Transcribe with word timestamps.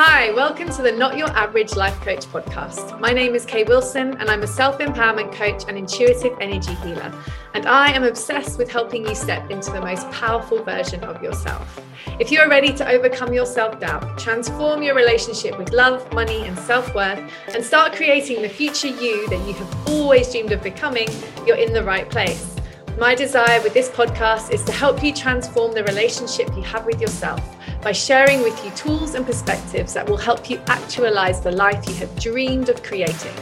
Hi, 0.00 0.30
welcome 0.30 0.68
to 0.68 0.82
the 0.82 0.92
Not 0.92 1.18
Your 1.18 1.26
Average 1.30 1.74
Life 1.74 2.00
Coach 2.02 2.24
podcast. 2.26 3.00
My 3.00 3.10
name 3.10 3.34
is 3.34 3.44
Kay 3.44 3.64
Wilson, 3.64 4.16
and 4.18 4.30
I'm 4.30 4.44
a 4.44 4.46
self 4.46 4.78
empowerment 4.78 5.32
coach 5.32 5.64
and 5.66 5.76
intuitive 5.76 6.38
energy 6.40 6.72
healer. 6.74 7.12
And 7.54 7.66
I 7.66 7.90
am 7.90 8.04
obsessed 8.04 8.58
with 8.58 8.70
helping 8.70 9.04
you 9.04 9.16
step 9.16 9.50
into 9.50 9.72
the 9.72 9.80
most 9.80 10.08
powerful 10.12 10.62
version 10.62 11.02
of 11.02 11.20
yourself. 11.20 11.82
If 12.20 12.30
you 12.30 12.38
are 12.38 12.48
ready 12.48 12.72
to 12.74 12.88
overcome 12.88 13.32
your 13.32 13.44
self 13.44 13.80
doubt, 13.80 14.16
transform 14.16 14.84
your 14.84 14.94
relationship 14.94 15.58
with 15.58 15.72
love, 15.72 16.12
money, 16.12 16.46
and 16.46 16.56
self 16.56 16.94
worth, 16.94 17.18
and 17.52 17.64
start 17.64 17.92
creating 17.96 18.40
the 18.40 18.48
future 18.48 18.86
you 18.86 19.28
that 19.30 19.44
you 19.48 19.54
have 19.54 19.88
always 19.88 20.30
dreamed 20.30 20.52
of 20.52 20.62
becoming, 20.62 21.08
you're 21.44 21.56
in 21.56 21.72
the 21.72 21.82
right 21.82 22.08
place. 22.08 22.54
My 22.98 23.16
desire 23.16 23.60
with 23.62 23.74
this 23.74 23.88
podcast 23.88 24.52
is 24.52 24.62
to 24.62 24.70
help 24.70 25.02
you 25.02 25.12
transform 25.12 25.74
the 25.74 25.82
relationship 25.82 26.46
you 26.54 26.62
have 26.62 26.86
with 26.86 27.00
yourself 27.00 27.57
by 27.82 27.92
sharing 27.92 28.42
with 28.42 28.64
you 28.64 28.70
tools 28.72 29.14
and 29.14 29.24
perspectives 29.24 29.94
that 29.94 30.08
will 30.08 30.16
help 30.16 30.50
you 30.50 30.60
actualize 30.66 31.40
the 31.40 31.52
life 31.52 31.88
you 31.88 31.94
have 31.94 32.14
dreamed 32.18 32.68
of 32.68 32.82
creating. 32.82 33.34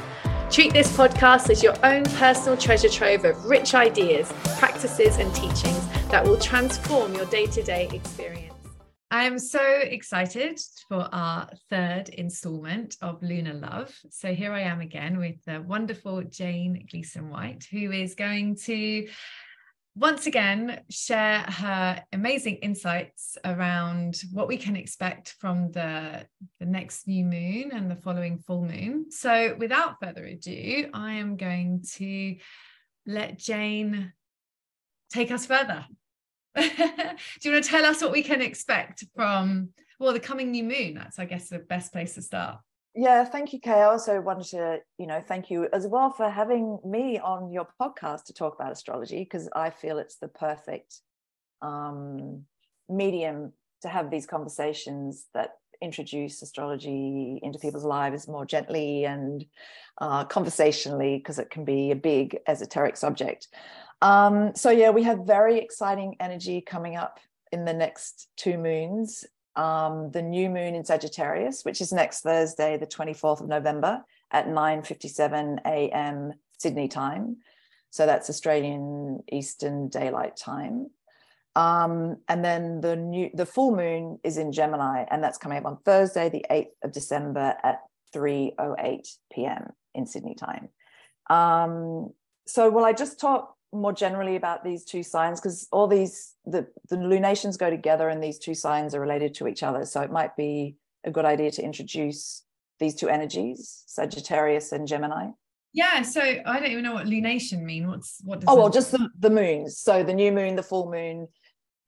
Treat 0.51 0.73
this 0.73 0.97
podcast 0.97 1.51
as 1.51 1.63
your 1.63 1.75
own 1.85 2.05
personal 2.05 2.57
treasure 2.57 2.89
trove 2.89 3.25
of 3.25 3.45
rich 3.45 3.75
ideas, 3.75 4.33
practices, 4.59 5.19
and 5.19 5.35
teachings 5.35 5.87
that 6.09 6.25
will 6.25 6.39
transform 6.39 7.15
your 7.15 7.27
day 7.27 7.47
to 7.47 7.63
day 7.63 7.89
experience. 7.93 8.55
I 9.11 9.25
am 9.25 9.39
so 9.39 9.61
excited 9.63 10.61
for 10.89 11.09
our 11.13 11.49
third 11.71 12.09
installment 12.11 12.97
of 13.03 13.23
Lunar 13.23 13.55
Love. 13.55 13.97
So 14.11 14.35
here 14.35 14.53
I 14.53 14.63
am 14.63 14.81
again 14.81 15.19
with 15.19 15.37
the 15.45 15.63
wonderful 15.63 16.23
Jane 16.23 16.87
Gleeson 16.91 17.31
White, 17.31 17.67
who 17.71 17.93
is 17.93 18.15
going 18.15 18.57
to 18.65 19.07
once 19.97 20.27
again 20.27 20.81
share 20.91 21.39
her 21.41 22.05
amazing 22.13 22.57
insights 22.57 23.39
around 23.47 24.21
what 24.31 24.47
we 24.47 24.59
can 24.59 24.77
expect 24.77 25.31
from 25.41 25.73
the, 25.73 26.27
the 26.61 26.67
next 26.67 27.09
new 27.09 27.25
moon 27.25 27.71
and 27.73 27.91
the 27.91 27.97
following 27.97 28.39
full 28.39 28.63
moon. 28.63 29.11
So, 29.11 29.57
without 29.59 29.97
further 30.03 30.25
ado, 30.25 30.91
I 30.93 31.13
am 31.15 31.39
going 31.39 31.83
to 31.95 32.37
let 33.07 33.39
Jane 33.39 34.13
take 35.11 35.31
us 35.31 35.47
further. 35.47 35.87
Do 36.57 36.63
you 37.43 37.53
want 37.53 37.65
to 37.65 37.71
tell 37.71 37.87
us 37.87 38.03
what 38.03 38.13
we 38.13 38.23
can 38.23 38.43
expect 38.43 39.05
from, 39.15 39.71
well, 39.99 40.13
the 40.13 40.21
coming 40.21 40.51
new 40.51 40.65
moon? 40.65 40.95
That's, 40.95 41.19
I 41.19 41.25
guess, 41.25 41.49
the 41.49 41.59
best 41.59 41.93
place 41.93 42.15
to 42.17 42.23
start. 42.23 42.59
Yeah, 42.99 43.27
thank 43.27 43.53
you, 43.53 43.61
Kay. 43.61 43.73
I 43.73 43.85
also 43.85 44.23
wanted 44.23 44.47
to, 44.53 44.79
you 44.97 45.07
know, 45.07 45.21
thank 45.21 45.51
you 45.51 45.69
as 45.71 45.87
well 45.87 46.11
for 46.11 46.31
having 46.31 46.79
me 46.83 47.19
on 47.19 47.53
your 47.53 47.69
podcast 47.79 48.25
to 48.25 48.33
talk 48.33 48.55
about 48.55 48.73
astrology 48.73 49.23
because 49.23 49.51
I 49.55 49.69
feel 49.69 49.99
it's 49.99 50.17
the 50.17 50.29
perfect 50.29 51.03
um, 51.61 52.45
medium 52.89 53.53
to 53.83 53.89
have 53.89 54.11
these 54.11 54.25
conversations 54.25 55.27
that 55.35 55.51
introduce 55.83 56.41
astrology 56.41 57.39
into 57.43 57.59
people's 57.59 57.85
lives 57.85 58.29
more 58.29 58.47
gently 58.47 59.05
and 59.05 59.45
uh, 60.01 60.25
conversationally 60.25 61.19
because 61.19 61.39
it 61.39 61.51
can 61.51 61.67
be 61.67 61.91
a 61.91 61.97
big 61.97 62.39
esoteric 62.49 62.97
subject. 62.97 63.49
Um, 64.01 64.55
so 64.55 64.71
yeah, 64.71 64.89
we 64.89 65.03
have 65.03 65.27
very 65.27 65.59
exciting 65.59 66.17
energy 66.19 66.63
coming 66.63 66.97
up 66.97 67.21
in 67.53 67.67
the 67.67 67.75
next 67.75 68.29
two 68.39 68.57
moons 68.57 69.27
um, 69.57 70.11
the 70.11 70.23
new 70.23 70.49
moon 70.49 70.75
in 70.75 70.85
Sagittarius, 70.85 71.65
which 71.65 71.81
is 71.81 71.93
next 71.93 72.21
Thursday, 72.21 72.77
the 72.77 72.87
24th 72.87 73.41
of 73.41 73.49
November 73.49 74.05
at 74.31 74.47
9.57 74.47 75.59
a.m. 75.65 76.33
Sydney 76.59 76.89
time. 76.89 77.39
So 77.91 78.07
that's 78.07 78.29
Australian 78.29 79.23
Eastern 79.33 79.89
Daylight 79.89 80.37
Time. 80.37 80.91
Um, 81.55 82.19
and 82.29 82.45
then 82.45 82.83
the 82.83 82.97
new 82.97 83.31
the 83.33 83.47
full 83.47 83.75
moon 83.75 84.19
is 84.23 84.37
in 84.37 84.53
Gemini, 84.53 85.07
and 85.11 85.25
that's 85.25 85.39
coming 85.39 85.57
up 85.57 85.65
on 85.65 85.79
Thursday, 85.79 86.29
the 86.29 86.45
8th 86.51 86.73
of 86.85 86.93
December 86.93 87.55
at 87.63 87.81
3:08 88.15 89.09
p.m. 89.33 89.73
in 89.95 90.07
Sydney 90.07 90.35
time. 90.35 90.69
Um, 91.31 92.11
so, 92.47 92.69
will 92.69 92.85
I 92.85 92.93
just 92.93 93.19
talk 93.19 93.56
more 93.81 93.93
generally 93.93 94.37
about 94.37 94.65
these 94.65 94.85
two 94.85 95.03
signs 95.03 95.41
because 95.41 95.69
all 95.73 95.87
these 95.87 96.35
the 96.45 96.67
the 96.89 96.97
lunations 96.97 97.57
go 97.57 97.71
together 97.71 98.09
and 98.09 98.23
these 98.23 98.39
two 98.39 98.55
signs 98.55 98.95
are 98.95 99.01
related 99.01 99.35
to 99.35 99.49
each 99.49 99.63
other. 99.63 99.85
So 99.85 100.01
it 100.01 100.11
might 100.11 100.37
be 100.37 100.77
a 101.05 101.11
good 101.11 101.25
idea 101.25 101.51
to 101.53 101.63
introduce 101.63 102.43
these 102.79 102.95
two 102.95 103.09
energies 103.09 103.85
sagittarius 103.87 104.73
and 104.73 104.87
gemini. 104.87 105.29
Yeah 105.73 106.03
so 106.03 106.21
i 106.21 106.61
don't 106.61 106.71
even 106.71 106.85
know 106.85 106.95
what 106.95 107.07
lunation 107.07 107.63
mean. 107.63 107.89
What's 107.89 108.21
what 108.25 108.41
does 108.41 108.49
oh 108.49 108.57
well 108.57 108.71
just 108.71 108.93
the, 108.93 109.09
the 109.19 109.31
moons. 109.31 109.79
So 109.79 110.03
the 110.03 110.15
new 110.15 110.33
moon 110.33 110.57
the 110.57 110.63
full 110.63 110.91
moon 110.91 111.29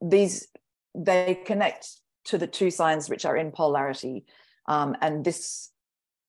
these 0.00 0.48
they 0.94 1.40
connect 1.44 1.88
to 2.26 2.38
the 2.38 2.46
two 2.46 2.70
signs 2.70 3.08
which 3.08 3.24
are 3.24 3.36
in 3.36 3.50
polarity. 3.52 4.24
Um, 4.66 4.96
and 5.00 5.24
this 5.24 5.70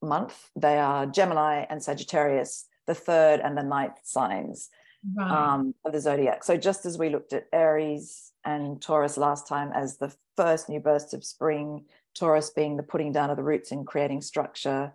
month 0.01 0.49
they 0.55 0.77
are 0.77 1.05
gemini 1.05 1.65
and 1.69 1.83
sagittarius 1.83 2.65
the 2.87 2.95
third 2.95 3.39
and 3.39 3.57
the 3.57 3.63
ninth 3.63 3.99
signs 4.03 4.69
right. 5.15 5.31
um, 5.31 5.73
of 5.85 5.93
the 5.93 5.99
zodiac. 5.99 6.43
So 6.43 6.57
just 6.57 6.85
as 6.85 6.97
we 6.97 7.09
looked 7.09 7.33
at 7.33 7.47
Aries 7.53 8.31
and 8.45 8.81
Taurus 8.81 9.17
last 9.17 9.47
time 9.47 9.71
as 9.73 9.97
the 9.97 10.13
first 10.35 10.69
new 10.69 10.79
burst 10.79 11.13
of 11.13 11.23
spring, 11.23 11.85
Taurus 12.15 12.49
being 12.49 12.77
the 12.77 12.83
putting 12.83 13.11
down 13.11 13.29
of 13.29 13.37
the 13.37 13.43
roots 13.43 13.71
and 13.71 13.85
creating 13.85 14.21
structure. 14.21 14.93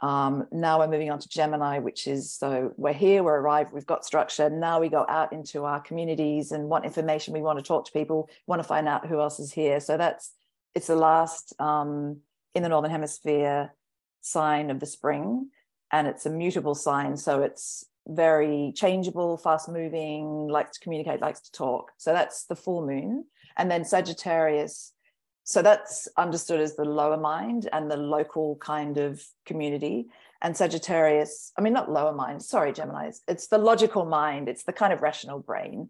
Um, 0.00 0.46
now 0.52 0.78
we're 0.78 0.88
moving 0.88 1.10
on 1.10 1.18
to 1.20 1.28
Gemini, 1.28 1.78
which 1.78 2.06
is 2.06 2.32
so 2.32 2.72
we're 2.76 2.92
here, 2.92 3.22
we're 3.22 3.40
arrived, 3.40 3.72
we've 3.72 3.86
got 3.86 4.04
structure. 4.04 4.50
Now 4.50 4.78
we 4.80 4.88
go 4.88 5.06
out 5.08 5.32
into 5.32 5.64
our 5.64 5.80
communities 5.80 6.52
and 6.52 6.68
want 6.68 6.84
information. 6.84 7.32
We 7.32 7.40
want 7.40 7.58
to 7.58 7.64
talk 7.64 7.86
to 7.86 7.92
people, 7.92 8.28
want 8.46 8.60
to 8.60 8.68
find 8.68 8.88
out 8.88 9.06
who 9.06 9.20
else 9.20 9.38
is 9.38 9.52
here. 9.52 9.80
So 9.80 9.96
that's 9.96 10.32
it's 10.74 10.88
the 10.88 10.96
last 10.96 11.58
um, 11.58 12.18
in 12.54 12.62
the 12.62 12.68
northern 12.68 12.90
hemisphere 12.90 13.72
sign 14.20 14.70
of 14.70 14.80
the 14.80 14.86
spring, 14.86 15.48
and 15.90 16.06
it's 16.06 16.26
a 16.26 16.30
mutable 16.30 16.74
sign. 16.74 17.16
So 17.16 17.42
it's 17.42 17.86
very 18.06 18.72
changeable, 18.76 19.36
fast 19.36 19.68
moving, 19.68 20.48
likes 20.48 20.78
to 20.78 20.80
communicate, 20.80 21.20
likes 21.20 21.40
to 21.40 21.52
talk. 21.52 21.92
So 21.96 22.12
that's 22.12 22.44
the 22.44 22.56
full 22.56 22.86
moon. 22.86 23.24
And 23.56 23.70
then 23.70 23.84
Sagittarius. 23.84 24.92
So 25.44 25.62
that's 25.62 26.08
understood 26.16 26.60
as 26.60 26.76
the 26.76 26.84
lower 26.84 27.16
mind 27.16 27.68
and 27.72 27.90
the 27.90 27.96
local 27.96 28.56
kind 28.56 28.98
of 28.98 29.22
community. 29.44 30.06
And 30.42 30.56
Sagittarius, 30.56 31.52
I 31.56 31.62
mean, 31.62 31.72
not 31.72 31.90
lower 31.90 32.12
mind, 32.12 32.42
sorry, 32.42 32.72
Gemini, 32.72 33.10
it's 33.26 33.46
the 33.48 33.58
logical 33.58 34.04
mind, 34.04 34.48
it's 34.48 34.64
the 34.64 34.72
kind 34.72 34.92
of 34.92 35.02
rational 35.02 35.38
brain. 35.38 35.88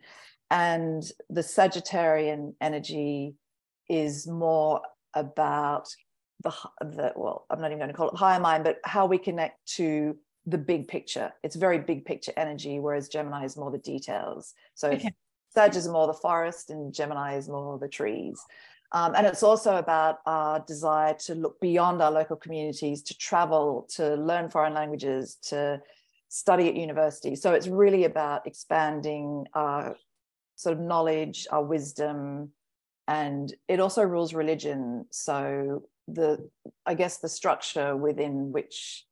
And 0.50 1.02
the 1.28 1.40
Sagittarian 1.40 2.54
energy 2.60 3.34
is 3.88 4.26
more 4.26 4.82
about 5.14 5.88
the, 6.42 6.52
the 6.80 7.12
well, 7.16 7.46
I'm 7.50 7.60
not 7.60 7.68
even 7.68 7.78
going 7.78 7.90
to 7.90 7.96
call 7.96 8.10
it 8.10 8.16
higher 8.16 8.40
mind, 8.40 8.64
but 8.64 8.78
how 8.84 9.06
we 9.06 9.18
connect 9.18 9.66
to 9.76 10.16
the 10.46 10.58
big 10.58 10.88
picture. 10.88 11.32
It's 11.42 11.56
very 11.56 11.78
big 11.78 12.04
picture 12.04 12.32
energy, 12.36 12.78
whereas 12.78 13.08
Gemini 13.08 13.44
is 13.44 13.56
more 13.56 13.70
the 13.70 13.78
details. 13.78 14.54
So 14.74 14.90
okay. 14.90 15.12
Sag 15.52 15.74
is 15.74 15.88
more 15.88 16.06
the 16.06 16.12
forest 16.12 16.70
and 16.70 16.92
Gemini 16.92 17.36
is 17.36 17.48
more 17.48 17.78
the 17.78 17.88
trees. 17.88 18.40
Um, 18.92 19.14
and 19.16 19.26
it's 19.26 19.42
also 19.42 19.76
about 19.76 20.18
our 20.26 20.60
desire 20.60 21.14
to 21.14 21.34
look 21.34 21.60
beyond 21.60 22.00
our 22.00 22.12
local 22.12 22.36
communities, 22.36 23.02
to 23.04 23.18
travel, 23.18 23.88
to 23.94 24.14
learn 24.14 24.48
foreign 24.48 24.74
languages, 24.74 25.36
to 25.48 25.80
study 26.28 26.68
at 26.68 26.76
university. 26.76 27.34
So 27.34 27.52
it's 27.52 27.66
really 27.66 28.04
about 28.04 28.46
expanding 28.46 29.46
our 29.54 29.96
sort 30.54 30.76
of 30.76 30.82
knowledge, 30.82 31.46
our 31.50 31.64
wisdom, 31.64 32.50
and 33.08 33.52
it 33.68 33.80
also 33.80 34.02
rules 34.02 34.34
religion. 34.34 35.06
So 35.10 35.84
the 36.08 36.48
I 36.84 36.94
guess 36.94 37.18
the 37.18 37.28
structure 37.28 37.96
within 37.96 38.52
which 38.52 39.04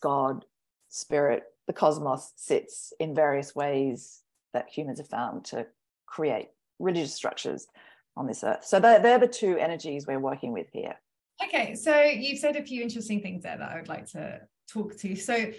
God 0.00 0.44
spirit, 0.92 1.44
the 1.66 1.72
cosmos 1.72 2.32
sits 2.36 2.92
in 3.00 3.14
various 3.14 3.54
ways 3.54 4.20
that 4.52 4.68
humans 4.68 4.98
have 4.98 5.08
found 5.08 5.44
to 5.46 5.66
create 6.06 6.48
religious 6.78 7.14
structures 7.14 7.66
on 8.16 8.26
this 8.26 8.44
earth. 8.44 8.64
So 8.64 8.78
they're, 8.78 9.00
they're 9.00 9.18
the 9.18 9.26
two 9.26 9.56
energies 9.56 10.06
we're 10.06 10.20
working 10.20 10.52
with 10.52 10.66
here. 10.72 10.94
Okay, 11.42 11.74
so 11.74 12.02
you've 12.02 12.38
said 12.38 12.56
a 12.56 12.62
few 12.62 12.82
interesting 12.82 13.20
things 13.22 13.42
there 13.42 13.56
that 13.56 13.70
I 13.70 13.76
would 13.76 13.88
like 13.88 14.06
to 14.12 14.40
talk 14.70 14.96
to. 14.98 15.16
So, 15.16 15.50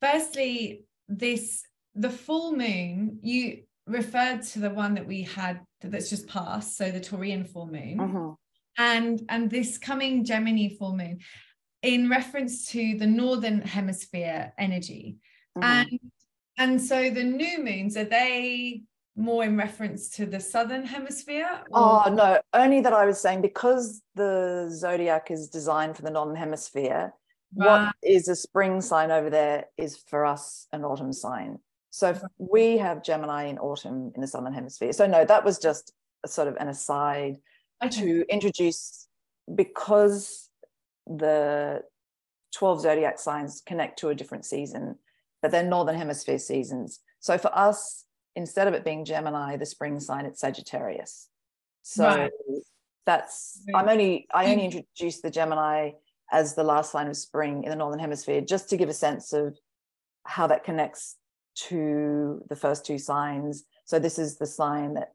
firstly, 0.00 0.84
this 1.08 1.64
the 1.94 2.08
full 2.08 2.52
moon, 2.56 3.18
you 3.22 3.64
referred 3.86 4.42
to 4.42 4.60
the 4.60 4.70
one 4.70 4.94
that 4.94 5.06
we 5.06 5.22
had 5.22 5.60
that's 5.82 6.08
just 6.08 6.26
passed, 6.28 6.76
so 6.76 6.90
the 6.90 7.00
Taurian 7.00 7.46
full 7.46 7.66
moon. 7.66 7.98
Mm-hmm. 7.98 8.30
And 8.78 9.22
and 9.28 9.50
this 9.50 9.78
coming 9.78 10.24
Gemini 10.24 10.70
full 10.78 10.96
moon 10.96 11.18
in 11.86 12.10
reference 12.10 12.66
to 12.66 12.96
the 12.98 13.06
northern 13.06 13.60
hemisphere 13.60 14.52
energy 14.58 15.16
mm-hmm. 15.56 15.62
and 15.62 16.00
and 16.58 16.80
so 16.80 17.10
the 17.10 17.22
new 17.22 17.62
moons 17.62 17.96
are 17.96 18.04
they 18.04 18.82
more 19.14 19.44
in 19.44 19.56
reference 19.56 20.10
to 20.10 20.26
the 20.26 20.40
southern 20.40 20.84
hemisphere 20.84 21.48
or? 21.70 22.06
oh 22.06 22.12
no 22.12 22.38
only 22.52 22.80
that 22.80 22.92
i 22.92 23.06
was 23.06 23.20
saying 23.20 23.40
because 23.40 24.02
the 24.16 24.68
zodiac 24.70 25.30
is 25.30 25.48
designed 25.48 25.96
for 25.96 26.02
the 26.02 26.10
northern 26.10 26.36
hemisphere 26.36 27.12
right. 27.54 27.84
what 27.84 27.94
is 28.02 28.28
a 28.28 28.36
spring 28.36 28.80
sign 28.80 29.10
over 29.10 29.30
there 29.30 29.66
is 29.78 29.96
for 29.96 30.26
us 30.26 30.66
an 30.72 30.84
autumn 30.84 31.12
sign 31.12 31.58
so 31.90 32.18
we 32.36 32.76
have 32.76 33.02
gemini 33.02 33.44
in 33.44 33.58
autumn 33.58 34.10
in 34.14 34.20
the 34.20 34.26
southern 34.26 34.52
hemisphere 34.52 34.92
so 34.92 35.06
no 35.06 35.24
that 35.24 35.44
was 35.44 35.58
just 35.58 35.92
a 36.24 36.28
sort 36.28 36.48
of 36.48 36.56
an 36.56 36.68
aside 36.68 37.36
okay. 37.82 37.90
to 37.90 38.24
introduce 38.28 39.06
because 39.54 40.45
the 41.06 41.82
12 42.54 42.82
zodiac 42.82 43.18
signs 43.18 43.62
connect 43.64 43.98
to 44.00 44.08
a 44.08 44.14
different 44.14 44.44
season, 44.44 44.96
but 45.42 45.50
they're 45.50 45.62
northern 45.62 45.96
hemisphere 45.96 46.38
seasons. 46.38 47.00
So 47.20 47.38
for 47.38 47.56
us, 47.56 48.04
instead 48.34 48.68
of 48.68 48.74
it 48.74 48.84
being 48.84 49.04
Gemini, 49.04 49.56
the 49.56 49.66
spring 49.66 50.00
sign, 50.00 50.26
it's 50.26 50.40
Sagittarius. 50.40 51.28
So 51.82 52.04
right. 52.04 52.32
that's 53.04 53.62
I'm 53.74 53.88
only 53.88 54.26
I 54.34 54.46
only 54.46 54.64
introduced 54.64 55.22
the 55.22 55.30
Gemini 55.30 55.92
as 56.32 56.54
the 56.54 56.64
last 56.64 56.90
sign 56.90 57.06
of 57.06 57.16
spring 57.16 57.62
in 57.64 57.70
the 57.70 57.76
northern 57.76 58.00
hemisphere 58.00 58.40
just 58.40 58.68
to 58.70 58.76
give 58.76 58.88
a 58.88 58.94
sense 58.94 59.32
of 59.32 59.56
how 60.24 60.46
that 60.48 60.64
connects 60.64 61.16
to 61.54 62.42
the 62.48 62.56
first 62.56 62.84
two 62.84 62.98
signs. 62.98 63.64
So 63.84 63.98
this 63.98 64.18
is 64.18 64.36
the 64.36 64.46
sign 64.46 64.94
that 64.94 65.12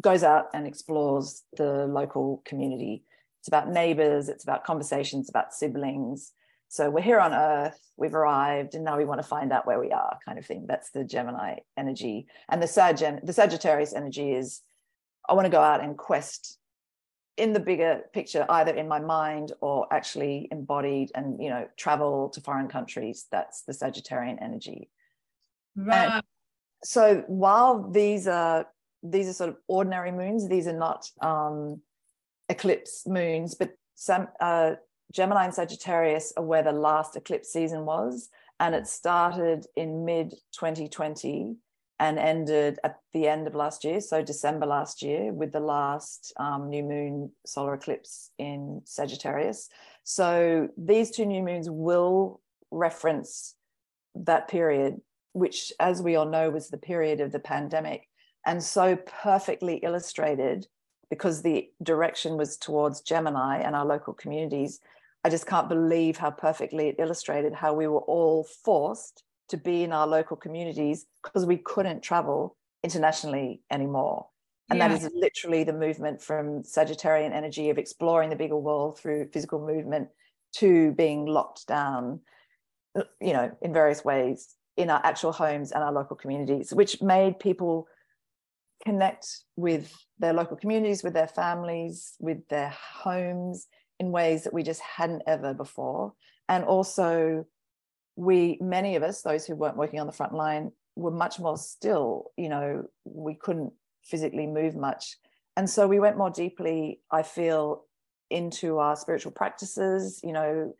goes 0.00 0.22
out 0.22 0.46
and 0.54 0.66
explores 0.66 1.42
the 1.56 1.86
local 1.86 2.42
community. 2.44 3.04
It's 3.42 3.48
about 3.48 3.68
neighbors, 3.68 4.28
it's 4.28 4.44
about 4.44 4.62
conversations, 4.62 5.28
about 5.28 5.52
siblings. 5.52 6.30
So 6.68 6.88
we're 6.90 7.02
here 7.02 7.18
on 7.18 7.34
Earth, 7.34 7.76
we've 7.96 8.14
arrived, 8.14 8.76
and 8.76 8.84
now 8.84 8.96
we 8.96 9.04
want 9.04 9.20
to 9.20 9.26
find 9.26 9.52
out 9.52 9.66
where 9.66 9.80
we 9.80 9.90
are, 9.90 10.16
kind 10.24 10.38
of 10.38 10.46
thing. 10.46 10.66
That's 10.68 10.90
the 10.92 11.02
Gemini 11.02 11.56
energy. 11.76 12.28
And 12.48 12.62
the 12.62 12.68
Sag 12.68 12.98
the 12.98 13.32
Sagittarius 13.32 13.94
energy 13.94 14.30
is 14.30 14.60
I 15.28 15.34
want 15.34 15.46
to 15.46 15.50
go 15.50 15.60
out 15.60 15.82
and 15.82 15.98
quest 15.98 16.56
in 17.36 17.52
the 17.52 17.58
bigger 17.58 18.02
picture, 18.12 18.46
either 18.48 18.76
in 18.76 18.86
my 18.86 19.00
mind 19.00 19.50
or 19.60 19.92
actually 19.92 20.46
embodied 20.52 21.10
and 21.16 21.42
you 21.42 21.50
know, 21.50 21.66
travel 21.76 22.28
to 22.34 22.40
foreign 22.40 22.68
countries. 22.68 23.26
That's 23.32 23.62
the 23.62 23.72
Sagittarian 23.72 24.40
energy. 24.40 24.88
Right. 25.74 26.12
And 26.12 26.22
so 26.84 27.24
while 27.26 27.90
these 27.90 28.28
are 28.28 28.68
these 29.02 29.28
are 29.28 29.32
sort 29.32 29.50
of 29.50 29.56
ordinary 29.66 30.12
moons, 30.12 30.48
these 30.48 30.68
are 30.68 30.78
not 30.78 31.10
um, 31.20 31.80
eclipse 32.52 33.06
moons, 33.06 33.54
but 33.54 33.70
some 33.94 34.28
uh, 34.40 34.72
Gemini 35.12 35.44
and 35.44 35.54
Sagittarius 35.54 36.32
are 36.36 36.44
where 36.44 36.62
the 36.62 36.72
last 36.72 37.16
eclipse 37.16 37.52
season 37.52 37.84
was, 37.84 38.28
and 38.60 38.74
it 38.74 38.86
started 38.86 39.66
in 39.76 40.04
mid 40.04 40.30
2020 40.52 41.56
and 41.98 42.18
ended 42.18 42.78
at 42.82 42.98
the 43.12 43.28
end 43.28 43.46
of 43.46 43.54
last 43.54 43.84
year, 43.84 44.00
so 44.00 44.22
December 44.22 44.66
last 44.66 45.02
year, 45.02 45.32
with 45.32 45.52
the 45.52 45.60
last 45.60 46.32
um, 46.38 46.68
new 46.68 46.82
moon 46.82 47.30
solar 47.46 47.74
eclipse 47.74 48.30
in 48.38 48.80
Sagittarius. 48.84 49.68
So 50.04 50.68
these 50.76 51.10
two 51.12 51.26
new 51.26 51.42
moons 51.42 51.68
will 51.70 52.40
reference 52.70 53.54
that 54.14 54.48
period 54.48 55.00
which, 55.32 55.72
as 55.80 56.02
we 56.02 56.16
all 56.16 56.28
know, 56.28 56.50
was 56.50 56.68
the 56.68 56.76
period 56.76 57.20
of 57.20 57.32
the 57.32 57.38
pandemic, 57.38 58.08
and 58.46 58.62
so 58.62 58.96
perfectly 58.96 59.76
illustrated 59.76 60.66
because 61.12 61.42
the 61.42 61.68
direction 61.82 62.38
was 62.38 62.56
towards 62.56 63.02
Gemini 63.02 63.58
and 63.58 63.76
our 63.76 63.84
local 63.84 64.14
communities. 64.14 64.80
I 65.22 65.28
just 65.28 65.46
can't 65.46 65.68
believe 65.68 66.16
how 66.16 66.30
perfectly 66.30 66.88
it 66.88 66.96
illustrated 66.98 67.52
how 67.52 67.74
we 67.74 67.86
were 67.86 68.00
all 68.00 68.44
forced 68.44 69.22
to 69.50 69.58
be 69.58 69.82
in 69.82 69.92
our 69.92 70.06
local 70.06 70.38
communities 70.38 71.04
because 71.22 71.44
we 71.44 71.58
couldn't 71.58 72.00
travel 72.00 72.56
internationally 72.82 73.60
anymore. 73.70 74.28
And 74.70 74.78
yeah. 74.78 74.88
that 74.88 74.96
is 74.96 75.10
literally 75.14 75.64
the 75.64 75.74
movement 75.74 76.22
from 76.22 76.62
Sagittarian 76.62 77.32
energy 77.32 77.68
of 77.68 77.76
exploring 77.76 78.30
the 78.30 78.36
bigger 78.36 78.56
world 78.56 78.98
through 78.98 79.28
physical 79.34 79.60
movement 79.60 80.08
to 80.60 80.92
being 80.92 81.26
locked 81.26 81.66
down, 81.66 82.20
you 83.20 83.34
know, 83.34 83.54
in 83.60 83.74
various 83.74 84.02
ways 84.02 84.54
in 84.78 84.88
our 84.88 85.02
actual 85.04 85.32
homes 85.32 85.72
and 85.72 85.84
our 85.84 85.92
local 85.92 86.16
communities, 86.16 86.72
which 86.72 87.02
made 87.02 87.38
people 87.38 87.86
connect 88.84 89.26
with 89.56 89.92
their 90.18 90.32
local 90.32 90.56
communities, 90.56 91.02
with 91.02 91.14
their 91.14 91.28
families, 91.28 92.14
with 92.20 92.46
their 92.48 92.70
homes 92.70 93.66
in 94.00 94.10
ways 94.10 94.44
that 94.44 94.52
we 94.52 94.62
just 94.62 94.80
hadn't 94.80 95.22
ever 95.26 95.54
before. 95.54 96.12
And 96.48 96.64
also, 96.64 97.46
we, 98.16 98.58
many 98.60 98.96
of 98.96 99.02
us, 99.02 99.22
those 99.22 99.46
who 99.46 99.54
weren't 99.54 99.76
working 99.76 100.00
on 100.00 100.06
the 100.06 100.12
front 100.12 100.34
line, 100.34 100.72
were 100.96 101.10
much 101.10 101.38
more 101.38 101.56
still, 101.56 102.32
you 102.36 102.48
know, 102.48 102.84
we 103.04 103.34
couldn't 103.34 103.72
physically 104.02 104.46
move 104.46 104.76
much. 104.76 105.16
And 105.56 105.68
so 105.68 105.86
we 105.86 106.00
went 106.00 106.18
more 106.18 106.30
deeply, 106.30 107.00
I 107.10 107.22
feel, 107.22 107.84
into 108.30 108.78
our 108.78 108.96
spiritual 108.96 109.32
practices, 109.32 110.20
you 110.22 110.32
know, 110.32 110.74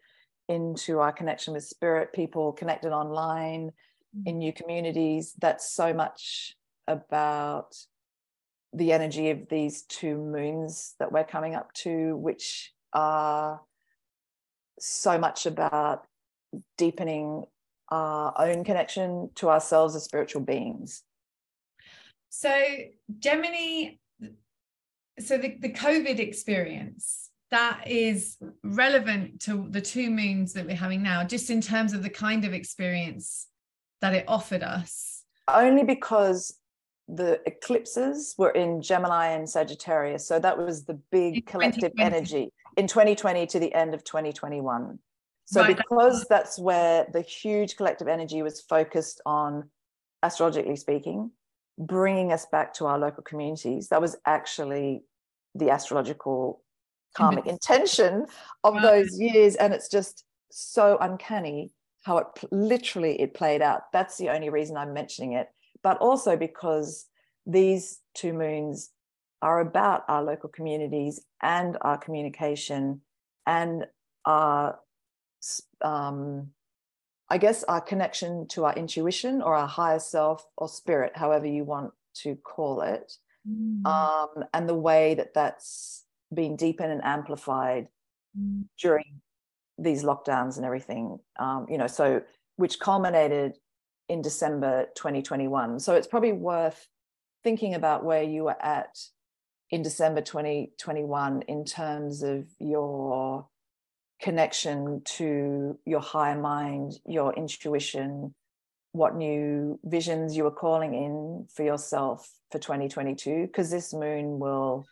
into 0.48 0.98
our 0.98 1.12
connection 1.12 1.54
with 1.54 1.64
spirit, 1.64 2.12
people 2.12 2.52
connected 2.52 2.92
online 2.92 3.70
mm. 4.16 4.22
in 4.26 4.38
new 4.38 4.52
communities. 4.52 5.34
That's 5.40 5.72
so 5.72 5.94
much 5.94 6.56
about 6.88 7.76
the 8.72 8.92
energy 8.92 9.30
of 9.30 9.48
these 9.48 9.82
two 9.82 10.16
moons 10.16 10.94
that 10.98 11.12
we're 11.12 11.24
coming 11.24 11.54
up 11.54 11.72
to, 11.74 12.16
which 12.16 12.72
are 12.92 13.60
so 14.78 15.18
much 15.18 15.46
about 15.46 16.06
deepening 16.78 17.44
our 17.88 18.34
own 18.38 18.64
connection 18.64 19.30
to 19.34 19.50
ourselves 19.50 19.94
as 19.94 20.04
spiritual 20.04 20.42
beings. 20.42 21.02
So, 22.30 22.50
Gemini, 23.18 23.96
so 25.18 25.36
the, 25.36 25.56
the 25.60 25.72
COVID 25.72 26.18
experience, 26.18 27.30
that 27.50 27.86
is 27.86 28.38
relevant 28.64 29.40
to 29.42 29.66
the 29.68 29.82
two 29.82 30.10
moons 30.10 30.54
that 30.54 30.66
we're 30.66 30.74
having 30.74 31.02
now, 31.02 31.22
just 31.22 31.50
in 31.50 31.60
terms 31.60 31.92
of 31.92 32.02
the 32.02 32.08
kind 32.08 32.46
of 32.46 32.54
experience 32.54 33.46
that 34.00 34.14
it 34.14 34.24
offered 34.26 34.62
us? 34.62 35.24
Only 35.46 35.84
because 35.84 36.54
the 37.08 37.40
eclipses 37.46 38.34
were 38.38 38.50
in 38.50 38.80
Gemini 38.80 39.28
and 39.28 39.48
Sagittarius. 39.48 40.26
So 40.26 40.38
that 40.38 40.56
was 40.56 40.84
the 40.84 40.98
big 41.10 41.46
collective 41.46 41.92
energy 41.98 42.52
in 42.76 42.86
2020 42.86 43.46
to 43.46 43.58
the 43.58 43.72
end 43.74 43.94
of 43.94 44.04
2021. 44.04 44.98
So 45.44 45.62
right. 45.62 45.76
because 45.76 46.24
that's 46.30 46.58
where 46.58 47.06
the 47.12 47.20
huge 47.20 47.76
collective 47.76 48.08
energy 48.08 48.42
was 48.42 48.60
focused 48.60 49.20
on, 49.26 49.68
astrologically 50.22 50.76
speaking, 50.76 51.30
bringing 51.78 52.32
us 52.32 52.46
back 52.46 52.72
to 52.74 52.86
our 52.86 52.98
local 52.98 53.22
communities, 53.22 53.88
that 53.88 54.00
was 54.00 54.16
actually 54.24 55.02
the 55.54 55.70
astrological 55.70 56.62
karmic 57.14 57.46
intention 57.46 58.26
of 58.64 58.74
right. 58.74 58.82
those 58.82 59.20
years 59.20 59.54
and 59.56 59.72
it's 59.72 59.88
just 59.88 60.24
so 60.50 60.96
uncanny 61.00 61.70
how 62.02 62.18
it 62.18 62.26
literally 62.50 63.20
it 63.20 63.34
played 63.34 63.60
out 63.62 63.92
that's 63.92 64.16
the 64.16 64.30
only 64.30 64.48
reason 64.48 64.76
i'm 64.76 64.92
mentioning 64.92 65.34
it 65.34 65.48
but 65.82 65.98
also 65.98 66.36
because 66.36 67.06
these 67.46 68.00
two 68.14 68.32
moons 68.32 68.90
are 69.40 69.60
about 69.60 70.04
our 70.08 70.22
local 70.22 70.48
communities 70.48 71.24
and 71.42 71.76
our 71.80 71.98
communication 71.98 73.00
and 73.46 73.86
our 74.24 74.78
um, 75.82 76.48
i 77.28 77.38
guess 77.38 77.64
our 77.64 77.80
connection 77.80 78.46
to 78.46 78.64
our 78.64 78.74
intuition 78.74 79.42
or 79.42 79.56
our 79.56 79.66
higher 79.66 79.98
self 79.98 80.46
or 80.56 80.68
spirit 80.68 81.12
however 81.16 81.46
you 81.46 81.64
want 81.64 81.92
to 82.14 82.36
call 82.36 82.82
it 82.82 83.12
mm. 83.48 83.84
um, 83.86 84.44
and 84.54 84.68
the 84.68 84.74
way 84.74 85.14
that 85.14 85.34
that's 85.34 86.04
been 86.32 86.56
deepened 86.56 86.92
and 86.92 87.04
amplified 87.04 87.88
mm. 88.38 88.64
during 88.80 89.20
these 89.78 90.04
lockdowns 90.04 90.56
and 90.56 90.64
everything. 90.64 91.18
Um, 91.38 91.66
you 91.68 91.78
know, 91.78 91.86
so 91.86 92.22
which 92.56 92.78
culminated 92.78 93.54
in 94.12 94.20
December 94.20 94.88
2021. 94.94 95.80
So 95.80 95.94
it's 95.94 96.06
probably 96.06 96.32
worth 96.32 96.86
thinking 97.42 97.72
about 97.72 98.04
where 98.04 98.22
you 98.22 98.44
were 98.44 98.62
at 98.62 98.98
in 99.70 99.82
December 99.82 100.20
2021 100.20 101.42
in 101.48 101.64
terms 101.64 102.22
of 102.22 102.44
your 102.58 103.48
connection 104.20 105.00
to 105.04 105.78
your 105.86 106.00
higher 106.00 106.38
mind, 106.38 106.92
your 107.06 107.32
intuition, 107.32 108.34
what 108.92 109.16
new 109.16 109.80
visions 109.82 110.36
you 110.36 110.44
were 110.44 110.50
calling 110.50 110.94
in 110.94 111.46
for 111.54 111.62
yourself 111.62 112.30
for 112.50 112.58
2022, 112.58 113.46
because 113.46 113.70
this 113.70 113.94
moon 113.94 114.38
will 114.38 114.86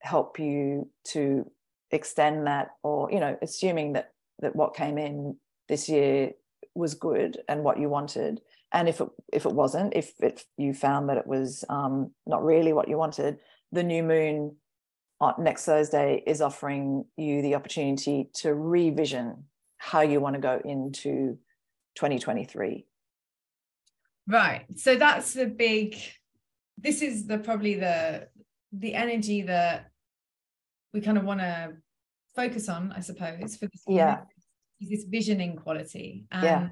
help 0.00 0.40
you 0.40 0.90
to 1.04 1.48
extend 1.92 2.48
that 2.48 2.70
or 2.82 3.10
you 3.12 3.20
know 3.20 3.38
assuming 3.40 3.92
that 3.92 4.10
that 4.40 4.56
what 4.56 4.74
came 4.74 4.98
in 4.98 5.36
this 5.68 5.88
year 5.88 6.32
was 6.76 6.94
good 6.94 7.38
and 7.48 7.64
what 7.64 7.80
you 7.80 7.88
wanted. 7.88 8.40
And 8.72 8.88
if 8.88 9.00
it 9.00 9.08
if 9.32 9.46
it 9.46 9.52
wasn't 9.52 9.94
if 9.94 10.12
it, 10.20 10.44
you 10.56 10.74
found 10.74 11.08
that 11.08 11.18
it 11.18 11.26
was 11.26 11.64
um, 11.68 12.12
not 12.26 12.44
really 12.44 12.72
what 12.72 12.88
you 12.88 12.98
wanted 12.98 13.38
the 13.72 13.82
new 13.82 14.02
moon 14.02 14.56
next 15.38 15.64
thursday 15.64 16.22
is 16.26 16.40
offering 16.40 17.04
you 17.16 17.42
the 17.42 17.54
opportunity 17.54 18.28
to 18.34 18.54
revision 18.54 19.44
how 19.78 20.00
you 20.00 20.20
want 20.20 20.34
to 20.34 20.40
go 20.40 20.60
into 20.64 21.38
2023 21.96 22.86
right. 24.28 24.66
So 24.76 24.96
that's 24.96 25.34
the 25.34 25.46
big 25.46 25.96
this 26.78 27.00
is 27.00 27.26
the 27.26 27.38
probably 27.38 27.74
the 27.74 28.28
the 28.72 28.94
energy 28.94 29.42
that 29.42 29.90
we 30.92 31.00
kind 31.00 31.16
of 31.16 31.24
want 31.24 31.40
to 31.40 31.72
focus 32.34 32.68
on, 32.68 32.92
I 32.92 33.00
suppose, 33.00 33.56
for 33.56 33.66
this 33.66 33.82
yeah 33.88 34.20
this 34.80 35.04
visioning 35.04 35.56
quality 35.56 36.24
and 36.30 36.70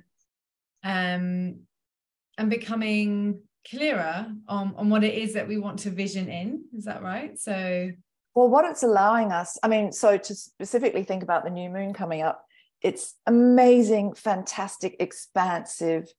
yeah. 0.82 1.16
um 1.16 1.61
and 2.38 2.50
becoming 2.50 3.40
clearer 3.68 4.26
on 4.49 4.75
on 4.76 4.90
what 4.90 5.04
it 5.04 5.14
is 5.14 5.34
that 5.34 5.49
we 5.49 5.58
want 5.58 5.78
to 5.80 5.90
vision 5.90 6.28
in. 6.28 6.64
Is 6.76 6.84
that 6.84 7.02
right? 7.02 7.38
So 7.38 7.90
Well, 8.34 8.49
what 8.49 8.64
it's 8.64 8.82
allowing 8.82 9.32
us, 9.32 9.58
I 9.62 9.68
mean, 9.68 9.92
so 9.92 10.18
to 10.18 10.34
specifically 10.34 11.04
think 11.04 11.23
about 11.23 11.44
the 11.44 11.50
new 11.50 11.70
moon 11.70 11.94
coming 11.94 12.23
up, 12.23 12.44
it's 12.82 13.14
amazing, 13.26 14.14
fantastic, 14.14 14.96
expansive 15.00 16.12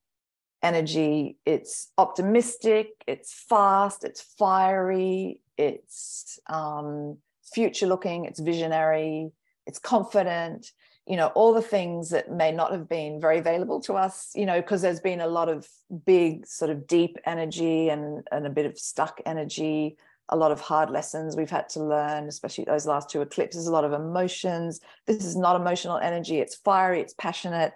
energy. 0.64 1.38
It's 1.46 1.92
optimistic, 1.98 2.88
it's 3.06 3.32
fast, 3.34 4.04
it's 4.04 4.22
fiery, 4.40 5.42
it's 5.58 6.40
um, 6.48 7.18
future 7.54 7.86
looking, 7.86 8.26
it's 8.26 8.40
visionary, 8.40 9.30
it's 9.68 9.80
confident, 9.80 10.72
you 11.08 11.18
know, 11.18 11.28
all 11.28 11.54
the 11.54 11.62
things 11.62 12.10
that 12.10 12.32
may 12.32 12.52
not 12.52 12.72
have 12.72 12.90
been 12.90 13.22
very 13.22 13.38
available 13.38 13.80
to 13.82 13.94
us, 13.94 14.32
you 14.34 14.46
know, 14.46 14.60
because 14.60 14.82
there's 14.82 15.00
been 15.00 15.22
a 15.22 15.28
lot 15.28 15.50
of 15.50 15.68
big, 16.06 16.48
sort 16.48 16.72
of 16.72 16.88
deep 16.88 17.18
energy 17.26 17.90
and, 17.90 18.28
and 18.32 18.48
a 18.48 18.50
bit 18.50 18.66
of 18.66 18.78
stuck 18.78 19.22
energy 19.26 19.98
a 20.30 20.36
lot 20.36 20.52
of 20.52 20.60
hard 20.60 20.90
lessons 20.90 21.36
we've 21.36 21.50
had 21.50 21.70
to 21.70 21.84
learn, 21.84 22.28
especially 22.28 22.64
those 22.64 22.88
last 22.88 23.10
two 23.10 23.22
eclipses, 23.22 23.68
a 23.68 23.72
lot 23.72 23.86
of 23.86 23.94
emotions. 23.94 24.80
This 25.06 25.24
is 25.24 25.36
not 25.36 25.56
emotional 25.56 25.98
energy, 25.98 26.40
it's 26.40 26.56
fiery, 26.56 27.00
it's 27.00 27.14
passionate. 27.14 27.74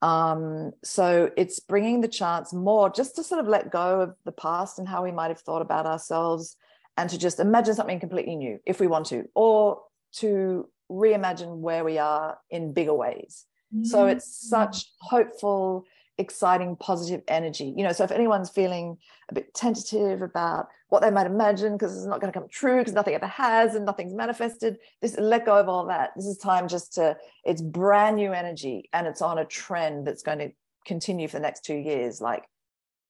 Um, 0.00 0.72
so 0.82 1.30
it's 1.36 1.60
bringing 1.60 2.00
the 2.00 2.08
chance 2.08 2.52
more 2.52 2.90
just 2.90 3.16
to 3.16 3.24
sort 3.24 3.40
of 3.40 3.48
let 3.48 3.70
go 3.70 4.00
of 4.00 4.14
the 4.24 4.32
past 4.32 4.78
and 4.78 4.88
how 4.88 5.02
we 5.02 5.12
might 5.12 5.28
have 5.28 5.40
thought 5.40 5.62
about 5.62 5.86
ourselves 5.86 6.56
and 6.96 7.08
to 7.10 7.18
just 7.18 7.40
imagine 7.40 7.74
something 7.74 8.00
completely 8.00 8.36
new 8.36 8.58
if 8.66 8.80
we 8.80 8.86
want 8.86 9.06
to, 9.06 9.24
or 9.34 9.82
to 10.16 10.68
reimagine 10.94 11.58
where 11.58 11.84
we 11.84 11.98
are 11.98 12.38
in 12.50 12.72
bigger 12.72 12.94
ways. 12.94 13.44
Mm-hmm. 13.74 13.84
So 13.84 14.06
it's 14.06 14.48
such 14.48 14.86
hopeful, 15.00 15.84
exciting, 16.18 16.76
positive 16.76 17.22
energy. 17.28 17.74
You 17.76 17.84
know, 17.84 17.92
so 17.92 18.04
if 18.04 18.12
anyone's 18.12 18.50
feeling 18.50 18.98
a 19.30 19.34
bit 19.34 19.54
tentative 19.54 20.22
about 20.22 20.68
what 20.88 21.02
they 21.02 21.10
might 21.10 21.26
imagine 21.26 21.72
because 21.72 21.96
it's 21.96 22.06
not 22.06 22.20
going 22.20 22.32
to 22.32 22.38
come 22.38 22.48
true 22.48 22.78
because 22.78 22.92
nothing 22.92 23.14
ever 23.14 23.26
has 23.26 23.74
and 23.74 23.84
nothing's 23.84 24.14
manifested, 24.14 24.78
this 25.02 25.16
let 25.18 25.46
go 25.46 25.58
of 25.58 25.68
all 25.68 25.86
that. 25.86 26.10
This 26.14 26.26
is 26.26 26.38
time 26.38 26.68
just 26.68 26.94
to, 26.94 27.16
it's 27.44 27.62
brand 27.62 28.16
new 28.16 28.32
energy 28.32 28.88
and 28.92 29.06
it's 29.06 29.22
on 29.22 29.38
a 29.38 29.44
trend 29.44 30.06
that's 30.06 30.22
going 30.22 30.38
to 30.38 30.50
continue 30.86 31.26
for 31.26 31.38
the 31.38 31.42
next 31.42 31.64
two 31.64 31.76
years, 31.76 32.20
like 32.20 32.44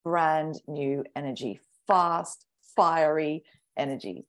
brand 0.05 0.61
new 0.67 1.05
energy, 1.15 1.61
fast, 1.87 2.47
fiery 2.77 3.45
energy. 3.77 4.25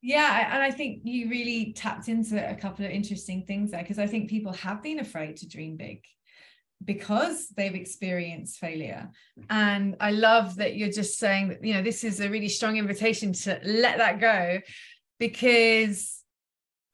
Yeah, 0.00 0.54
and 0.54 0.62
I 0.62 0.70
think 0.70 1.00
you 1.04 1.28
really 1.28 1.72
tapped 1.72 2.08
into 2.08 2.48
a 2.48 2.54
couple 2.54 2.84
of 2.84 2.90
interesting 2.90 3.44
things 3.46 3.72
there 3.72 3.82
because 3.82 3.98
I 3.98 4.06
think 4.06 4.30
people 4.30 4.52
have 4.52 4.82
been 4.82 5.00
afraid 5.00 5.36
to 5.38 5.48
dream 5.48 5.76
big 5.76 6.04
because 6.84 7.48
they've 7.56 7.74
experienced 7.74 8.58
failure. 8.58 9.10
And 9.50 9.96
I 10.00 10.12
love 10.12 10.56
that 10.56 10.76
you're 10.76 10.92
just 10.92 11.18
saying 11.18 11.48
that, 11.48 11.64
you 11.64 11.74
know, 11.74 11.82
this 11.82 12.04
is 12.04 12.20
a 12.20 12.30
really 12.30 12.48
strong 12.48 12.76
invitation 12.76 13.32
to 13.32 13.60
let 13.64 13.98
that 13.98 14.20
go 14.20 14.60
because 15.18 16.22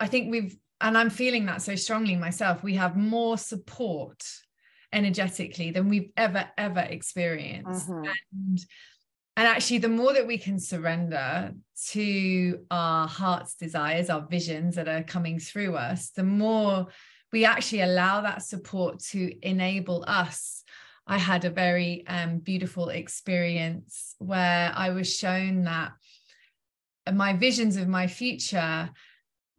I 0.00 0.06
think 0.06 0.30
we've, 0.30 0.56
and 0.80 0.96
I'm 0.96 1.11
feeling 1.11 1.44
that 1.46 1.61
so 1.61 1.75
strongly 1.75 2.16
myself, 2.16 2.62
we 2.62 2.75
have 2.76 2.96
more 2.96 3.37
support 3.37 4.23
energetically 4.92 5.70
than 5.70 5.88
we've 5.90 6.11
ever, 6.16 6.49
ever 6.56 6.80
experienced. 6.80 7.88
Mm-hmm. 7.88 8.11
And 8.32 8.64
and 9.36 9.48
actually 9.48 9.78
the 9.78 9.88
more 9.88 10.12
that 10.12 10.26
we 10.26 10.38
can 10.38 10.58
surrender 10.58 11.52
to 11.88 12.60
our 12.70 13.08
heart's 13.08 13.54
desires 13.54 14.10
our 14.10 14.26
visions 14.28 14.76
that 14.76 14.88
are 14.88 15.02
coming 15.02 15.38
through 15.38 15.74
us 15.76 16.10
the 16.10 16.22
more 16.22 16.86
we 17.34 17.44
actually 17.44 17.80
allow 17.80 18.20
that 18.20 18.44
support 18.44 19.00
to 19.00 19.34
enable 19.42 20.04
us. 20.06 20.62
I 21.04 21.18
had 21.18 21.44
a 21.44 21.50
very 21.50 22.06
um, 22.06 22.38
beautiful 22.38 22.90
experience 22.90 24.14
where 24.18 24.72
i 24.74 24.90
was 24.90 25.14
shown 25.14 25.64
that 25.64 25.92
my 27.12 27.32
visions 27.32 27.76
of 27.76 27.88
my 27.88 28.06
future 28.06 28.88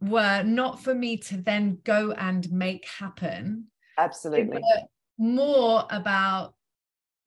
were 0.00 0.42
not 0.42 0.82
for 0.82 0.94
me 0.94 1.18
to 1.18 1.36
then 1.36 1.78
go 1.84 2.12
and 2.12 2.50
make 2.50 2.88
happen. 2.88 3.66
Absolutely. 3.98 4.62
more 5.18 5.84
about 5.90 6.54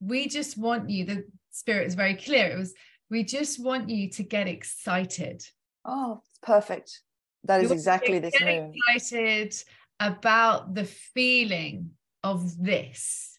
we 0.02 0.28
just 0.28 0.58
want 0.58 0.90
you. 0.90 1.06
The 1.06 1.26
spirit 1.60 1.88
is 1.88 1.96
very 1.96 2.16
clear. 2.16 2.48
It 2.48 2.58
was, 2.58 2.74
we 3.10 3.24
just 3.24 3.64
want 3.64 3.90
you 3.90 4.10
to 4.12 4.24
get 4.24 4.48
excited. 4.48 5.44
Oh, 5.86 6.22
perfect. 6.42 7.02
That 7.44 7.62
is 7.64 7.72
exactly 7.72 8.20
this 8.20 8.38
get 8.38 8.64
moon. 8.64 8.74
Excited 8.96 9.56
about 10.00 10.74
the 10.74 10.86
feeling 10.86 11.92
of 12.24 12.62
this. 12.64 13.38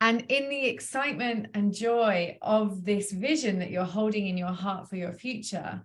And 0.00 0.24
in 0.30 0.48
the 0.48 0.66
excitement 0.66 1.48
and 1.52 1.74
joy 1.74 2.38
of 2.40 2.84
this 2.84 3.12
vision 3.12 3.58
that 3.58 3.70
you're 3.70 3.84
holding 3.84 4.28
in 4.28 4.38
your 4.38 4.48
heart 4.48 4.88
for 4.88 4.96
your 4.96 5.12
future, 5.12 5.84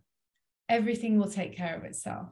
everything 0.70 1.17
will 1.17 1.29
take 1.29 1.58
care 1.58 1.75
of 1.75 1.84
itself. 1.84 2.29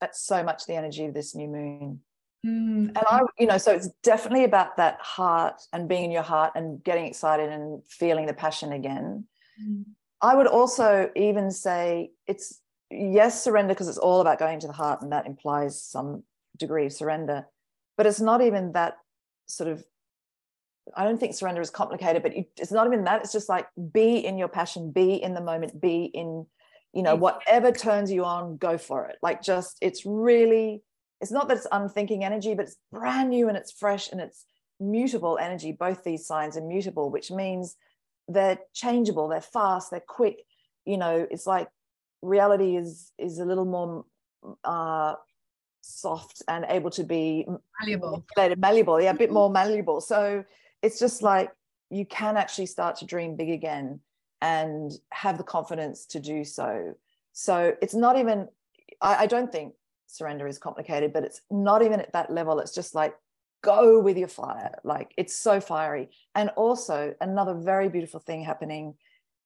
That's 0.00 0.20
so 0.20 0.42
much 0.42 0.66
the 0.66 0.74
energy 0.74 1.04
of 1.06 1.14
this 1.14 1.36
new 1.36 1.46
moon. 1.46 2.00
Mm. 2.44 2.88
And 2.88 2.98
I, 3.06 3.20
you 3.38 3.46
know, 3.46 3.58
so 3.58 3.72
it's 3.72 3.88
definitely 4.02 4.44
about 4.44 4.76
that 4.76 4.98
heart 5.00 5.62
and 5.72 5.88
being 5.88 6.04
in 6.04 6.10
your 6.10 6.22
heart 6.22 6.52
and 6.54 6.82
getting 6.82 7.06
excited 7.06 7.50
and 7.50 7.84
feeling 7.86 8.26
the 8.26 8.34
passion 8.34 8.72
again. 8.72 9.26
Mm. 9.62 9.84
I 10.20 10.34
would 10.34 10.46
also 10.46 11.10
even 11.16 11.50
say 11.50 12.10
it's 12.26 12.60
yes, 12.90 13.42
surrender 13.42 13.74
because 13.74 13.88
it's 13.88 13.98
all 13.98 14.20
about 14.20 14.38
going 14.38 14.60
to 14.60 14.66
the 14.66 14.72
heart 14.72 15.02
and 15.02 15.12
that 15.12 15.26
implies 15.26 15.82
some 15.82 16.24
degree 16.56 16.86
of 16.86 16.92
surrender. 16.92 17.46
But 17.96 18.06
it's 18.06 18.20
not 18.20 18.42
even 18.42 18.72
that 18.72 18.98
sort 19.46 19.70
of, 19.70 19.84
I 20.96 21.04
don't 21.04 21.18
think 21.18 21.34
surrender 21.34 21.60
is 21.60 21.70
complicated, 21.70 22.22
but 22.22 22.32
it's 22.56 22.72
not 22.72 22.86
even 22.86 23.04
that. 23.04 23.22
It's 23.22 23.32
just 23.32 23.48
like 23.48 23.66
be 23.92 24.16
in 24.18 24.36
your 24.36 24.48
passion, 24.48 24.90
be 24.90 25.14
in 25.14 25.34
the 25.34 25.40
moment, 25.40 25.80
be 25.80 26.04
in, 26.04 26.46
you 26.92 27.02
know, 27.02 27.14
whatever 27.14 27.70
turns 27.70 28.10
you 28.10 28.24
on, 28.24 28.56
go 28.56 28.78
for 28.78 29.06
it. 29.06 29.16
Like 29.22 29.42
just, 29.42 29.78
it's 29.80 30.04
really, 30.04 30.82
it's 31.22 31.30
not 31.30 31.46
that 31.48 31.56
it's 31.56 31.68
unthinking 31.70 32.24
energy, 32.24 32.54
but 32.54 32.66
it's 32.66 32.76
brand 32.90 33.30
new 33.30 33.48
and 33.48 33.56
it's 33.56 33.70
fresh 33.70 34.10
and 34.10 34.20
it's 34.20 34.44
mutable 34.80 35.38
energy. 35.40 35.70
Both 35.70 36.02
these 36.02 36.26
signs 36.26 36.56
are 36.56 36.60
mutable, 36.60 37.10
which 37.10 37.30
means 37.30 37.76
they're 38.26 38.58
changeable, 38.74 39.28
they're 39.28 39.40
fast, 39.40 39.92
they're 39.92 40.00
quick. 40.00 40.44
You 40.84 40.98
know, 40.98 41.24
it's 41.30 41.46
like 41.46 41.68
reality 42.22 42.76
is 42.76 43.12
is 43.18 43.38
a 43.38 43.44
little 43.44 43.64
more 43.64 44.04
uh, 44.64 45.14
soft 45.80 46.42
and 46.48 46.66
able 46.68 46.90
to 46.90 47.04
be 47.04 47.46
malleable, 47.80 48.26
malleable, 48.56 49.00
yeah, 49.00 49.10
a 49.10 49.14
bit 49.14 49.30
more 49.30 49.48
malleable. 49.48 50.00
So 50.00 50.44
it's 50.82 50.98
just 50.98 51.22
like 51.22 51.52
you 51.88 52.04
can 52.04 52.36
actually 52.36 52.66
start 52.66 52.96
to 52.96 53.06
dream 53.06 53.36
big 53.36 53.50
again 53.50 54.00
and 54.40 54.90
have 55.12 55.38
the 55.38 55.44
confidence 55.44 56.04
to 56.06 56.18
do 56.18 56.42
so. 56.42 56.94
So 57.32 57.76
it's 57.80 57.94
not 57.94 58.18
even. 58.18 58.48
I, 59.00 59.22
I 59.22 59.26
don't 59.26 59.52
think 59.52 59.74
surrender 60.12 60.46
is 60.46 60.58
complicated, 60.58 61.12
but 61.12 61.24
it's 61.24 61.40
not 61.50 61.82
even 61.82 62.00
at 62.00 62.12
that 62.12 62.30
level. 62.30 62.58
It's 62.58 62.74
just 62.74 62.94
like 62.94 63.14
go 63.62 64.00
with 64.00 64.16
your 64.16 64.28
fire. 64.28 64.78
Like 64.84 65.14
it's 65.16 65.36
so 65.36 65.60
fiery. 65.60 66.10
And 66.34 66.50
also 66.50 67.14
another 67.20 67.54
very 67.54 67.88
beautiful 67.88 68.20
thing 68.20 68.42
happening 68.42 68.94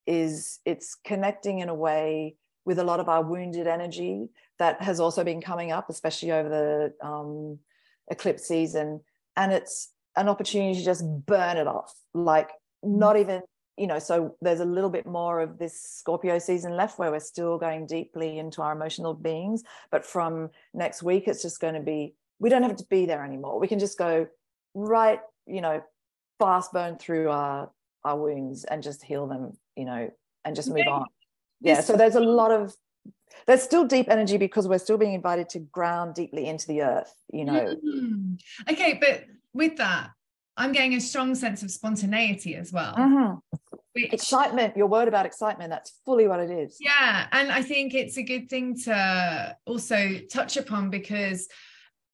is 0.07 0.61
it's 0.65 0.95
connecting 0.95 1.59
in 1.61 1.69
a 1.69 1.75
way 1.75 2.37
with 2.65 2.79
a 2.79 2.85
lot 2.85 3.01
of 3.01 3.09
our 3.09 3.23
wounded 3.23 3.67
energy 3.67 4.29
that 4.59 4.83
has 4.83 5.01
also 5.01 5.23
been 5.23 5.41
coming 5.41 5.71
up, 5.71 5.89
especially 5.91 6.33
over 6.33 6.49
the 6.49 7.07
um, 7.07 7.59
eclipse 8.11 8.47
season. 8.47 9.01
And 9.37 9.53
it's 9.53 9.93
an 10.17 10.29
opportunity 10.29 10.79
to 10.79 10.85
just 10.85 11.05
burn 11.27 11.59
it 11.59 11.67
off, 11.67 11.95
like 12.15 12.51
not 12.83 13.19
even 13.19 13.43
you 13.77 13.87
know, 13.87 13.99
so 13.99 14.35
there's 14.41 14.61
a 14.61 14.65
little 14.65 14.91
bit 14.91 15.07
more 15.07 15.41
of 15.41 15.59
this 15.59 15.81
Scorpio 15.81 16.39
season 16.39 16.77
left 16.77 16.99
where 16.99 17.11
we're 17.11 17.21
still 17.21 17.59
going 17.59 17.87
deeply 17.87 18.39
into 18.39 18.63
our 18.63 18.73
emotional 18.73 19.13
beings. 19.13 19.63
But 19.91 20.05
from 20.05 20.51
next 20.73 21.03
week, 21.03 21.29
it's 21.29 21.43
just 21.43 21.61
going 21.61 21.75
to 21.75 21.81
be, 21.81 22.15
we 22.39 22.49
don't 22.49 22.63
have 22.63 22.77
to 22.77 22.87
be 22.89 23.07
there 23.07 23.25
anymore. 23.25 23.61
We 23.61 23.69
can 23.69 23.79
just 23.79 23.99
go 23.99 24.27
right, 24.75 25.21
you 25.47 25.61
know, 25.61 25.83
fast 26.39 26.73
burn 26.73 26.97
through 26.97 27.29
our, 27.29 27.71
our 28.05 28.19
wounds 28.19 28.65
and 28.65 28.83
just 28.83 29.03
heal 29.03 29.27
them, 29.27 29.57
you 29.77 29.85
know, 29.85 30.11
and 30.45 30.57
just 30.57 30.69
move 30.69 30.87
on. 30.89 31.07
Yeah. 31.61 31.81
So 31.81 31.97
there's 31.97 32.15
a 32.15 32.21
lot 32.21 32.51
of, 32.51 32.75
there's 33.47 33.63
still 33.63 33.85
deep 33.85 34.09
energy 34.09 34.39
because 34.39 34.67
we're 34.69 34.79
still 34.79 34.99
being 34.99 35.15
invited 35.15 35.49
to 35.51 35.59
ground 35.59 36.15
deeply 36.15 36.47
into 36.47 36.67
the 36.67 36.83
earth, 36.83 37.15
you 37.33 37.45
know. 37.45 37.77
Mm-hmm. 37.85 38.35
Okay. 38.71 38.99
But 39.01 39.25
with 39.53 39.77
that, 39.77 40.11
I'm 40.59 40.73
getting 40.73 40.95
a 40.95 41.01
strong 41.01 41.35
sense 41.35 41.63
of 41.63 41.71
spontaneity 41.71 42.55
as 42.55 42.73
well. 42.73 42.95
Mm-hmm. 42.95 43.35
Which, 43.97 44.13
excitement, 44.13 44.77
your 44.77 44.87
word 44.87 45.09
about 45.09 45.27
excitement, 45.27 45.71
that's 45.71 45.93
fully 46.05 46.29
what 46.29 46.41
it 46.41 46.51
is. 46.51 46.77
Yeah. 46.81 47.27
And 47.33 47.51
I 47.51 47.63
think 47.63 47.95
it's 47.95 48.17
a 48.17 48.23
good 48.23 48.49
thing 48.49 48.77
to 48.85 49.57
also 49.67 50.21
touch 50.33 50.57
upon 50.57 50.91
because 50.91 51.49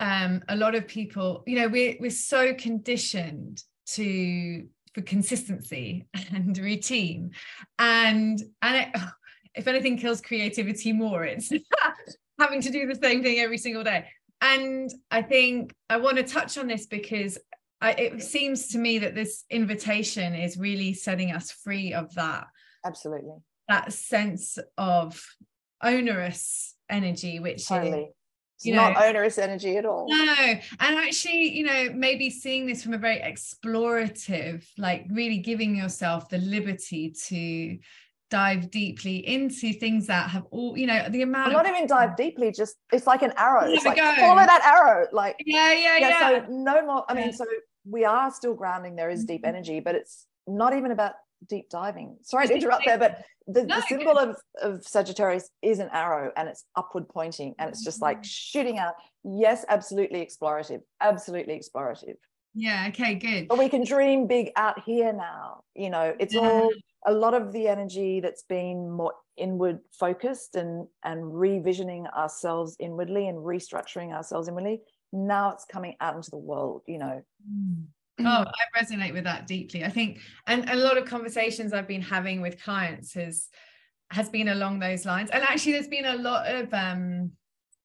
um, 0.01 0.43
a 0.49 0.57
lot 0.57 0.75
of 0.75 0.87
people, 0.87 1.43
you 1.47 1.59
know, 1.59 1.69
we're, 1.69 1.97
we're 2.01 2.11
so 2.11 2.55
conditioned 2.55 3.63
to 3.87 4.67
for 4.95 5.03
consistency 5.03 6.07
and 6.33 6.57
routine 6.59 7.33
and 7.79 8.43
and 8.63 8.77
it, 8.77 9.03
if 9.55 9.67
anything 9.67 9.99
kills 9.99 10.21
creativity 10.23 10.93
more 10.93 11.25
it's 11.25 11.53
having 12.41 12.61
to 12.63 12.71
do 12.71 12.87
the 12.87 12.95
same 12.95 13.23
thing 13.23 13.39
every 13.39 13.59
single 13.59 13.85
day 13.85 14.07
and 14.41 14.91
i 15.11 15.21
think 15.21 15.75
i 15.91 15.97
want 15.99 16.17
to 16.17 16.23
touch 16.23 16.57
on 16.57 16.67
this 16.67 16.87
because 16.87 17.37
I, 17.83 17.91
it 17.93 18.23
seems 18.23 18.69
to 18.69 18.79
me 18.79 18.99
that 19.01 19.15
this 19.15 19.45
invitation 19.51 20.35
is 20.35 20.57
really 20.57 20.95
setting 20.95 21.33
us 21.33 21.51
free 21.51 21.93
of 21.93 22.15
that 22.15 22.47
absolutely 22.87 23.35
that 23.69 23.93
sense 23.93 24.59
of 24.77 25.21
onerous 25.83 26.75
energy, 26.89 27.39
which 27.41 27.67
totally. 27.67 28.03
is 28.03 28.09
it's 28.57 28.67
you 28.67 28.75
not 28.75 28.93
know, 28.93 29.07
onerous 29.07 29.39
energy 29.39 29.77
at 29.77 29.85
all. 29.85 30.07
No, 30.09 30.35
and 30.39 30.61
actually, 30.81 31.57
you 31.57 31.65
know, 31.65 31.89
maybe 31.95 32.31
seeing 32.31 32.67
this 32.67 32.83
from 32.83 32.95
a 32.95 32.99
very 32.99 33.19
explorative, 33.19 34.65
like 34.79 35.07
really 35.11 35.39
giving 35.39 35.75
yourself 35.75 36.29
the 36.29 36.39
liberty 36.39 37.13
to 37.27 37.79
dive 38.31 38.71
deeply 38.71 39.27
into 39.27 39.75
things 39.75 40.07
that 40.07 40.31
have 40.31 40.45
all 40.51 40.75
you 40.75 40.87
know 40.87 41.07
the 41.11 41.21
amount 41.21 41.49
I'm 41.49 41.53
not 41.53 41.67
even 41.67 41.87
dive 41.87 42.17
deeply 42.17 42.51
just 42.51 42.77
it's 42.91 43.07
like 43.07 43.21
an 43.21 43.35
arrow 43.37 43.71
it's 43.71 43.85
like 43.85 43.99
go. 43.99 44.15
follow 44.17 44.37
that 44.37 44.63
arrow 44.65 45.07
like 45.13 45.37
yeah, 45.45 45.75
yeah 45.75 45.99
yeah 45.99 46.09
yeah 46.09 46.41
so 46.41 46.47
no 46.49 46.87
more 46.87 47.05
I 47.11 47.15
mean 47.15 47.35
so 47.35 47.45
we 47.85 48.05
are 48.05 48.31
still 48.31 48.55
grounding 48.55 48.97
there 48.97 49.11
is 49.11 49.25
deep 49.25 49.43
mm-hmm. 49.43 49.49
energy 49.49 49.81
but 49.81 49.95
it's 49.95 50.27
not 50.47 50.75
even 50.75 50.91
about 50.91 51.15
deep 51.49 51.69
diving 51.69 52.17
sorry 52.23 52.47
to 52.47 52.55
interrupt 52.55 52.85
there 52.85 52.99
but 52.99 53.25
the, 53.49 53.65
no, 53.65 53.77
the 53.77 53.83
symbol 53.83 54.19
of, 54.19 54.37
of 54.63 54.85
Sagittarius 54.85 55.51
is 55.63 55.81
an 55.81 55.89
arrow 55.93 56.31
and 56.37 56.49
it's 56.49 56.65
upward 56.77 57.09
pointing 57.09 57.55
and 57.59 57.69
it's 57.69 57.85
just 57.85 58.01
like 58.01 58.19
mm-hmm. 58.19 58.25
shooting 58.25 58.79
out 58.79 58.95
yes 59.25 59.65
absolutely 59.69 60.25
explorative 60.25 60.81
absolutely 61.01 61.59
explorative 61.59 62.15
yeah 62.55 62.87
okay 62.89 63.15
good 63.15 63.49
but 63.49 63.59
we 63.59 63.69
can 63.69 63.85
dream 63.85 64.27
big 64.27 64.51
out 64.57 64.81
here 64.85 65.13
now 65.13 65.63
you 65.75 65.91
know 65.91 66.15
it's 66.21 66.35
yeah. 66.35 66.41
all 66.41 66.71
a 67.07 67.13
lot 67.13 67.35
of 67.35 67.53
the 67.53 67.67
energy 67.67 68.21
that's 68.21 68.43
been 68.45 68.91
more 68.91 69.15
inward 69.37 69.79
focused 69.99 70.55
and 70.55 70.87
and 71.05 71.25
revisioning 71.25 72.13
ourselves 72.13 72.77
inwardly 72.79 73.27
and 73.29 73.39
restructuring 73.39 74.13
ourselves 74.13 74.49
inwardly 74.49 74.81
now 75.13 75.53
it's 75.53 75.65
coming 75.65 75.95
out 76.01 76.17
into 76.17 76.31
the 76.31 76.37
world 76.39 76.83
you 76.87 76.99
know. 76.99 77.23
Mm. 77.49 77.85
oh 78.21 78.45
i 78.47 78.83
resonate 78.83 79.13
with 79.13 79.25
that 79.25 79.47
deeply. 79.47 79.85
I 79.85 79.89
think 79.91 80.21
and 80.47 80.69
a 80.71 80.77
lot 80.77 80.97
of 80.99 81.05
conversations 81.05 81.73
i've 81.73 81.89
been 81.89 82.03
having 82.03 82.41
with 82.41 82.63
clients 82.63 83.15
has 83.15 83.49
has 84.13 84.29
been 84.29 84.49
along 84.49 84.79
those 84.79 85.07
lines. 85.07 85.31
And 85.31 85.43
actually 85.43 85.73
there's 85.73 85.89
been 85.89 86.05
a 86.05 86.17
lot 86.17 86.47
of 86.47 86.73
um 86.75 87.33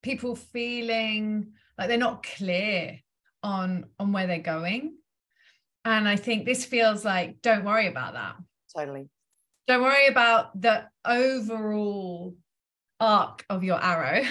people 0.04 0.36
feeling 0.36 1.52
like 1.78 1.88
they're 1.88 1.98
not 1.98 2.24
clear 2.24 3.00
on 3.44 3.86
on 4.00 4.12
where 4.12 4.28
they're 4.28 4.40
going. 4.40 4.98
And 5.86 6.08
i 6.08 6.16
think 6.18 6.46
this 6.46 6.66
feels 6.66 7.06
like 7.06 7.42
don't 7.42 7.64
worry 7.64 7.88
about 7.88 8.14
that. 8.14 8.36
Totally. 8.76 9.10
Don't 9.68 9.82
worry 9.82 10.08
about 10.08 10.60
the 10.62 10.86
overall 11.06 12.36
arc 13.00 13.46
of 13.50 13.64
your 13.64 13.84
arrow. 13.84 14.24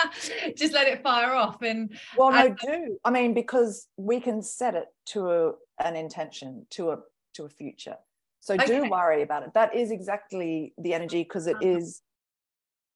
Just 0.56 0.74
let 0.74 0.88
it 0.88 1.02
fire 1.02 1.34
off. 1.34 1.62
And 1.62 1.96
well, 2.16 2.30
no, 2.30 2.48
do. 2.48 2.98
I 3.04 3.10
mean, 3.10 3.34
because 3.34 3.86
we 3.96 4.20
can 4.20 4.42
set 4.42 4.74
it 4.74 4.86
to 5.06 5.30
a, 5.30 5.52
an 5.78 5.96
intention, 5.96 6.66
to 6.70 6.90
a 6.90 6.98
to 7.34 7.44
a 7.44 7.48
future. 7.48 7.96
So 8.40 8.54
okay. 8.54 8.66
do 8.66 8.90
worry 8.90 9.22
about 9.22 9.42
it. 9.42 9.54
That 9.54 9.74
is 9.74 9.90
exactly 9.90 10.72
the 10.78 10.94
energy 10.94 11.22
because 11.22 11.46
it 11.46 11.56
uh-huh. 11.56 11.78
is 11.78 12.02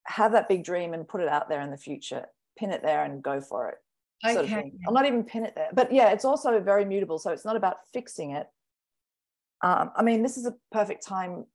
have 0.07 0.33
that 0.33 0.49
big 0.49 0.65
dream 0.65 0.95
and 0.95 1.07
put 1.07 1.21
it 1.21 1.29
out 1.29 1.49
there 1.49 1.61
in 1.61 1.71
the 1.71 1.77
future. 1.77 2.27
Pin 2.59 2.71
it 2.71 2.83
there 2.83 3.05
and 3.05 3.23
go 3.23 3.41
for 3.41 3.69
it. 3.69 3.77
Okay. 4.25 4.35
Sort 4.35 4.47
of 4.47 4.53
I'm 4.87 4.95
not 4.95 5.07
even 5.07 5.25
pin 5.25 5.45
it 5.45 5.55
there, 5.55 5.69
but 5.73 5.93
yeah, 5.93 6.11
it's 6.11 6.25
also 6.25 6.61
very 6.61 6.85
mutable. 6.85 7.19
So 7.19 7.31
it's 7.31 7.45
not 7.45 7.57
about 7.57 7.77
fixing 7.93 8.33
it. 8.33 8.47
Um, 9.63 9.91
I 9.97 10.03
mean, 10.03 10.23
this 10.23 10.37
is 10.37 10.47
a 10.47 10.55
perfect 10.71 11.07
time. 11.07 11.47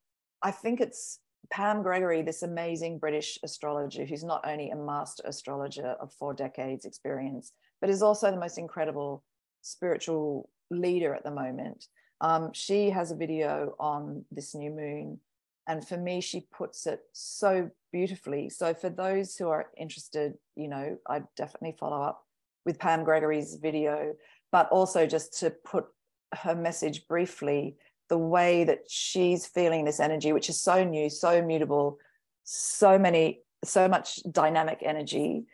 I 0.41 0.51
think 0.51 0.79
it's 0.81 1.19
Pam 1.49 1.81
Gregory, 1.81 2.21
this 2.21 2.43
amazing 2.43 2.99
British 2.99 3.39
astrologer 3.43 4.05
who's 4.05 4.23
not 4.23 4.47
only 4.47 4.69
a 4.69 4.75
master 4.75 5.23
astrologer 5.25 5.95
of 5.99 6.13
four 6.13 6.33
decades 6.33 6.85
experience, 6.85 7.53
but 7.81 7.89
is 7.89 8.01
also 8.01 8.31
the 8.31 8.37
most 8.37 8.57
incredible 8.57 9.23
spiritual 9.61 10.49
leader 10.69 11.13
at 11.13 11.23
the 11.23 11.31
moment. 11.31 11.87
Um, 12.21 12.51
she 12.53 12.89
has 12.89 13.11
a 13.11 13.15
video 13.15 13.75
on 13.79 14.25
this 14.31 14.55
new 14.55 14.71
moon. 14.71 15.19
And 15.67 15.85
for 15.85 15.97
me, 15.97 16.21
she 16.21 16.47
puts 16.51 16.87
it 16.87 17.01
so 17.11 17.69
beautifully. 17.91 18.49
So 18.49 18.73
for 18.73 18.89
those 18.89 19.35
who 19.35 19.49
are 19.49 19.67
interested, 19.77 20.35
you 20.55 20.69
know, 20.69 20.97
I 21.07 21.23
definitely 21.35 21.75
follow 21.77 22.01
up 22.01 22.23
with 22.65 22.79
Pam 22.79 23.03
Gregory's 23.03 23.55
video, 23.55 24.15
but 24.51 24.69
also 24.69 25.05
just 25.05 25.37
to 25.39 25.49
put 25.49 25.85
her 26.33 26.55
message 26.55 27.07
briefly 27.07 27.75
the 28.09 28.17
way 28.17 28.63
that 28.63 28.83
she's 28.89 29.45
feeling 29.45 29.85
this 29.85 29.99
energy, 29.99 30.31
which 30.33 30.49
is 30.49 30.61
so 30.61 30.83
new, 30.83 31.09
so 31.09 31.41
mutable, 31.41 31.97
so 32.43 32.97
many, 32.97 33.41
so 33.63 33.87
much 33.87 34.19
dynamic 34.31 34.79
energy, 34.81 35.45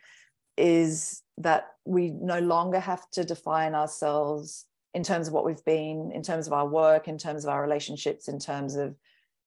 is 0.56 1.22
that 1.38 1.68
we 1.84 2.10
no 2.10 2.38
longer 2.38 2.78
have 2.78 3.08
to 3.10 3.24
define 3.24 3.74
ourselves 3.74 4.66
in 4.94 5.02
terms 5.02 5.26
of 5.26 5.34
what 5.34 5.44
we've 5.44 5.64
been, 5.64 6.12
in 6.14 6.22
terms 6.22 6.46
of 6.46 6.52
our 6.52 6.68
work, 6.68 7.08
in 7.08 7.18
terms 7.18 7.44
of 7.44 7.50
our 7.50 7.60
relationships, 7.60 8.28
in 8.28 8.38
terms 8.38 8.76
of, 8.76 8.94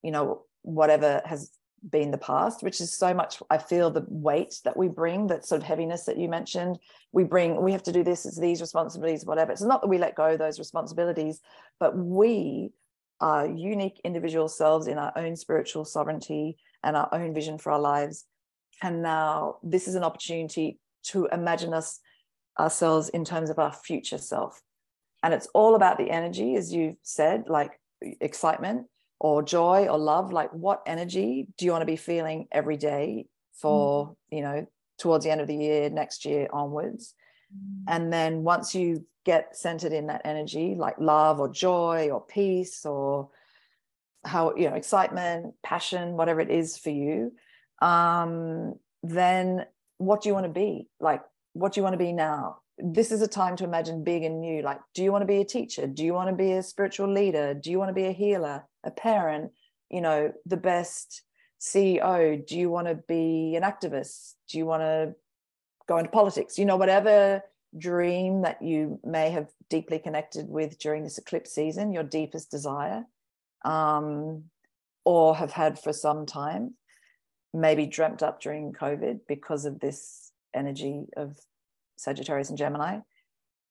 you 0.04 0.12
know, 0.12 0.42
whatever 0.64 1.22
has 1.24 1.52
been 1.90 2.12
the 2.12 2.18
past, 2.18 2.64
which 2.64 2.82
is 2.82 2.92
so 2.92 3.14
much, 3.14 3.42
I 3.50 3.58
feel 3.58 3.90
the 3.90 4.06
weight 4.10 4.60
that 4.66 4.76
we 4.76 4.90
bring, 4.90 5.28
that 5.28 5.46
sort 5.46 5.62
of 5.62 5.68
heaviness 5.68 6.04
that 6.04 6.18
you 6.18 6.28
mentioned. 6.28 6.80
We 7.14 7.24
bring, 7.24 7.62
we 7.62 7.72
have 7.72 7.84
to 7.84 7.94
do 7.94 8.04
this, 8.04 8.26
it's 8.26 8.40
these 8.40 8.60
responsibilities, 8.60 9.26
whatever. 9.26 9.54
It's 9.54 9.62
not 9.62 9.82
that 9.82 9.88
we 9.88 9.98
let 9.98 10.16
go 10.16 10.32
of 10.32 10.40
those 10.40 10.60
responsibilities, 10.60 11.40
but 11.80 11.96
we 11.96 12.72
our 13.20 13.48
unique 13.48 14.00
individual 14.04 14.48
selves 14.48 14.88
in 14.88 14.98
our 14.98 15.12
own 15.16 15.36
spiritual 15.36 15.86
sovereignty 15.86 16.58
and 16.84 16.96
our 16.96 17.10
own 17.12 17.34
vision 17.34 17.58
for 17.58 17.72
our 17.72 17.80
lives. 17.80 18.26
And 18.82 19.02
now 19.02 19.58
this 19.64 19.88
is 19.88 19.96
an 19.96 20.04
opportunity 20.04 20.80
to 21.06 21.28
imagine 21.32 21.74
us 21.74 22.00
ourselves 22.60 23.10
in 23.10 23.26
terms 23.26 23.50
of 23.50 23.60
our 23.60 23.72
future 23.72 24.18
self. 24.18 24.62
And 25.24 25.34
it's 25.34 25.48
all 25.54 25.76
about 25.76 25.98
the 25.98 26.10
energy, 26.10 26.56
as 26.56 26.74
you 26.74 26.98
said, 27.02 27.46
like 27.48 27.80
excitement 28.02 28.88
or 29.20 29.42
joy 29.42 29.88
or 29.88 29.98
love. 29.98 30.32
Like, 30.32 30.52
what 30.52 30.84
energy 30.86 31.48
do 31.58 31.66
you 31.66 31.72
want 31.72 31.82
to 31.82 31.88
be 31.88 31.96
feeling 31.96 32.48
every 32.52 32.78
day 32.78 33.26
for, 33.54 34.10
mm. 34.10 34.16
you 34.30 34.42
know, 34.42 34.68
towards 35.00 35.26
the 35.26 35.32
end 35.32 35.42
of 35.42 35.48
the 35.48 35.56
year, 35.56 35.90
next 35.90 36.26
year 36.26 36.48
onwards? 36.54 37.16
Mm. 37.54 37.84
And 37.88 38.14
then 38.14 38.44
once 38.44 38.76
you 38.76 39.06
get 39.28 39.58
centered 39.58 39.92
in 39.92 40.08
that 40.08 40.22
energy, 40.24 40.74
like 40.78 40.96
love 41.00 41.42
or 41.42 41.50
joy 41.50 42.10
or 42.10 42.22
peace 42.22 42.86
or 42.86 43.30
how, 44.24 44.56
you 44.56 44.70
know, 44.70 44.76
excitement, 44.76 45.54
passion, 45.62 46.14
whatever 46.14 46.40
it 46.40 46.50
is 46.50 46.78
for 46.78 46.92
you, 46.92 47.34
um, 47.82 48.76
then 49.04 49.66
what 49.98 50.22
do 50.22 50.30
you 50.30 50.34
want 50.34 50.46
to 50.46 50.52
be? 50.52 50.88
Like, 51.02 51.24
what 51.52 51.74
do 51.74 51.80
you 51.82 51.84
want 51.84 51.94
to 51.94 51.98
be 51.98 52.14
now? 52.14 52.60
This 52.78 53.12
is 53.12 53.22
a 53.22 53.28
time 53.28 53.58
to 53.58 53.66
imagine 53.66 54.06
big 54.06 54.24
and 54.24 54.40
new. 54.40 54.62
Like, 54.62 54.80
do 54.94 55.04
you 55.04 55.12
want 55.12 55.24
to 55.24 55.28
be 55.28 55.42
a 55.42 55.46
teacher? 55.46 55.88
Do 55.88 56.06
you 56.06 56.14
want 56.14 56.30
to 56.30 56.36
be 56.36 56.54
a 56.54 56.64
spiritual 56.64 57.12
leader? 57.12 57.54
Do 57.54 57.70
you 57.70 57.80
want 57.80 57.90
to 57.90 58.02
be 58.02 58.06
a 58.06 58.14
healer, 58.14 58.64
a 58.86 58.92
parent? 58.92 59.52
You 59.90 60.00
know, 60.00 60.32
the 60.46 60.58
best 60.58 61.22
CEO? 61.60 62.46
Do 62.48 62.58
you 62.58 62.70
want 62.70 62.88
to 62.88 62.96
be 62.96 63.58
an 63.58 63.64
activist? 63.64 64.36
Do 64.50 64.58
you 64.58 64.66
want 64.66 64.84
to 64.84 65.16
go 65.86 65.98
into 65.98 66.12
politics? 66.12 66.58
You 66.58 66.66
know, 66.66 66.78
whatever 66.78 67.44
dream 67.78 68.42
that 68.42 68.62
you 68.62 69.00
may 69.04 69.30
have 69.30 69.50
deeply 69.70 70.00
connected 70.00 70.48
with 70.48 70.80
during 70.80 71.04
this 71.04 71.18
eclipse 71.18 71.54
season, 71.54 71.92
your 71.92 72.04
deepest 72.04 72.52
desire, 72.52 73.06
um, 73.66 74.44
or 75.06 75.36
have 75.36 75.52
had 75.52 75.80
for 75.80 75.94
some 75.94 76.26
time, 76.26 76.76
maybe 77.54 77.86
dreamt 77.86 78.24
up 78.24 78.42
during 78.42 78.74
COVID 78.74 79.22
because 79.28 79.66
of 79.66 79.80
this 79.80 80.32
energy 80.54 81.06
of 81.16 81.38
Sagittarius 81.98 82.50
and 82.50 82.58
Gemini. 82.58 83.00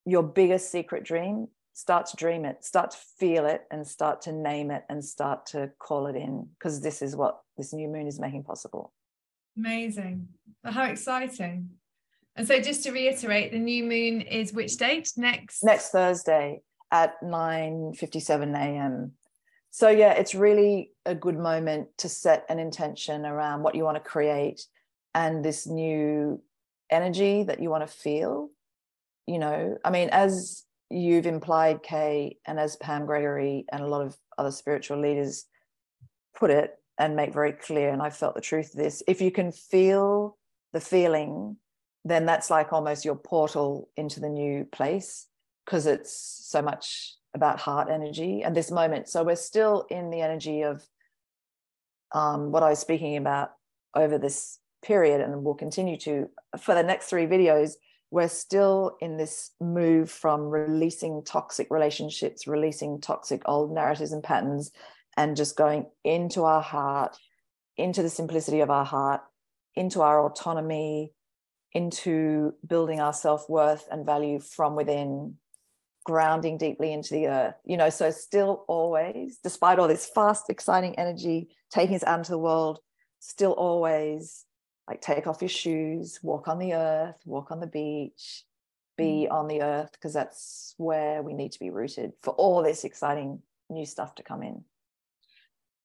Your 0.05 0.23
biggest 0.23 0.71
secret 0.71 1.05
dream, 1.05 1.49
start 1.73 2.07
to 2.07 2.17
dream 2.17 2.45
it, 2.45 2.65
start 2.65 2.93
to 2.93 2.99
feel 3.19 3.47
it, 3.47 3.63
and 3.71 3.87
start 3.87 4.23
to 4.23 4.33
name 4.33 4.71
it 4.71 4.85
and 4.89 5.05
start 5.05 5.47
to 5.47 5.71
call 5.79 6.07
it 6.07 6.17
in 6.17 6.49
because 6.59 6.81
this 6.81 7.03
is 7.03 7.15
what 7.15 7.41
this 7.57 7.73
new 7.73 7.89
moon 7.89 8.07
is 8.07 8.21
making 8.21 8.45
possible. 8.45 8.93
Amazing. 9.57 10.29
How 10.65 10.85
exciting. 10.85 11.71
And 12.37 12.47
so 12.47 12.61
just 12.61 12.83
to 12.85 12.93
reiterate, 12.93 13.51
the 13.51 13.59
new 13.59 13.83
moon 13.83 14.21
is 14.21 14.53
which 14.53 14.77
date? 14.77 15.13
Next 15.17 15.65
next 15.65 15.91
Thursday 15.91 16.61
at 16.93 17.21
9:57 17.23 18.55
a.m. 18.55 19.13
So 19.71 19.89
yeah, 19.89 20.13
it's 20.13 20.35
really 20.35 20.93
a 21.05 21.15
good 21.15 21.39
moment 21.39 21.89
to 21.99 22.09
set 22.09 22.45
an 22.49 22.59
intention 22.59 23.27
around 23.27 23.63
what 23.63 23.75
you 23.75 23.85
want 23.85 23.97
to 23.97 24.11
create 24.11 24.67
and 25.15 25.45
this 25.45 25.67
new 25.67 26.43
energy 26.91 27.43
that 27.43 27.61
you 27.61 27.71
want 27.71 27.87
to 27.87 27.93
feel. 27.93 28.51
You 29.27 29.39
know, 29.39 29.79
I 29.85 29.91
mean, 29.91 30.09
as 30.13 30.65
you've 30.89 31.27
implied, 31.27 31.83
Kay, 31.83 32.39
and 32.47 32.61
as 32.61 32.77
Pam 32.77 33.07
Gregory 33.07 33.65
and 33.73 33.83
a 33.83 33.89
lot 33.89 34.03
of 34.03 34.17
other 34.39 34.51
spiritual 34.51 35.01
leaders 35.01 35.47
put 36.37 36.51
it 36.51 36.79
and 36.99 37.17
make 37.17 37.33
very 37.33 37.53
clear, 37.53 37.91
and 37.91 38.01
I 38.01 38.11
felt 38.11 38.35
the 38.35 38.41
truth 38.41 38.75
of 38.75 38.81
this, 38.81 39.03
if 39.09 39.21
you 39.21 39.31
can 39.31 39.53
feel 39.53 40.39
the 40.73 40.81
feeling 40.81 41.57
then 42.09 42.25
that's 42.25 42.51
like 42.51 42.73
almost 42.73 43.05
your 43.05 43.17
portal 43.17 43.89
into 43.97 44.21
the 44.21 44.29
new 44.29 44.65
place 44.65 45.27
because 45.65 45.87
it's 45.87 46.13
so 46.49 46.63
much 46.63 47.17
about 47.35 47.59
heart 47.59 47.89
energy 47.91 48.43
and 48.43 48.57
this 48.57 48.71
moment. 48.71 49.09
So 49.09 49.25
we're 49.25 49.35
still 49.35 49.87
in 49.91 50.11
the 50.11 50.21
energy 50.21 50.63
of 50.63 50.85
um, 52.13 52.53
what 52.53 52.63
I 52.63 52.71
was 52.71 52.79
speaking 52.79 53.17
about 53.17 53.51
over 53.95 54.19
this 54.19 54.61
period, 54.85 55.21
and 55.21 55.43
we'll 55.43 55.55
continue 55.55 55.97
to 55.99 56.31
for 56.61 56.75
the 56.75 56.85
next 56.85 57.07
three 57.07 57.27
videos. 57.27 57.73
We're 58.13 58.29
still 58.29 58.97
in 59.01 59.17
this 59.17 59.51
move 59.61 60.09
from 60.09 60.43
releasing 60.43 61.25
toxic 61.25 61.67
relationships, 61.71 62.47
releasing 62.47 63.01
toxic 63.01 63.43
old 63.47 63.75
narratives 63.75 64.13
and 64.13 64.23
patterns, 64.23 64.71
and 65.17 65.37
just 65.37 65.57
going 65.57 65.87
into 66.05 66.45
our 66.45 66.63
heart, 66.63 67.17
into 67.77 68.03
the 68.03 68.09
simplicity 68.09 68.61
of 68.61 68.71
our 68.71 68.85
heart, 68.85 69.23
into 69.75 70.03
our 70.03 70.25
autonomy, 70.25 71.13
into 71.77 72.55
building 72.67 73.01
our 73.01 73.13
self 73.13 73.51
worth 73.51 73.87
and 73.91 74.07
value 74.07 74.41
from 74.41 74.75
within, 74.77 75.35
grounding 76.05 76.57
deeply 76.57 76.91
into 76.91 77.13
the 77.13 77.27
earth. 77.27 77.55
You 77.67 77.77
know, 77.77 77.91
so 77.91 78.11
still 78.11 78.65
always, 78.67 79.39
despite 79.45 79.79
all 79.79 79.87
this 79.87 80.09
fast, 80.09 80.49
exciting 80.49 80.99
energy 80.99 81.51
taking 81.71 81.95
us 81.95 82.05
out 82.05 82.21
into 82.21 82.31
the 82.31 82.39
world, 82.39 82.79
still 83.21 83.53
always 83.53 84.47
like 84.89 85.03
take 85.03 85.27
off 85.27 85.43
your 85.43 85.51
shoes, 85.51 86.19
walk 86.23 86.49
on 86.49 86.59
the 86.59 86.73
earth, 86.73 87.17
walk 87.27 87.51
on 87.51 87.61
the 87.61 87.67
beach, 87.67 88.45
be 88.97 89.27
mm. 89.29 89.33
on 89.33 89.47
the 89.47 89.61
earth, 89.61 89.91
because 89.93 90.15
that's 90.15 90.75
where 90.79 91.23
we 91.23 91.35
need 91.35 91.53
to 91.53 91.59
be 91.59 91.69
rooted 91.69 92.13
for 92.23 92.31
all 92.31 92.63
this 92.63 92.85
exciting 92.85 93.43
new 93.69 93.85
stuff 93.85 94.15
to 94.15 94.23
come 94.23 94.43
in. 94.43 94.65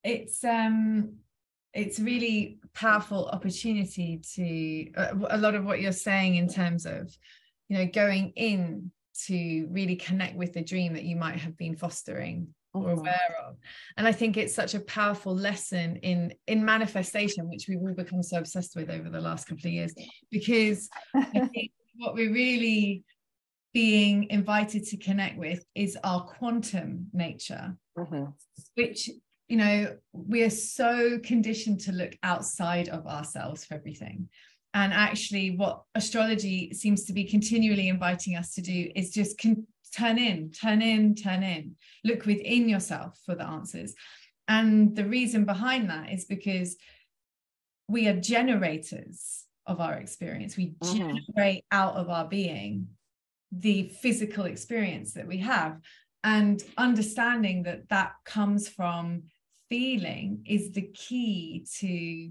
It's 0.06 0.42
um 0.46 1.18
it's 1.74 2.00
really 2.00 2.60
powerful 2.74 3.28
opportunity 3.28 4.22
to 4.34 4.92
uh, 5.00 5.14
a 5.30 5.38
lot 5.38 5.56
of 5.56 5.66
what 5.66 5.82
you're 5.82 5.92
saying 5.92 6.36
in 6.36 6.48
terms 6.48 6.86
of 6.86 7.16
you 7.70 7.78
know 7.78 7.86
going 7.86 8.34
in 8.36 8.92
to 9.26 9.68
really 9.70 9.96
connect 9.96 10.36
with 10.36 10.54
the 10.54 10.64
dream 10.64 10.94
that 10.94 11.04
you 11.04 11.16
might 11.16 11.38
have 11.38 11.58
been 11.58 11.76
fostering 11.76 12.48
or 12.74 12.92
aware 12.92 13.36
of 13.46 13.58
and 13.98 14.08
i 14.08 14.12
think 14.12 14.38
it's 14.38 14.56
such 14.56 14.74
a 14.74 14.80
powerful 14.82 15.36
lesson 15.36 15.98
in 15.98 16.34
in 16.48 16.64
manifestation 16.64 17.50
which 17.50 17.66
we've 17.68 17.80
all 17.80 17.94
become 17.94 18.24
so 18.24 18.38
obsessed 18.38 18.76
with 18.76 18.90
over 18.90 19.10
the 19.10 19.20
last 19.20 19.48
couple 19.48 19.68
of 19.68 19.74
years 19.74 19.94
because 20.32 20.90
i 21.16 21.48
think 21.54 21.72
what 21.98 22.14
we're 22.14 22.32
really 22.32 23.04
being 23.74 24.30
invited 24.30 24.86
to 24.86 24.98
connect 24.98 25.38
with 25.38 25.64
is 25.76 25.98
our 26.04 26.24
quantum 26.26 27.08
nature 27.14 27.76
mm-hmm. 27.98 28.26
which 28.76 29.10
you 29.52 29.58
know 29.58 29.98
we 30.14 30.44
are 30.44 30.50
so 30.50 31.20
conditioned 31.20 31.82
to 31.82 31.92
look 31.92 32.14
outside 32.24 32.88
of 32.88 33.06
ourselves 33.06 33.66
for 33.66 33.74
everything. 33.74 34.30
And 34.74 34.94
actually 34.94 35.58
what 35.58 35.84
astrology 35.94 36.74
seems 36.74 37.04
to 37.06 37.14
be 37.14 37.26
continually 37.26 37.90
inviting 37.90 38.38
us 38.38 38.54
to 38.54 38.62
do 38.62 38.90
is 38.96 39.12
just 39.12 39.38
con- 39.38 39.68
turn 39.94 40.18
in 40.18 40.52
turn 40.52 40.82
in 40.82 41.16
turn 41.16 41.44
in. 41.44 41.76
Look 42.06 42.26
within 42.26 42.70
yourself 42.70 43.20
for 43.26 43.36
the 43.36 43.46
answers. 43.46 43.94
And 44.48 44.96
the 44.96 45.06
reason 45.06 45.44
behind 45.44 45.90
that 45.90 46.14
is 46.14 46.24
because 46.24 46.78
we 47.90 48.08
are 48.08 48.16
generators 48.16 49.44
of 49.68 49.82
our 49.82 49.96
experience. 49.96 50.56
We 50.56 50.76
mm-hmm. 50.82 51.18
generate 51.36 51.66
out 51.74 51.96
of 51.96 52.10
our 52.10 52.26
being 52.26 52.88
the 53.52 53.90
physical 54.02 54.46
experience 54.46 55.12
that 55.16 55.28
we 55.28 55.40
have. 55.40 55.82
And 56.24 56.64
understanding 56.78 57.64
that 57.64 57.90
that 57.90 58.14
comes 58.24 58.70
from 58.70 59.24
feeling 59.72 60.44
is 60.46 60.74
the 60.74 60.90
key 60.94 61.66
to 61.80 62.30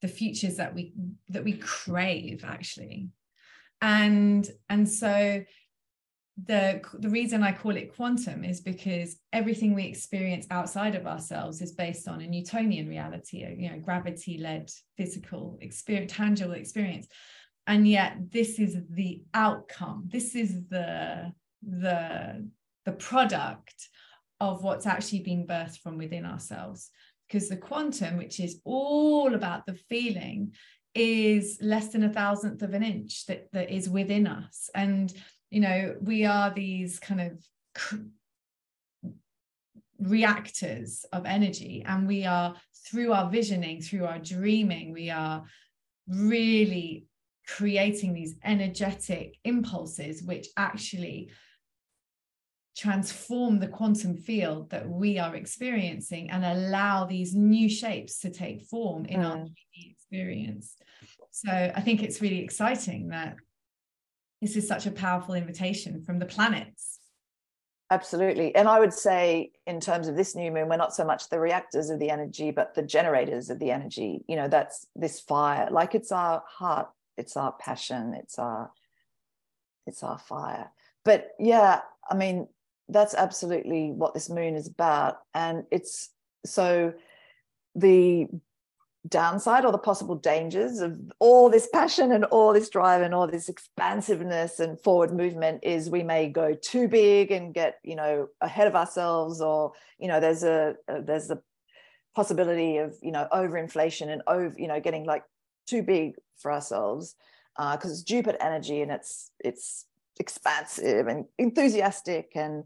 the 0.00 0.08
futures 0.08 0.56
that 0.56 0.74
we 0.74 0.94
that 1.28 1.44
we 1.44 1.52
crave 1.58 2.44
actually. 2.44 3.10
And 3.82 4.48
and 4.70 4.88
so 4.88 5.44
the 6.46 6.80
the 7.00 7.10
reason 7.10 7.42
i 7.42 7.50
call 7.50 7.76
it 7.76 7.94
quantum 7.96 8.44
is 8.44 8.60
because 8.60 9.16
everything 9.32 9.74
we 9.74 9.84
experience 9.84 10.46
outside 10.52 10.94
of 10.94 11.04
ourselves 11.04 11.60
is 11.60 11.72
based 11.72 12.06
on 12.06 12.20
a 12.20 12.26
newtonian 12.28 12.88
reality 12.88 13.42
a 13.42 13.50
you 13.50 13.68
know 13.68 13.80
gravity 13.80 14.38
led 14.38 14.70
physical 14.96 15.58
experience 15.60 16.12
tangible 16.12 16.54
experience. 16.54 17.06
And 17.66 17.86
yet 17.86 18.16
this 18.30 18.58
is 18.58 18.76
the 18.88 19.22
outcome. 19.34 20.08
This 20.10 20.34
is 20.34 20.50
the 20.70 21.32
the 21.62 22.48
the 22.86 22.92
product 22.92 23.76
of 24.40 24.62
what's 24.62 24.86
actually 24.86 25.20
being 25.20 25.46
birthed 25.46 25.78
from 25.78 25.98
within 25.98 26.24
ourselves. 26.24 26.90
Because 27.26 27.48
the 27.48 27.56
quantum, 27.56 28.16
which 28.16 28.40
is 28.40 28.60
all 28.64 29.34
about 29.34 29.66
the 29.66 29.74
feeling, 29.74 30.54
is 30.94 31.58
less 31.60 31.88
than 31.88 32.02
a 32.02 32.12
thousandth 32.12 32.62
of 32.62 32.72
an 32.72 32.82
inch 32.82 33.26
that, 33.26 33.48
that 33.52 33.70
is 33.70 33.88
within 33.88 34.26
us. 34.26 34.70
And, 34.74 35.12
you 35.50 35.60
know, 35.60 35.96
we 36.00 36.24
are 36.24 36.52
these 36.52 36.98
kind 36.98 37.20
of 37.20 38.02
reactors 39.98 41.04
of 41.12 41.26
energy. 41.26 41.84
And 41.86 42.06
we 42.06 42.24
are, 42.24 42.54
through 42.86 43.12
our 43.12 43.28
visioning, 43.28 43.82
through 43.82 44.06
our 44.06 44.18
dreaming, 44.18 44.92
we 44.92 45.10
are 45.10 45.44
really 46.08 47.06
creating 47.46 48.14
these 48.14 48.36
energetic 48.44 49.36
impulses, 49.44 50.22
which 50.22 50.48
actually 50.56 51.30
transform 52.78 53.58
the 53.58 53.66
quantum 53.66 54.16
field 54.16 54.70
that 54.70 54.88
we 54.88 55.18
are 55.18 55.34
experiencing 55.34 56.30
and 56.30 56.44
allow 56.44 57.04
these 57.04 57.34
new 57.34 57.68
shapes 57.68 58.20
to 58.20 58.30
take 58.30 58.62
form 58.62 59.04
in 59.06 59.20
mm. 59.20 59.24
our 59.24 59.46
experience. 59.74 60.76
So 61.32 61.50
I 61.50 61.80
think 61.80 62.02
it's 62.02 62.22
really 62.22 62.38
exciting 62.38 63.08
that 63.08 63.34
this 64.40 64.54
is 64.54 64.68
such 64.68 64.86
a 64.86 64.92
powerful 64.92 65.34
invitation 65.34 66.02
from 66.02 66.20
the 66.20 66.26
planets. 66.26 67.00
Absolutely. 67.90 68.54
And 68.54 68.68
I 68.68 68.78
would 68.78 68.92
say, 68.92 69.50
in 69.66 69.80
terms 69.80 70.06
of 70.06 70.14
this 70.14 70.36
new 70.36 70.52
moon, 70.52 70.68
we're 70.68 70.76
not 70.76 70.94
so 70.94 71.04
much 71.04 71.30
the 71.30 71.40
reactors 71.40 71.90
of 71.90 71.98
the 71.98 72.10
energy, 72.10 72.52
but 72.52 72.74
the 72.74 72.82
generators 72.82 73.50
of 73.50 73.58
the 73.58 73.70
energy. 73.70 74.24
You 74.28 74.36
know, 74.36 74.46
that's 74.46 74.86
this 74.94 75.18
fire, 75.18 75.68
like 75.70 75.94
it's 75.94 76.12
our 76.12 76.44
heart, 76.46 76.90
it's 77.16 77.36
our 77.36 77.52
passion, 77.52 78.14
it's 78.14 78.38
our 78.38 78.70
it's 79.86 80.02
our 80.02 80.18
fire. 80.18 80.70
But 81.04 81.30
yeah, 81.38 81.80
I 82.08 82.14
mean, 82.14 82.46
that's 82.88 83.14
absolutely 83.14 83.90
what 83.90 84.14
this 84.14 84.30
moon 84.30 84.54
is 84.54 84.66
about. 84.66 85.18
And 85.34 85.64
it's 85.70 86.10
so 86.44 86.94
the 87.74 88.28
downside 89.06 89.64
or 89.64 89.72
the 89.72 89.78
possible 89.78 90.16
dangers 90.16 90.80
of 90.80 90.98
all 91.18 91.48
this 91.48 91.68
passion 91.72 92.12
and 92.12 92.24
all 92.26 92.52
this 92.52 92.68
drive 92.68 93.00
and 93.00 93.14
all 93.14 93.26
this 93.26 93.48
expansiveness 93.48 94.60
and 94.60 94.80
forward 94.80 95.12
movement 95.12 95.60
is 95.62 95.88
we 95.88 96.02
may 96.02 96.28
go 96.28 96.54
too 96.54 96.88
big 96.88 97.30
and 97.30 97.54
get 97.54 97.78
you 97.84 97.94
know 97.94 98.28
ahead 98.40 98.66
of 98.66 98.74
ourselves 98.74 99.40
or 99.40 99.72
you 99.98 100.08
know 100.08 100.20
there's 100.20 100.42
a, 100.42 100.74
a 100.88 101.00
there's 101.00 101.30
a 101.30 101.40
possibility 102.14 102.78
of 102.78 102.96
you 103.00 103.12
know 103.12 103.28
overinflation 103.32 104.08
and 104.08 104.22
over 104.26 104.54
you 104.58 104.66
know 104.66 104.80
getting 104.80 105.04
like 105.04 105.22
too 105.66 105.82
big 105.82 106.14
for 106.36 106.52
ourselves 106.52 107.14
because 107.56 107.90
uh, 107.90 107.94
it's 107.94 108.02
Jupiter 108.02 108.38
energy 108.40 108.82
and 108.82 108.90
it's 108.90 109.30
it's 109.38 109.86
expansive 110.18 111.06
and 111.06 111.26
enthusiastic 111.38 112.32
and 112.34 112.64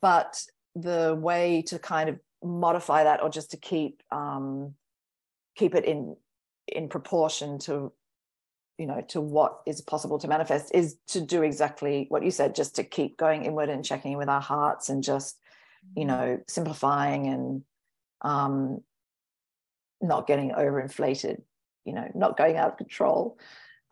but 0.00 0.42
the 0.74 1.16
way 1.18 1.62
to 1.62 1.78
kind 1.78 2.08
of 2.08 2.18
modify 2.44 3.04
that 3.04 3.22
or 3.22 3.30
just 3.30 3.50
to 3.50 3.56
keep 3.56 4.02
um, 4.10 4.74
keep 5.56 5.74
it 5.74 5.84
in 5.84 6.16
in 6.68 6.88
proportion 6.88 7.58
to 7.58 7.92
you 8.78 8.86
know 8.86 9.00
to 9.08 9.20
what 9.20 9.60
is 9.66 9.80
possible 9.80 10.18
to 10.18 10.28
manifest 10.28 10.74
is 10.74 10.96
to 11.06 11.20
do 11.20 11.42
exactly 11.42 12.06
what 12.08 12.24
you 12.24 12.30
said 12.30 12.54
just 12.54 12.76
to 12.76 12.84
keep 12.84 13.16
going 13.16 13.44
inward 13.44 13.68
and 13.68 13.84
checking 13.84 14.12
in 14.12 14.18
with 14.18 14.28
our 14.28 14.40
hearts 14.40 14.88
and 14.88 15.02
just 15.02 15.38
you 15.96 16.04
mm-hmm. 16.04 16.08
know 16.08 16.40
simplifying 16.46 17.26
and 17.26 17.62
um 18.22 18.80
not 20.02 20.26
getting 20.26 20.50
overinflated 20.50 21.40
you 21.84 21.94
know 21.94 22.10
not 22.14 22.36
going 22.36 22.56
out 22.56 22.72
of 22.72 22.76
control 22.76 23.38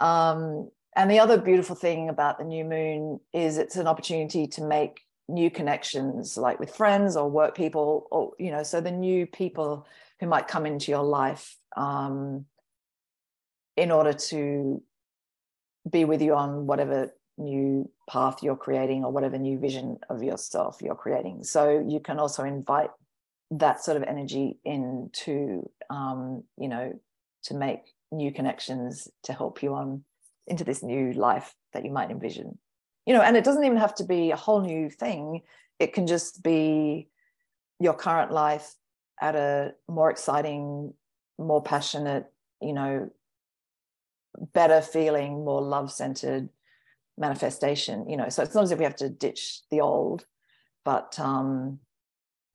um 0.00 0.68
and 0.96 1.10
the 1.10 1.18
other 1.18 1.38
beautiful 1.38 1.76
thing 1.76 2.08
about 2.08 2.38
the 2.38 2.44
new 2.44 2.64
moon 2.64 3.20
is 3.32 3.58
it's 3.58 3.76
an 3.76 3.86
opportunity 3.86 4.46
to 4.48 4.62
make 4.62 5.00
new 5.28 5.50
connections 5.50 6.36
like 6.36 6.60
with 6.60 6.74
friends 6.74 7.16
or 7.16 7.30
work 7.30 7.56
people 7.56 8.06
or 8.10 8.32
you 8.38 8.50
know 8.50 8.62
so 8.62 8.80
the 8.80 8.90
new 8.90 9.26
people 9.26 9.86
who 10.20 10.26
might 10.26 10.48
come 10.48 10.66
into 10.66 10.90
your 10.90 11.02
life 11.02 11.56
um, 11.76 12.44
in 13.76 13.90
order 13.90 14.12
to 14.12 14.82
be 15.90 16.04
with 16.04 16.22
you 16.22 16.34
on 16.34 16.66
whatever 16.66 17.12
new 17.36 17.90
path 18.08 18.42
you're 18.42 18.56
creating 18.56 19.04
or 19.04 19.12
whatever 19.12 19.38
new 19.38 19.58
vision 19.58 19.98
of 20.08 20.22
yourself 20.22 20.80
you're 20.80 20.94
creating. 20.94 21.42
So 21.42 21.84
you 21.86 22.00
can 22.00 22.18
also 22.18 22.44
invite 22.44 22.90
that 23.50 23.84
sort 23.84 23.96
of 23.96 24.02
energy 24.04 24.58
into 24.64 25.68
um, 25.90 26.44
you 26.56 26.68
know 26.68 26.98
to 27.44 27.54
make 27.54 27.80
new 28.10 28.32
connections 28.32 29.08
to 29.24 29.32
help 29.32 29.62
you 29.62 29.74
on 29.74 30.04
into 30.46 30.64
this 30.64 30.82
new 30.82 31.12
life 31.12 31.54
that 31.72 31.84
you 31.84 31.90
might 31.90 32.10
envision. 32.10 32.58
You 33.06 33.14
know 33.14 33.22
and 33.22 33.36
it 33.36 33.44
doesn't 33.44 33.64
even 33.64 33.78
have 33.78 33.94
to 33.96 34.04
be 34.04 34.30
a 34.30 34.36
whole 34.36 34.62
new 34.62 34.90
thing. 34.90 35.42
It 35.78 35.92
can 35.92 36.06
just 36.06 36.42
be 36.42 37.08
your 37.80 37.94
current 37.94 38.30
life 38.30 38.74
at 39.20 39.36
a 39.36 39.74
more 39.88 40.10
exciting 40.10 40.94
more 41.38 41.62
passionate 41.62 42.26
you 42.60 42.72
know 42.72 43.10
better 44.52 44.80
feeling 44.80 45.44
more 45.44 45.60
love 45.60 45.92
centered 45.92 46.48
manifestation 47.18 48.08
you 48.08 48.16
know. 48.16 48.28
So 48.28 48.42
it's 48.42 48.54
not 48.54 48.64
as 48.64 48.70
if 48.70 48.78
we 48.78 48.84
have 48.84 48.96
to 48.96 49.08
ditch 49.08 49.60
the 49.70 49.80
old 49.80 50.26
but 50.84 51.18
um 51.20 51.78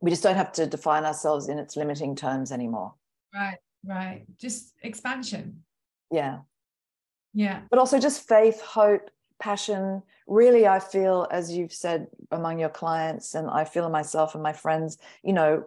we 0.01 0.11
just 0.11 0.23
don't 0.23 0.37
have 0.37 0.53
to 0.53 0.65
define 0.65 1.03
ourselves 1.03 1.49
in 1.49 1.59
its 1.59 1.75
limiting 1.75 2.15
terms 2.15 2.51
anymore. 2.51 2.93
Right 3.33 3.57
right. 3.85 4.25
Just 4.37 4.73
expansion. 4.81 5.63
Yeah 6.11 6.39
yeah 7.33 7.61
but 7.69 7.79
also 7.79 7.99
just 7.99 8.27
faith 8.27 8.61
hope 8.61 9.09
passion 9.39 10.01
really 10.27 10.67
i 10.67 10.79
feel 10.79 11.27
as 11.31 11.51
you've 11.51 11.73
said 11.73 12.07
among 12.31 12.59
your 12.59 12.69
clients 12.69 13.35
and 13.35 13.49
i 13.49 13.63
feel 13.63 13.85
in 13.85 13.91
myself 13.91 14.33
and 14.33 14.43
my 14.43 14.53
friends 14.53 14.97
you 15.23 15.33
know 15.33 15.63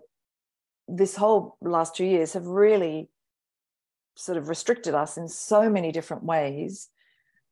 this 0.88 1.16
whole 1.16 1.57
last 1.61 1.96
two 1.96 2.05
years 2.05 2.33
have 2.35 2.46
really 2.46 3.09
sort 4.14 4.38
of 4.38 4.48
restricted 4.48 4.94
us 4.94 5.16
in 5.16 5.29
so 5.29 5.70
many 5.70 5.92
different 5.92 6.25
ways. 6.25 6.88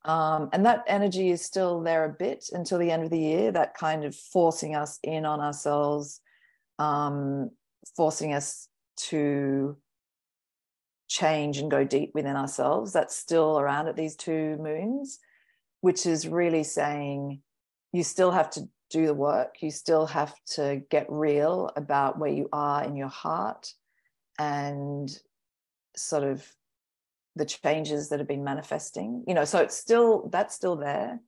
Um, 0.05 0.49
and 0.53 0.65
that 0.67 0.85
energy 0.87 1.31
is 1.31 1.45
still 1.45 1.81
there 1.83 2.05
a 2.05 2.09
bit 2.09 2.51
until 2.53 2.79
the 2.79 2.91
end 2.91 3.05
of 3.05 3.11
the 3.11 3.19
year, 3.19 3.53
that 3.53 3.75
kind 3.75 4.05
of 4.05 4.15
forcing 4.15 4.75
us 4.75 4.99
in 5.03 5.27
on 5.27 5.41
ourselves, 5.41 6.21
um, 6.79 7.51
forcing 7.97 8.33
us 8.33 8.69
to 8.97 9.77
change 11.11 11.59
and 11.59 11.71
go 11.71 11.85
deep 11.85 12.13
within 12.15 12.37
ourselves. 12.37 12.93
That's 12.93 13.17
still 13.17 13.59
around 13.59 13.89
at 13.89 13.97
these 13.97 14.17
two 14.17 14.57
moons, 14.61 15.19
which 15.81 16.07
is 16.07 16.29
really 16.29 16.63
saying 16.63 17.43
you 17.93 18.05
still 18.05 18.31
have 18.31 18.49
to 18.51 18.69
do 18.91 19.07
the 19.07 19.15
work, 19.15 19.57
you 19.61 19.71
still 19.71 20.07
have 20.07 20.33
to 20.55 20.83
get 20.89 21.07
real 21.11 21.71
about 21.77 22.19
where 22.19 22.31
you 22.31 22.49
are 22.53 22.85
in 22.85 22.97
your 22.97 23.09
heart 23.09 23.73
and 24.39 25.11
sort 25.97 26.23
of 26.23 26.47
the 27.37 27.45
changes 27.45 28.09
that 28.09 28.19
have 28.19 28.29
been 28.29 28.45
manifesting 28.45 29.25
you 29.27 29.35
know 29.35 29.45
so 29.45 29.59
it's 29.61 29.77
still 29.77 30.29
that's 30.33 30.55
still 30.55 30.77
there 30.77 31.21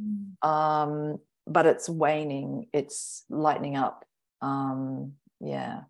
mm. 0.00 0.48
um 0.48 1.18
but 1.46 1.66
it's 1.66 1.88
waning 1.88 2.66
it's 2.72 3.24
lightening 3.28 3.76
up 3.76 4.04
um 4.40 5.12
yeah 5.40 5.82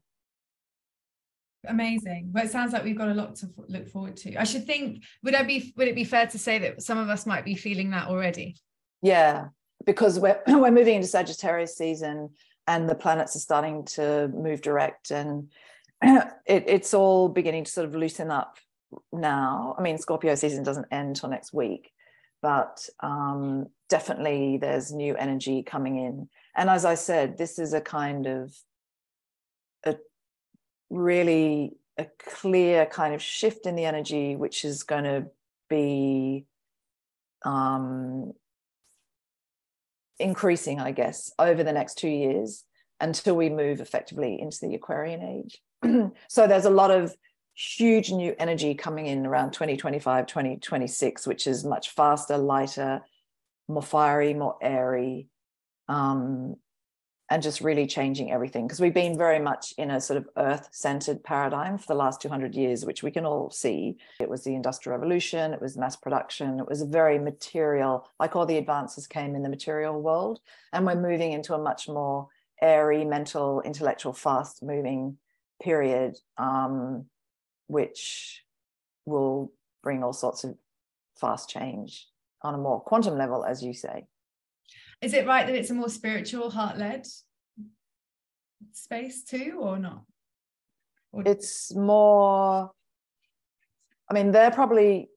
amazing 1.69 2.29
well 2.33 2.45
it 2.45 2.51
sounds 2.51 2.73
like 2.73 2.85
we've 2.85 2.99
got 2.99 3.09
a 3.09 3.15
lot 3.15 3.35
to 3.37 3.49
look 3.69 3.89
forward 3.89 4.17
to 4.17 4.35
i 4.37 4.45
should 4.45 4.67
think 4.67 5.03
would 5.23 5.35
i 5.35 5.43
be 5.43 5.73
would 5.77 5.89
it 5.89 5.95
be 5.95 6.05
fair 6.05 6.27
to 6.27 6.39
say 6.39 6.59
that 6.59 6.83
some 6.83 6.99
of 6.99 7.09
us 7.09 7.27
might 7.27 7.45
be 7.45 7.55
feeling 7.55 7.91
that 7.91 8.09
already 8.09 8.57
yeah 9.03 9.47
because 9.87 10.19
we're 10.19 10.41
we're 10.49 10.71
moving 10.71 10.97
into 10.97 11.07
sagittarius 11.07 11.77
season 11.77 12.31
and 12.67 12.89
the 12.89 12.95
planets 12.95 13.37
are 13.37 13.41
starting 13.41 13.85
to 13.85 14.29
move 14.29 14.61
direct 14.61 15.11
and 15.11 15.51
it, 16.03 16.65
it's 16.67 16.95
all 16.95 17.29
beginning 17.29 17.65
to 17.65 17.71
sort 17.71 17.87
of 17.87 17.95
loosen 17.95 18.31
up 18.31 18.59
now. 19.13 19.75
I 19.79 19.83
mean, 19.83 19.99
Scorpio 19.99 20.35
season 20.35 20.65
doesn't 20.65 20.87
end 20.91 21.17
till 21.17 21.29
next 21.29 21.53
week, 21.53 21.91
but 22.41 22.89
um, 23.01 23.67
definitely 23.89 24.59
there's 24.59 24.93
new 24.93 25.15
energy 25.17 25.63
coming 25.63 25.97
in. 25.97 26.29
And 26.57 26.69
as 26.69 26.85
I 26.85 26.95
said, 26.95 27.39
this 27.39 27.59
is 27.59 27.73
a 27.73 27.81
kind 27.81 28.27
of 28.27 28.55
a 29.85 29.97
really 30.93 31.73
a 31.99 32.07
clear 32.25 32.87
kind 32.87 33.15
of 33.15 33.23
shift 33.23 33.67
in 33.67 33.75
the 33.75 33.85
energy, 33.85 34.37
which 34.37 34.65
is 34.65 34.83
going 34.83 35.05
to 35.05 35.27
be 35.69 36.45
um, 37.45 38.33
increasing, 40.19 40.81
I 40.81 40.93
guess, 40.93 41.33
over 41.39 41.65
the 41.65 41.73
next 41.73 41.99
two 41.99 42.09
years 42.09 42.65
until 43.01 43.37
we 43.37 43.49
move 43.49 43.81
effectively 43.81 44.41
into 44.41 44.59
the 44.63 44.75
Aquarian 44.75 45.23
age. 45.23 45.61
so 46.29 46.47
there's 46.47 46.67
a 46.67 46.71
lot 46.71 46.91
of 46.91 47.15
huge 47.55 48.11
new 48.13 48.35
energy 48.39 48.75
coming 48.75 49.07
in 49.07 49.27
around 49.27 49.53
2025, 49.53 50.27
2026, 50.27 51.27
which 51.27 51.47
is 51.47 51.65
much 51.65 51.91
faster, 51.91 52.39
lighter, 52.39 53.03
more 53.69 53.83
fiery, 53.83 54.35
more 54.35 54.57
airy, 54.63 55.29
um, 55.89 56.57
and 57.33 57.43
just 57.43 57.63
really 57.63 57.87
changing 57.87 58.31
everything. 58.31 58.67
Because 58.67 58.79
we've 58.79 58.93
been 58.93 59.17
very 59.17 59.39
much 59.39 59.73
in 59.79 59.91
a 59.91 60.03
sort 60.03 60.19
of 60.19 60.29
earth 60.37 60.69
centered 60.71 61.25
paradigm 61.25 61.79
for 61.79 61.87
the 61.87 61.95
last 61.95 62.21
200 62.21 62.55
years, 62.55 62.85
which 62.85 63.03
we 63.03 63.11
can 63.11 63.25
all 63.25 63.51
see. 63.51 63.97
It 64.21 64.29
was 64.29 64.45
the 64.45 64.55
Industrial 64.55 64.99
Revolution, 64.99 65.55
it 65.55 65.61
was 65.63 65.79
mass 65.79 65.97
production, 65.97 66.61
it 66.61 66.69
was 66.69 66.83
a 66.83 66.87
very 66.87 67.19
material, 67.19 68.07
like 68.21 68.37
all 68.37 68.45
the 68.45 68.59
advances 68.59 69.07
came 69.07 69.35
in 69.35 69.43
the 69.43 69.49
material 69.49 69.99
world. 70.03 70.41
And 70.75 70.85
we're 70.85 70.95
moving 70.95 71.33
into 71.33 71.55
a 71.55 71.59
much 71.59 71.89
more 71.89 72.29
airy, 72.61 73.03
mental, 73.03 73.63
intellectual, 73.63 74.13
fast 74.13 74.63
moving 74.63 75.17
period, 75.63 76.19
um, 76.37 77.07
which 77.69 78.45
will 79.07 79.51
bring 79.83 80.05
all 80.05 80.13
sorts 80.13 80.45
of 80.45 80.55
fast 81.17 81.49
change 81.49 82.09
on 82.43 82.55
a 82.55 82.59
more 82.59 82.83
quantum 82.83 83.17
level, 83.17 83.43
as 83.43 83.63
you 83.63 83.73
say. 83.73 84.05
Is 85.03 85.15
it 85.15 85.27
right 85.27 85.47
that 85.47 85.55
it's 85.57 85.71
a 85.71 85.75
more 85.75 85.89
spiritual, 85.89 86.49
heart 86.49 86.79
led 86.79 87.07
space 88.73 89.25
too, 89.25 89.59
or 89.61 89.79
not? 89.79 90.05
Or- 91.11 91.25
it's 91.27 91.75
more, 91.75 92.71
I 94.09 94.15
mean, 94.15 94.31
they're 94.31 94.53
probably 94.53 95.11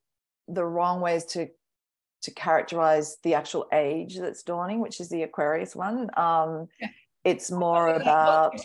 the 0.47 0.65
wrong 0.65 1.01
ways 1.01 1.25
to 1.25 1.47
to 2.23 2.31
characterize 2.31 3.17
the 3.21 3.35
actual 3.35 3.67
age 3.71 4.17
that's 4.17 4.41
dawning, 4.41 4.79
which 4.79 4.99
is 4.99 5.09
the 5.09 5.21
Aquarius 5.21 5.75
one. 5.75 6.09
Um, 6.17 6.67
yeah. 6.81 6.87
It's 7.23 7.51
more 7.51 7.89
about 7.89 8.59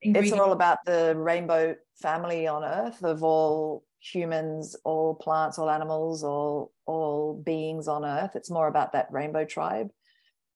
it's 0.00 0.32
all 0.32 0.52
about 0.52 0.78
the 0.84 1.14
rainbow 1.16 1.74
family 1.96 2.46
on 2.46 2.64
earth 2.64 3.02
of 3.04 3.22
all 3.22 3.84
humans 4.00 4.74
all 4.82 5.14
plants 5.14 5.60
all 5.60 5.70
animals 5.70 6.24
all 6.24 6.72
all 6.86 7.40
beings 7.46 7.86
on 7.86 8.04
earth 8.04 8.34
it's 8.34 8.50
more 8.50 8.66
about 8.66 8.92
that 8.92 9.06
rainbow 9.12 9.44
tribe 9.44 9.92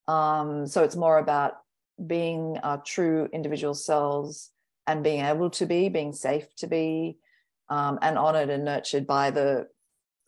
um, 0.08 0.66
so 0.66 0.82
it's 0.82 0.96
more 0.96 1.18
about 1.18 1.54
being 2.06 2.58
our 2.62 2.82
true 2.82 3.28
individual 3.32 3.74
selves 3.74 4.50
and 4.86 5.02
being 5.02 5.24
able 5.24 5.50
to 5.50 5.66
be 5.66 5.88
being 5.88 6.12
safe 6.12 6.54
to 6.56 6.66
be 6.66 7.16
um, 7.68 7.98
and 8.02 8.18
honored 8.18 8.50
and 8.50 8.64
nurtured 8.64 9.06
by 9.06 9.30
the 9.30 9.66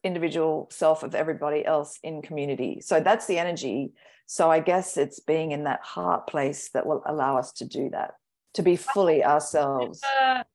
individual 0.02 0.68
self 0.70 1.02
of 1.02 1.14
everybody 1.14 1.64
else 1.64 1.98
in 2.02 2.22
community 2.22 2.80
so 2.80 3.00
that's 3.00 3.26
the 3.26 3.38
energy 3.38 3.92
so 4.26 4.50
i 4.50 4.60
guess 4.60 4.96
it's 4.96 5.20
being 5.20 5.52
in 5.52 5.64
that 5.64 5.80
heart 5.82 6.26
place 6.26 6.70
that 6.70 6.86
will 6.86 7.02
allow 7.06 7.36
us 7.36 7.52
to 7.52 7.64
do 7.66 7.90
that 7.90 8.14
to 8.54 8.62
be 8.62 8.76
fully 8.76 9.24
ourselves. 9.24 10.00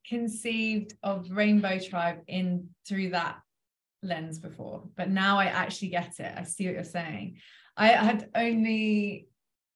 conceived 0.08 0.94
of 1.04 1.30
Rainbow 1.32 1.80
Tribe 1.80 2.20
in 2.28 2.68
through 2.88 3.12
that 3.12 3.38
lens 4.02 4.40
before, 4.40 4.84
but 4.98 5.10
now 5.10 5.40
I 5.40 5.46
actually 5.46 5.90
get 5.90 6.20
it. 6.20 6.34
I 6.36 6.44
see 6.44 6.66
what 6.66 6.76
you're 6.76 6.84
saying. 6.84 7.38
I 7.76 7.88
had 7.88 8.30
only, 8.36 9.28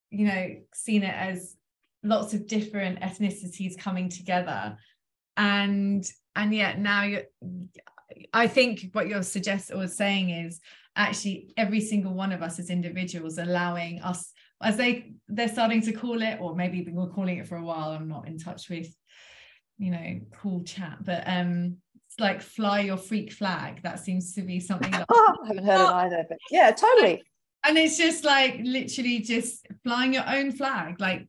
you 0.09 0.27
know, 0.27 0.55
seen 0.73 1.03
it 1.03 1.13
as 1.13 1.55
lots 2.03 2.33
of 2.33 2.47
different 2.47 3.01
ethnicities 3.01 3.77
coming 3.77 4.09
together, 4.09 4.77
and 5.35 6.05
and 6.35 6.53
yet 6.53 6.79
now 6.79 7.03
you, 7.03 7.23
I 8.33 8.47
think 8.47 8.89
what 8.93 9.07
you're 9.07 9.23
suggesting 9.23 9.77
or 9.77 9.87
saying 9.87 10.29
is 10.29 10.59
actually 10.95 11.53
every 11.57 11.81
single 11.81 12.13
one 12.13 12.31
of 12.31 12.41
us 12.41 12.59
as 12.59 12.69
individuals 12.69 13.37
allowing 13.37 14.01
us 14.01 14.31
as 14.61 14.77
they 14.77 15.13
they're 15.27 15.47
starting 15.47 15.81
to 15.81 15.91
call 15.91 16.21
it 16.21 16.39
or 16.41 16.55
maybe 16.55 16.81
been 16.81 16.95
calling 17.13 17.37
it 17.37 17.47
for 17.47 17.57
a 17.57 17.63
while 17.63 17.91
i'm 17.91 18.07
not 18.07 18.27
in 18.27 18.39
touch 18.39 18.69
with 18.69 18.87
you 19.77 19.91
know 19.91 20.19
cool 20.33 20.63
chat 20.63 20.97
but 21.03 21.23
um 21.27 21.77
it's 22.07 22.19
like 22.19 22.41
fly 22.41 22.79
your 22.79 22.95
freak 22.95 23.33
flag. 23.33 23.83
That 23.83 23.99
seems 23.99 24.33
to 24.35 24.41
be 24.41 24.61
something 24.61 24.91
like, 24.91 25.05
oh, 25.11 25.35
i 25.43 25.47
haven't 25.47 25.65
heard 25.65 25.81
it 25.81 25.93
either 25.93 26.25
but 26.29 26.37
yeah 26.49 26.71
totally 26.71 27.21
and 27.67 27.77
it's 27.77 27.97
just 27.97 28.23
like 28.23 28.59
literally 28.63 29.19
just 29.19 29.67
flying 29.83 30.13
your 30.13 30.27
own 30.27 30.51
flag 30.51 30.99
like 30.99 31.27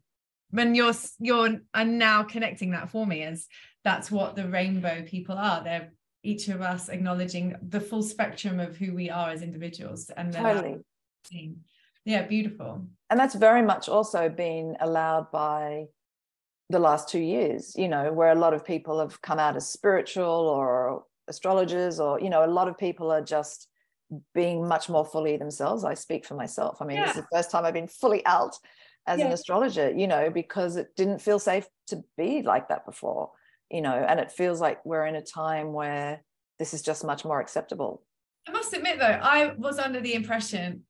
when 0.51 0.74
you're 0.74 0.94
you're 1.18 1.61
and 1.74 1.98
now 1.98 2.22
connecting 2.22 2.70
that 2.70 2.90
for 2.90 3.07
me 3.07 3.22
as 3.22 3.46
that's 3.85 4.11
what 4.11 4.37
the 4.37 4.46
rainbow 4.48 5.03
people 5.07 5.37
are. 5.37 5.62
They're 5.62 5.92
each 6.22 6.48
of 6.48 6.61
us 6.61 6.88
acknowledging 6.88 7.55
the 7.68 7.81
full 7.81 8.03
spectrum 8.03 8.59
of 8.61 8.77
who 8.77 8.92
we 8.92 9.09
are 9.09 9.31
as 9.31 9.40
individuals 9.40 10.11
and 10.16 10.33
totally. 10.33 10.79
yeah 12.05 12.22
beautiful. 12.22 12.87
And 13.11 13.18
that's 13.18 13.35
very 13.35 13.62
much 13.62 13.88
also 13.88 14.29
been 14.29 14.77
allowed 14.81 15.31
by 15.31 15.87
the 16.70 16.79
last 16.79 17.09
two 17.09 17.20
years 17.20 17.72
you 17.79 17.88
know 17.88 18.12
where 18.12 18.31
a 18.31 18.35
lot 18.35 18.53
of 18.53 18.62
people 18.62 19.01
have 19.01 19.22
come 19.22 19.38
out 19.38 19.57
as 19.57 19.66
spiritual 19.66 20.27
or 20.27 21.05
astrologers 21.27 21.98
or 21.98 22.20
you 22.20 22.29
know 22.29 22.44
a 22.44 22.55
lot 22.59 22.68
of 22.68 22.77
people 22.77 23.11
are 23.11 23.22
just 23.22 23.68
being 24.35 24.66
much 24.66 24.88
more 24.88 25.05
fully 25.05 25.37
themselves 25.37 25.85
i 25.85 25.94
speak 25.94 26.25
for 26.25 26.35
myself 26.35 26.81
i 26.81 26.85
mean 26.85 26.97
yeah. 26.97 27.07
this 27.07 27.16
is 27.16 27.23
the 27.23 27.37
first 27.37 27.51
time 27.51 27.64
i've 27.64 27.75
been 27.75 27.88
fully 27.88 28.25
out 28.27 28.57
as 29.07 29.18
yeah. 29.18 29.27
an 29.27 29.33
astrologer 29.33 29.90
you 29.90 30.07
know 30.07 30.31
because 30.31 30.77
it 30.77 30.88
didn't 30.97 31.21
feel 31.21 31.38
safe 31.38 31.66
to 31.87 32.03
be 32.16 32.42
like 32.42 32.68
that 32.68 32.87
before 32.87 33.31
you 33.71 33.81
know 33.81 33.92
and 34.09 34.18
it 34.18 34.31
feels 34.31 34.61
like 34.61 34.85
we're 34.85 35.07
in 35.07 35.14
a 35.14 35.23
time 35.23 35.73
where 35.73 36.23
this 36.59 36.73
is 36.73 36.83
just 36.83 37.05
much 37.05 37.25
more 37.25 37.40
acceptable 37.40 38.03
i 38.47 38.51
must 38.51 38.75
admit 38.75 38.99
though 38.99 39.07
i 39.23 39.53
was 39.59 39.79
under 39.79 40.01
the 40.01 40.14
impression 40.14 40.83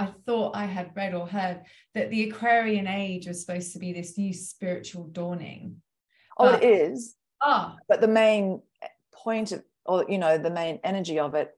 I 0.00 0.06
thought 0.24 0.56
I 0.56 0.64
had 0.64 0.92
read 0.96 1.14
or 1.14 1.26
heard 1.26 1.60
that 1.94 2.08
the 2.08 2.30
Aquarian 2.30 2.86
age 2.86 3.26
was 3.26 3.44
supposed 3.44 3.74
to 3.74 3.78
be 3.78 3.92
this 3.92 4.16
new 4.16 4.32
spiritual 4.32 5.04
dawning. 5.08 5.82
Oh, 6.38 6.52
but, 6.52 6.62
it 6.62 6.66
is. 6.66 7.16
Ah. 7.42 7.76
But 7.86 8.00
the 8.00 8.08
main 8.08 8.62
point 9.12 9.52
of, 9.52 9.62
or, 9.84 10.06
you 10.08 10.16
know, 10.16 10.38
the 10.38 10.50
main 10.50 10.80
energy 10.84 11.18
of 11.18 11.34
it 11.34 11.50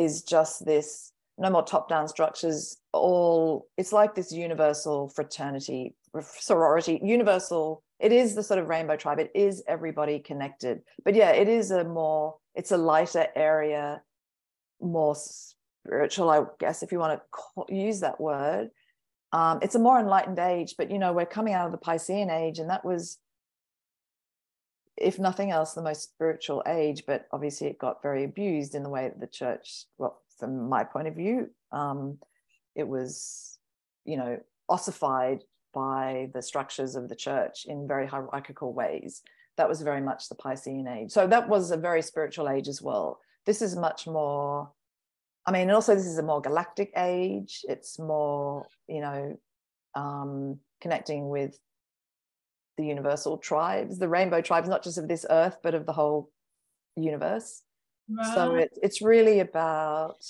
is 0.00 0.22
just 0.22 0.64
this 0.64 1.12
no 1.40 1.50
more 1.50 1.62
top 1.62 1.88
down 1.88 2.06
structures, 2.06 2.76
all, 2.92 3.66
it's 3.78 3.92
like 3.92 4.14
this 4.14 4.30
universal 4.30 5.08
fraternity, 5.08 5.94
sorority, 6.22 7.00
universal. 7.02 7.82
It 7.98 8.12
is 8.12 8.34
the 8.34 8.42
sort 8.42 8.60
of 8.60 8.68
rainbow 8.68 8.96
tribe. 8.96 9.18
It 9.18 9.30
is 9.34 9.62
everybody 9.66 10.18
connected. 10.18 10.82
But 11.02 11.14
yeah, 11.14 11.30
it 11.30 11.48
is 11.48 11.70
a 11.70 11.82
more, 11.84 12.36
it's 12.54 12.72
a 12.72 12.76
lighter 12.76 13.26
area, 13.34 14.02
more 14.82 15.16
spiritual, 15.16 16.28
I 16.28 16.42
guess, 16.58 16.82
if 16.82 16.92
you 16.92 16.98
want 16.98 17.20
to 17.56 17.74
use 17.74 18.00
that 18.00 18.20
word. 18.20 18.68
Um, 19.32 19.60
it's 19.62 19.76
a 19.76 19.78
more 19.78 19.98
enlightened 19.98 20.38
age, 20.38 20.74
but 20.76 20.90
you 20.90 20.98
know, 20.98 21.14
we're 21.14 21.24
coming 21.24 21.54
out 21.54 21.66
of 21.66 21.72
the 21.72 21.78
Piscean 21.78 22.30
age, 22.30 22.58
and 22.58 22.68
that 22.68 22.84
was 22.84 23.16
if 25.00 25.18
nothing 25.18 25.50
else, 25.50 25.72
the 25.72 25.82
most 25.82 26.02
spiritual 26.02 26.62
age, 26.66 27.04
but 27.06 27.26
obviously 27.32 27.66
it 27.66 27.78
got 27.78 28.02
very 28.02 28.24
abused 28.24 28.74
in 28.74 28.82
the 28.82 28.90
way 28.90 29.08
that 29.08 29.20
the 29.20 29.26
church, 29.26 29.84
well, 29.98 30.20
from 30.38 30.68
my 30.68 30.84
point 30.84 31.08
of 31.08 31.14
view, 31.14 31.50
um, 31.72 32.18
it 32.74 32.86
was, 32.86 33.58
you 34.04 34.16
know, 34.16 34.38
ossified 34.68 35.42
by 35.72 36.30
the 36.34 36.42
structures 36.42 36.96
of 36.96 37.08
the 37.08 37.16
church 37.16 37.64
in 37.66 37.88
very 37.88 38.06
hierarchical 38.06 38.72
ways. 38.72 39.22
That 39.56 39.68
was 39.68 39.82
very 39.82 40.00
much 40.00 40.28
the 40.28 40.34
Piscean 40.36 40.86
age. 40.88 41.10
So 41.10 41.26
that 41.26 41.48
was 41.48 41.70
a 41.70 41.76
very 41.76 42.02
spiritual 42.02 42.48
age 42.48 42.68
as 42.68 42.82
well. 42.82 43.20
This 43.46 43.62
is 43.62 43.76
much 43.76 44.06
more, 44.06 44.70
I 45.46 45.52
mean, 45.52 45.70
also 45.70 45.94
this 45.94 46.06
is 46.06 46.18
a 46.18 46.22
more 46.22 46.40
galactic 46.40 46.92
age. 46.96 47.60
It's 47.68 47.98
more, 47.98 48.66
you 48.86 49.00
know, 49.00 49.38
um, 49.94 50.58
connecting 50.80 51.28
with 51.28 51.58
the 52.80 52.86
universal 52.86 53.38
tribes, 53.38 53.98
the 53.98 54.08
rainbow 54.08 54.40
tribes, 54.40 54.68
not 54.68 54.82
just 54.82 54.98
of 54.98 55.08
this 55.08 55.26
earth, 55.28 55.58
but 55.62 55.74
of 55.74 55.86
the 55.86 55.92
whole 55.92 56.30
universe. 56.96 57.62
Right. 58.08 58.34
So 58.34 58.54
it, 58.54 58.70
it's 58.82 59.02
really 59.02 59.40
about 59.40 60.24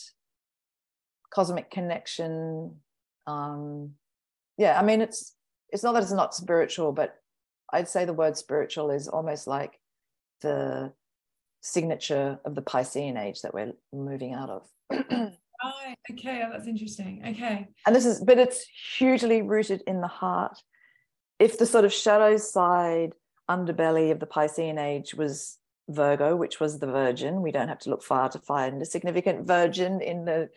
cosmic 1.31 1.71
connection. 1.71 2.77
Um, 3.27 3.93
yeah, 4.59 4.79
I 4.79 4.83
mean, 4.83 5.01
it's 5.01 5.35
it's 5.71 5.83
not 5.83 5.93
that 5.93 6.03
it's 6.03 6.13
not 6.13 6.35
spiritual, 6.35 6.93
but 6.93 7.17
I'd 7.73 7.89
say 7.89 8.05
the 8.05 8.13
word 8.13 8.37
spiritual 8.37 8.91
is 8.91 9.09
almost 9.09 9.47
like 9.47 9.79
the 10.43 10.93
signature 11.63 12.39
of 12.45 12.55
the 12.55 12.63
Piscean 12.63 13.19
age 13.19 13.43
that 13.43 13.55
we're 13.55 13.73
moving 13.93 14.35
out 14.35 14.51
of. 14.51 14.67
right. 14.91 15.97
Okay. 16.11 16.43
Oh, 16.45 16.51
that's 16.53 16.67
interesting. 16.67 17.23
Okay. 17.27 17.69
And 17.87 17.95
this 17.95 18.07
is, 18.07 18.21
but 18.21 18.39
it's 18.39 18.65
hugely 18.99 19.43
rooted 19.43 19.83
in 19.87 20.01
the 20.01 20.09
heart. 20.09 20.59
If 21.41 21.57
the 21.57 21.65
sort 21.65 21.87
of 21.87 21.93
shadow 21.93 22.37
side 22.37 23.15
underbelly 23.49 24.13
of 24.13 24.21
the 24.21 24.27
Piscean 24.27 24.79
age 24.79 25.15
was 25.15 25.57
Virgo, 25.89 26.37
which 26.37 26.61
was 26.61 26.79
the 26.79 26.87
Virgin, 26.87 27.41
we 27.41 27.51
don't 27.51 27.69
have 27.69 27.79
to 27.81 27.91
look 27.91 28.03
far 28.03 28.29
to 28.29 28.39
find 28.39 28.81
a 28.81 28.85
significant 28.85 29.47
Virgin 29.47 30.03
in 30.03 30.27
the 30.27 30.51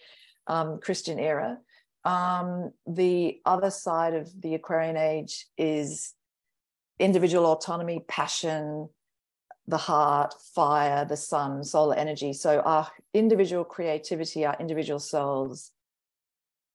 um, 0.46 0.80
Christian 0.82 1.20
era. 1.20 1.58
Um, 2.04 2.74
the 2.86 3.40
other 3.46 3.70
side 3.70 4.14
of 4.14 4.30
the 4.42 4.56
Aquarian 4.56 4.98
age 4.98 5.48
is 5.58 6.14
individual 7.00 7.46
autonomy, 7.46 8.04
passion, 8.10 8.90
the 9.66 9.78
heart, 9.78 10.34
fire, 10.54 11.06
the 11.06 11.16
sun, 11.16 11.64
solar 11.64 11.96
energy. 11.96 12.34
So 12.34 12.60
our 12.60 12.90
individual 13.14 13.64
creativity, 13.64 14.46
our 14.46 14.58
individual 14.60 15.00
souls 15.00 15.72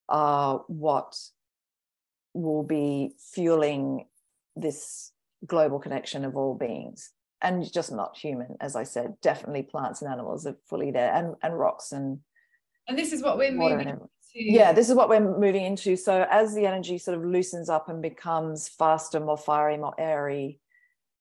are 0.09 0.65
what 0.67 1.15
will 2.35 2.63
be 2.63 3.13
fueling 3.33 4.07
this 4.57 5.13
global 5.47 5.79
connection 5.79 6.25
of 6.25 6.37
all 6.37 6.55
beings 6.55 7.11
and 7.41 7.73
just 7.73 7.93
not 7.93 8.17
human 8.17 8.57
as 8.61 8.75
i 8.75 8.83
said 8.83 9.15
definitely 9.23 9.63
plants 9.63 10.03
and 10.03 10.13
animals 10.13 10.47
are 10.47 10.57
fully 10.69 10.91
there 10.91 11.15
and, 11.15 11.37
and 11.43 11.57
rocks 11.57 11.93
and 11.93 12.19
and 12.89 12.99
this 12.99 13.13
is 13.13 13.23
what 13.23 13.37
we're 13.37 13.53
moving 13.53 13.89
into. 13.89 14.09
Yeah, 14.35 14.73
this 14.73 14.89
is 14.89 14.95
what 14.95 15.09
we're 15.09 15.21
moving 15.21 15.65
into. 15.65 15.95
So 15.97 16.27
as 16.31 16.55
the 16.55 16.67
energy 16.67 16.99
sort 16.99 17.19
of 17.19 17.25
loosens 17.25 17.69
up 17.69 17.89
and 17.89 18.01
becomes 18.01 18.69
faster, 18.69 19.21
more 19.21 19.37
fiery, 19.37 19.77
more 19.77 19.95
airy, 19.99 20.59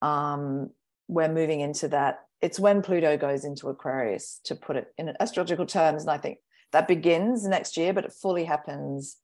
um, 0.01 0.69
we're 1.07 1.31
moving 1.31 1.59
into 1.59 1.89
that. 1.89 2.19
It's 2.41 2.59
when 2.59 2.81
Pluto 2.81 3.17
goes 3.17 3.43
into 3.43 3.69
Aquarius, 3.69 4.39
to 4.45 4.55
put 4.55 4.77
it 4.77 4.93
in 4.97 5.13
astrological 5.19 5.65
terms. 5.65 6.03
And 6.03 6.11
I 6.11 6.17
think 6.17 6.37
that 6.71 6.87
begins 6.87 7.45
next 7.45 7.75
year, 7.75 7.93
but 7.93 8.05
it 8.05 8.13
fully 8.13 8.45
happens 8.45 9.17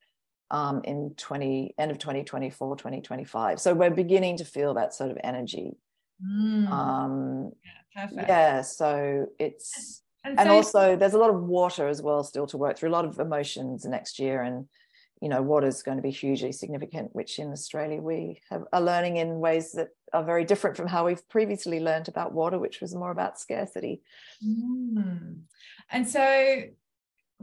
um, 0.53 0.81
in 0.83 1.15
20 1.17 1.73
end 1.77 1.91
of 1.91 1.97
2024, 1.97 2.77
2025. 2.77 3.59
So 3.59 3.73
we're 3.73 3.89
beginning 3.89 4.37
to 4.37 4.45
feel 4.45 4.75
that 4.75 4.93
sort 4.93 5.09
of 5.11 5.17
energy. 5.23 5.71
Mm. 6.23 6.69
Um, 6.69 7.51
yeah, 7.65 8.05
perfect. 8.07 8.29
Yeah, 8.29 8.61
so 8.61 9.25
it's 9.39 10.03
and, 10.23 10.39
and 10.39 10.47
so, 10.47 10.53
also 10.53 10.95
there's 10.95 11.15
a 11.15 11.17
lot 11.17 11.31
of 11.31 11.41
water 11.41 11.87
as 11.87 12.01
well 12.01 12.23
still 12.23 12.47
to 12.47 12.57
work 12.57 12.77
through 12.77 12.89
a 12.89 12.91
lot 12.91 13.03
of 13.03 13.19
emotions 13.19 13.83
next 13.83 14.19
year 14.19 14.41
and 14.41 14.67
you 15.21 15.27
know 15.27 15.41
water 15.41 15.67
is 15.67 15.83
going 15.83 15.97
to 15.97 16.01
be 16.01 16.11
hugely 16.11 16.51
significant 16.51 17.13
which 17.13 17.39
in 17.39 17.51
australia 17.51 18.01
we 18.01 18.39
have, 18.49 18.63
are 18.71 18.81
learning 18.81 19.17
in 19.17 19.39
ways 19.39 19.73
that 19.73 19.89
are 20.13 20.23
very 20.23 20.45
different 20.45 20.77
from 20.77 20.87
how 20.87 21.05
we've 21.05 21.27
previously 21.27 21.79
learned 21.79 22.07
about 22.07 22.31
water 22.31 22.57
which 22.57 22.79
was 22.79 22.95
more 22.95 23.11
about 23.11 23.39
scarcity 23.39 24.01
mm. 24.41 25.35
and 25.91 26.07
so 26.07 26.63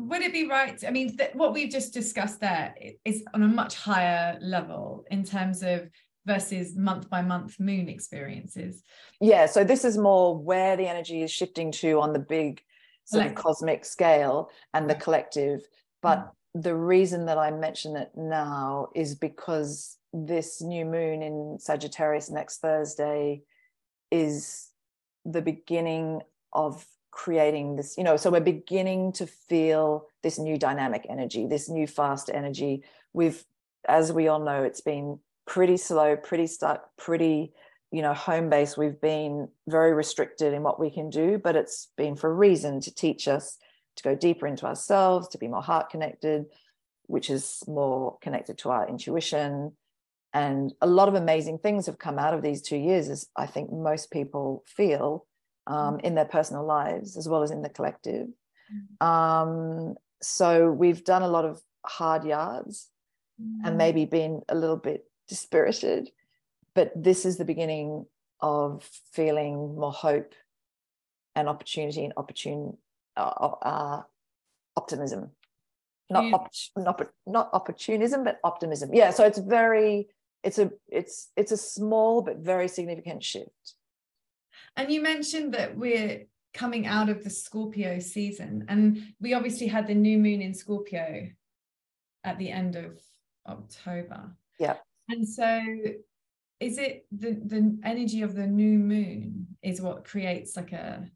would 0.08 0.22
it 0.22 0.32
be 0.32 0.46
right 0.46 0.82
i 0.86 0.90
mean 0.90 1.16
th- 1.16 1.34
what 1.34 1.52
we've 1.52 1.70
just 1.70 1.92
discussed 1.92 2.40
there 2.40 2.74
is 3.04 3.22
on 3.34 3.42
a 3.42 3.48
much 3.48 3.74
higher 3.74 4.38
level 4.40 5.04
in 5.10 5.24
terms 5.24 5.62
of 5.62 5.88
versus 6.26 6.76
month 6.76 7.08
by 7.08 7.22
month 7.22 7.58
moon 7.58 7.88
experiences 7.88 8.82
yeah 9.20 9.46
so 9.46 9.64
this 9.64 9.84
is 9.84 9.96
more 9.96 10.36
where 10.36 10.76
the 10.76 10.86
energy 10.86 11.22
is 11.22 11.30
shifting 11.30 11.72
to 11.72 12.00
on 12.00 12.12
the 12.12 12.18
big 12.18 12.60
sort 13.10 13.26
of 13.26 13.34
cosmic 13.34 13.84
scale 13.84 14.50
and 14.72 14.88
the 14.88 14.94
collective. 14.94 15.66
But 16.02 16.18
mm. 16.18 16.62
the 16.62 16.74
reason 16.74 17.26
that 17.26 17.38
I 17.38 17.50
mention 17.50 17.96
it 17.96 18.10
now 18.16 18.88
is 18.94 19.14
because 19.14 19.96
this 20.12 20.60
new 20.60 20.84
moon 20.84 21.22
in 21.22 21.58
Sagittarius 21.58 22.30
next 22.30 22.58
Thursday 22.58 23.42
is 24.10 24.68
the 25.24 25.42
beginning 25.42 26.22
of 26.52 26.84
creating 27.10 27.76
this, 27.76 27.96
you 27.96 28.04
know, 28.04 28.16
so 28.16 28.30
we're 28.30 28.40
beginning 28.40 29.12
to 29.12 29.26
feel 29.26 30.06
this 30.22 30.38
new 30.38 30.56
dynamic 30.56 31.06
energy, 31.08 31.46
this 31.46 31.68
new 31.68 31.86
fast 31.86 32.30
energy. 32.32 32.82
We've, 33.12 33.44
as 33.88 34.12
we 34.12 34.28
all 34.28 34.40
know, 34.40 34.62
it's 34.62 34.80
been 34.80 35.18
pretty 35.46 35.76
slow, 35.76 36.16
pretty 36.16 36.46
stuck, 36.46 36.96
pretty 36.96 37.52
you 37.92 38.02
know 38.02 38.14
home 38.14 38.48
base 38.48 38.76
we've 38.76 39.00
been 39.00 39.48
very 39.66 39.92
restricted 39.92 40.54
in 40.54 40.62
what 40.62 40.78
we 40.78 40.90
can 40.90 41.10
do 41.10 41.38
but 41.38 41.56
it's 41.56 41.88
been 41.96 42.14
for 42.14 42.30
a 42.30 42.32
reason 42.32 42.80
to 42.80 42.94
teach 42.94 43.26
us 43.26 43.58
to 43.96 44.04
go 44.04 44.14
deeper 44.14 44.46
into 44.46 44.64
ourselves 44.64 45.26
to 45.26 45.38
be 45.38 45.48
more 45.48 45.60
heart 45.60 45.90
connected 45.90 46.46
which 47.10 47.28
is 47.28 47.62
more 47.66 48.16
connected 48.22 48.56
to 48.56 48.70
our 48.70 48.88
intuition. 48.88 49.72
And 50.32 50.72
a 50.80 50.86
lot 50.86 51.08
of 51.08 51.14
amazing 51.14 51.58
things 51.58 51.86
have 51.86 51.98
come 51.98 52.20
out 52.20 52.34
of 52.34 52.42
these 52.42 52.62
two 52.62 52.76
years 52.76 53.08
as 53.08 53.28
i 53.36 53.46
think 53.46 53.72
most 53.72 54.12
people 54.12 54.62
feel 54.64 55.26
um, 55.66 56.00
in 56.00 56.14
their 56.14 56.24
personal 56.24 56.64
lives 56.64 57.16
as 57.16 57.28
well 57.28 57.42
as 57.42 57.50
in 57.50 57.62
the 57.62 57.68
collective. 57.68 58.28
Mm-hmm. 58.72 59.06
um, 59.06 59.94
so 60.22 60.70
we've 60.70 61.02
done 61.02 61.22
a 61.22 61.28
lot 61.28 61.44
of 61.44 61.60
hard 61.84 62.24
yards 62.24 62.88
and 63.38 63.64
mm-hmm. 63.64 63.76
maybe 63.76 64.04
been 64.04 64.42
a 64.48 64.54
little 64.54 64.76
bit 64.76 65.06
dispirited 65.26 66.10
but 66.74 66.92
this 66.94 67.24
is 67.24 67.36
the 67.36 67.44
beginning 67.44 68.06
of 68.40 68.88
feeling 69.12 69.74
more 69.76 69.92
hope 69.92 70.34
and 71.34 71.48
opportunity 71.48 72.04
and 72.04 72.12
opportune 72.16 72.76
uh, 73.16 73.50
uh, 73.62 74.02
optimism. 74.76 75.30
Not 76.08 76.32
op- 76.32 76.50
not 76.76 77.10
not 77.26 77.50
opportunism 77.52 78.24
but 78.24 78.40
optimism. 78.42 78.90
Yeah 78.92 79.10
so 79.10 79.24
it's 79.24 79.38
very 79.38 80.08
it's 80.42 80.58
a 80.58 80.72
it's 80.88 81.30
it's 81.36 81.52
a 81.52 81.56
small 81.56 82.22
but 82.22 82.38
very 82.38 82.66
significant 82.66 83.22
shift 83.22 83.74
and 84.76 84.90
you 84.90 85.02
mentioned 85.02 85.54
that 85.54 85.76
we're 85.76 86.24
coming 86.52 86.86
out 86.86 87.08
of 87.08 87.22
the 87.22 87.30
scorpio 87.30 87.98
season 88.00 88.64
and 88.68 89.02
we 89.20 89.34
obviously 89.34 89.66
had 89.66 89.86
the 89.86 89.94
new 89.94 90.18
moon 90.18 90.42
in 90.42 90.52
scorpio 90.52 91.28
at 92.24 92.38
the 92.38 92.50
end 92.50 92.76
of 92.76 93.00
october. 93.46 94.36
Yeah 94.58 94.76
and 95.10 95.28
so 95.28 95.60
is 96.60 96.78
it 96.78 97.06
the 97.12 97.32
the 97.32 97.78
energy 97.84 98.22
of 98.22 98.34
the 98.34 98.46
new 98.46 98.78
moon 98.78 99.46
is 99.62 99.80
what 99.80 100.04
creates 100.04 100.56
like 100.56 100.72
a 100.72 101.06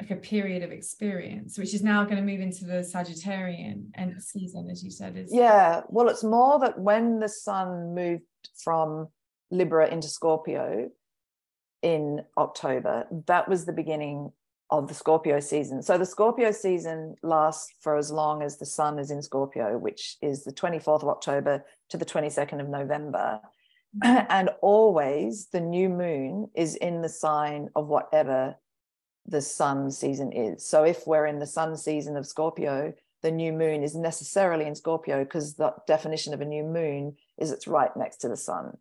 like 0.00 0.10
a 0.10 0.16
period 0.16 0.62
of 0.62 0.72
experience 0.72 1.58
which 1.58 1.74
is 1.74 1.82
now 1.82 2.04
going 2.04 2.16
to 2.16 2.22
move 2.22 2.40
into 2.40 2.64
the 2.64 2.82
sagittarian 2.82 3.86
and 3.94 4.20
season 4.22 4.68
as 4.70 4.82
you 4.82 4.90
said 4.90 5.16
is 5.16 5.30
yeah 5.32 5.82
well 5.88 6.08
it's 6.08 6.24
more 6.24 6.58
that 6.58 6.78
when 6.78 7.18
the 7.18 7.28
sun 7.28 7.94
moved 7.94 8.22
from 8.62 9.08
libra 9.50 9.88
into 9.88 10.08
scorpio 10.08 10.88
in 11.82 12.20
october 12.36 13.06
that 13.26 13.48
was 13.48 13.64
the 13.64 13.72
beginning 13.72 14.30
of 14.70 14.88
the 14.88 14.94
scorpio 14.94 15.38
season 15.38 15.82
so 15.82 15.96
the 15.96 16.06
scorpio 16.06 16.50
season 16.50 17.14
lasts 17.22 17.72
for 17.80 17.96
as 17.96 18.10
long 18.10 18.42
as 18.42 18.58
the 18.58 18.66
sun 18.66 18.98
is 18.98 19.10
in 19.10 19.22
scorpio 19.22 19.78
which 19.78 20.16
is 20.22 20.44
the 20.44 20.52
24th 20.52 21.02
of 21.02 21.08
october 21.08 21.64
to 21.88 21.96
the 21.96 22.04
22nd 22.04 22.60
of 22.60 22.68
november 22.68 23.40
and 24.02 24.50
always 24.60 25.48
the 25.52 25.60
new 25.60 25.88
moon 25.88 26.50
is 26.54 26.74
in 26.76 27.00
the 27.00 27.08
sign 27.08 27.68
of 27.76 27.86
whatever 27.86 28.56
the 29.26 29.40
sun 29.40 29.90
season 29.90 30.32
is. 30.32 30.64
So 30.64 30.84
if 30.84 31.06
we're 31.06 31.26
in 31.26 31.38
the 31.38 31.46
sun 31.46 31.76
season 31.76 32.16
of 32.16 32.26
Scorpio, 32.26 32.92
the 33.22 33.30
new 33.30 33.52
moon 33.52 33.82
is 33.82 33.94
necessarily 33.94 34.66
in 34.66 34.74
Scorpio 34.74 35.24
because 35.24 35.54
the 35.54 35.72
definition 35.86 36.34
of 36.34 36.40
a 36.40 36.44
new 36.44 36.62
moon 36.62 37.16
is 37.38 37.50
it's 37.50 37.66
right 37.66 37.94
next 37.96 38.18
to 38.18 38.28
the 38.28 38.36
sun. 38.36 38.76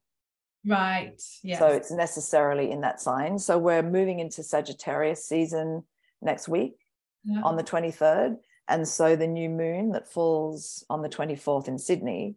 Right. 0.66 1.22
Yeah. 1.44 1.60
So 1.60 1.68
it's 1.68 1.92
necessarily 1.92 2.72
in 2.72 2.82
that 2.82 3.00
sign. 3.00 3.38
So 3.40 3.58
we're 3.58 3.84
moving 3.84 4.20
into 4.20 4.44
Sagittarius 4.44 5.26
season 5.26 5.84
next 6.22 6.48
week 6.48 6.78
yeah. 7.24 7.42
on 7.44 7.56
the 7.56 7.64
23rd. 7.64 8.38
And 8.68 8.88
so 8.88 9.16
the 9.16 9.28
new 9.28 9.50
moon 9.50 9.92
that 9.92 10.08
falls 10.08 10.84
on 10.90 11.02
the 11.02 11.10
24th 11.10 11.68
in 11.68 11.78
Sydney 11.78 12.36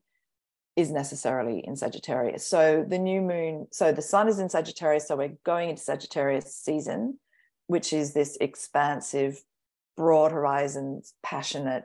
is 0.77 0.91
necessarily 0.91 1.61
in 1.67 1.75
Sagittarius. 1.75 2.47
So 2.47 2.85
the 2.87 2.99
new 2.99 3.21
moon, 3.21 3.67
so 3.73 3.91
the 3.91 4.03
sun 4.03 4.29
is 4.29 4.39
in 4.39 4.49
Sagittarius, 4.49 5.09
so 5.09 5.17
we're 5.17 5.37
going 5.45 5.71
into 5.71 5.83
Sagittarius 5.83 6.55
season, 6.55 7.19
which 7.67 7.93
is 7.93 8.13
this 8.13 8.37
expansive, 8.41 9.43
broad 9.97 10.31
horizons, 10.31 11.15
passionate, 11.23 11.85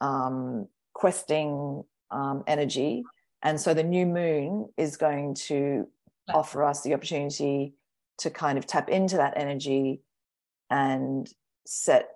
um, 0.00 0.68
questing 0.92 1.84
um, 2.10 2.44
energy. 2.46 3.02
And 3.42 3.60
so 3.60 3.74
the 3.74 3.84
new 3.84 4.06
moon 4.06 4.68
is 4.76 4.96
going 4.96 5.34
to 5.34 5.86
offer 6.32 6.64
us 6.64 6.82
the 6.82 6.94
opportunity 6.94 7.74
to 8.18 8.30
kind 8.30 8.58
of 8.58 8.66
tap 8.66 8.88
into 8.88 9.16
that 9.16 9.34
energy 9.36 10.02
and 10.70 11.28
set 11.66 12.08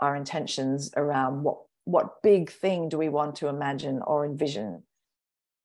our 0.00 0.16
intentions 0.16 0.90
around 0.96 1.42
what 1.42 1.58
what 1.84 2.22
big 2.22 2.50
thing 2.50 2.88
do 2.88 2.96
we 2.96 3.10
want 3.10 3.36
to 3.36 3.48
imagine 3.48 4.00
or 4.06 4.24
envision 4.24 4.82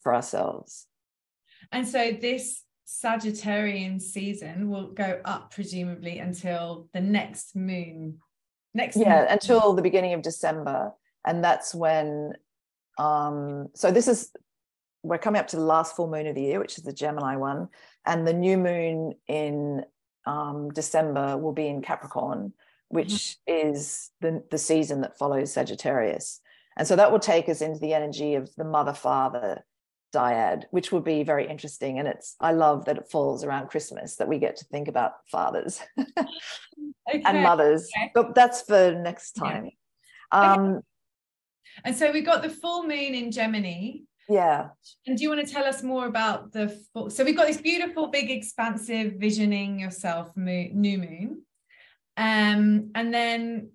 for 0.01 0.13
ourselves. 0.13 0.85
And 1.71 1.87
so 1.87 2.11
this 2.11 2.63
Sagittarian 2.85 4.01
season 4.01 4.69
will 4.69 4.91
go 4.91 5.21
up 5.23 5.53
presumably 5.53 6.19
until 6.19 6.89
the 6.93 6.99
next 6.99 7.55
moon. 7.55 8.17
Next 8.73 8.97
yeah, 8.97 9.19
moon. 9.19 9.27
until 9.29 9.73
the 9.73 9.81
beginning 9.81 10.13
of 10.13 10.21
December. 10.21 10.91
And 11.25 11.43
that's 11.43 11.73
when 11.73 12.33
um 12.97 13.69
so 13.75 13.91
this 13.91 14.07
is 14.07 14.31
we're 15.03 15.17
coming 15.17 15.39
up 15.39 15.47
to 15.47 15.55
the 15.55 15.63
last 15.63 15.95
full 15.95 16.09
moon 16.09 16.27
of 16.27 16.35
the 16.35 16.41
year, 16.41 16.59
which 16.59 16.77
is 16.77 16.83
the 16.83 16.93
Gemini 16.93 17.35
one. 17.35 17.69
And 18.05 18.27
the 18.27 18.33
new 18.33 18.57
moon 18.57 19.13
in 19.27 19.83
um, 20.25 20.69
December 20.69 21.37
will 21.37 21.53
be 21.53 21.67
in 21.67 21.81
Capricorn, 21.81 22.53
which 22.89 23.37
mm-hmm. 23.47 23.69
is 23.69 24.11
the, 24.21 24.43
the 24.51 24.57
season 24.57 25.01
that 25.01 25.17
follows 25.17 25.53
Sagittarius. 25.53 26.41
And 26.77 26.87
so 26.87 26.95
that 26.95 27.11
will 27.11 27.19
take 27.19 27.49
us 27.49 27.61
into 27.61 27.79
the 27.79 27.93
energy 27.93 28.35
of 28.35 28.53
the 28.55 28.63
mother 28.63 28.93
father 28.93 29.63
dyad, 30.13 30.63
which 30.71 30.91
will 30.91 31.01
be 31.01 31.23
very 31.23 31.47
interesting. 31.47 31.99
And 31.99 32.07
it's, 32.07 32.35
I 32.39 32.51
love 32.51 32.85
that 32.85 32.97
it 32.97 33.09
falls 33.09 33.43
around 33.43 33.69
Christmas 33.69 34.15
that 34.15 34.27
we 34.27 34.39
get 34.39 34.57
to 34.57 34.65
think 34.65 34.87
about 34.87 35.13
fathers 35.31 35.81
okay. 35.99 37.21
and 37.25 37.43
mothers. 37.43 37.89
Okay. 37.95 38.11
But 38.13 38.35
that's 38.35 38.61
for 38.61 38.93
next 38.93 39.33
time. 39.33 39.69
Yeah. 40.33 40.53
Um, 40.53 40.65
okay. 40.65 40.79
And 41.85 41.95
so 41.95 42.11
we 42.11 42.21
got 42.21 42.41
the 42.41 42.49
full 42.49 42.83
moon 42.83 43.13
in 43.13 43.31
Gemini. 43.31 43.99
Yeah. 44.29 44.69
And 45.07 45.17
do 45.17 45.23
you 45.23 45.29
want 45.29 45.45
to 45.45 45.51
tell 45.51 45.65
us 45.65 45.81
more 45.81 46.05
about 46.05 46.51
the 46.51 46.69
full? 46.93 47.09
So 47.09 47.23
we've 47.23 47.35
got 47.35 47.47
this 47.47 47.61
beautiful, 47.61 48.07
big, 48.07 48.29
expansive 48.29 49.13
visioning 49.17 49.79
yourself 49.79 50.35
moon, 50.37 50.71
new 50.73 50.97
moon. 50.99 51.41
Um, 52.15 52.91
and 52.95 53.13
then 53.13 53.71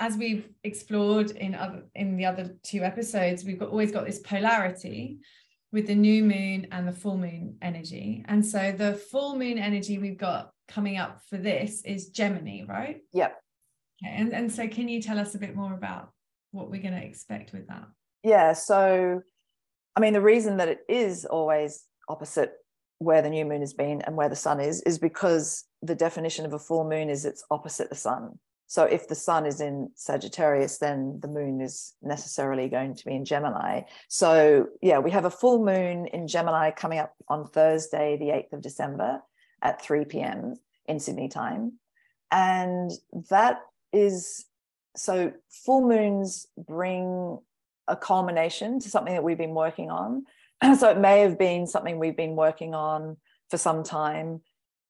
as 0.00 0.16
we've 0.16 0.48
explored 0.64 1.30
in 1.32 1.54
other 1.54 1.84
in 1.94 2.16
the 2.16 2.26
other 2.26 2.56
two 2.62 2.82
episodes, 2.82 3.44
we've 3.44 3.58
got 3.58 3.70
always 3.70 3.92
got 3.92 4.06
this 4.06 4.20
polarity 4.20 5.18
with 5.72 5.86
the 5.86 5.94
new 5.94 6.24
moon 6.24 6.66
and 6.72 6.88
the 6.88 6.92
full 6.92 7.16
moon 7.16 7.56
energy. 7.62 8.24
And 8.26 8.44
so 8.44 8.72
the 8.72 8.94
full 8.94 9.36
moon 9.36 9.58
energy 9.58 9.98
we've 9.98 10.18
got 10.18 10.50
coming 10.66 10.96
up 10.96 11.20
for 11.28 11.36
this 11.36 11.82
is 11.84 12.08
Gemini, 12.08 12.64
right? 12.66 13.00
Yep. 13.12 13.38
Okay. 14.02 14.14
And, 14.14 14.32
and 14.32 14.52
so 14.52 14.68
can 14.68 14.88
you 14.88 15.02
tell 15.02 15.18
us 15.18 15.34
a 15.34 15.38
bit 15.38 15.54
more 15.54 15.74
about 15.74 16.10
what 16.52 16.70
we're 16.70 16.82
going 16.82 16.94
to 16.94 17.04
expect 17.04 17.52
with 17.52 17.66
that? 17.68 17.86
Yeah. 18.22 18.52
So, 18.52 19.22
I 19.98 20.00
mean, 20.00 20.12
the 20.12 20.20
reason 20.20 20.58
that 20.58 20.68
it 20.68 20.84
is 20.88 21.24
always 21.24 21.84
opposite 22.08 22.52
where 22.98 23.20
the 23.20 23.30
new 23.30 23.44
moon 23.44 23.62
has 23.62 23.74
been 23.74 24.00
and 24.02 24.14
where 24.14 24.28
the 24.28 24.36
sun 24.36 24.60
is, 24.60 24.80
is 24.82 24.96
because 24.96 25.64
the 25.82 25.96
definition 25.96 26.46
of 26.46 26.52
a 26.52 26.58
full 26.60 26.88
moon 26.88 27.10
is 27.10 27.24
it's 27.24 27.42
opposite 27.50 27.88
the 27.88 27.96
sun. 27.96 28.38
So 28.68 28.84
if 28.84 29.08
the 29.08 29.16
sun 29.16 29.44
is 29.44 29.60
in 29.60 29.90
Sagittarius, 29.96 30.78
then 30.78 31.18
the 31.20 31.26
moon 31.26 31.60
is 31.60 31.94
necessarily 32.00 32.68
going 32.68 32.94
to 32.94 33.04
be 33.04 33.16
in 33.16 33.24
Gemini. 33.24 33.80
So 34.06 34.68
yeah, 34.80 35.00
we 35.00 35.10
have 35.10 35.24
a 35.24 35.32
full 35.32 35.64
moon 35.64 36.06
in 36.06 36.28
Gemini 36.28 36.70
coming 36.70 37.00
up 37.00 37.12
on 37.26 37.48
Thursday, 37.48 38.16
the 38.18 38.26
8th 38.26 38.52
of 38.52 38.62
December 38.62 39.20
at 39.62 39.82
3 39.82 40.04
p.m. 40.04 40.54
in 40.86 41.00
Sydney 41.00 41.28
time. 41.28 41.72
And 42.30 42.92
that 43.30 43.62
is 43.92 44.44
so 44.94 45.32
full 45.50 45.88
moons 45.88 46.46
bring 46.56 47.40
a 47.88 47.96
culmination 47.96 48.78
to 48.80 48.88
something 48.88 49.14
that 49.14 49.24
we've 49.24 49.38
been 49.38 49.54
working 49.54 49.90
on. 49.90 50.24
so 50.76 50.90
it 50.90 50.98
may 50.98 51.20
have 51.20 51.38
been 51.38 51.66
something 51.66 51.98
we've 51.98 52.16
been 52.16 52.36
working 52.36 52.74
on 52.74 53.16
for 53.50 53.58
some 53.58 53.82
time. 53.82 54.40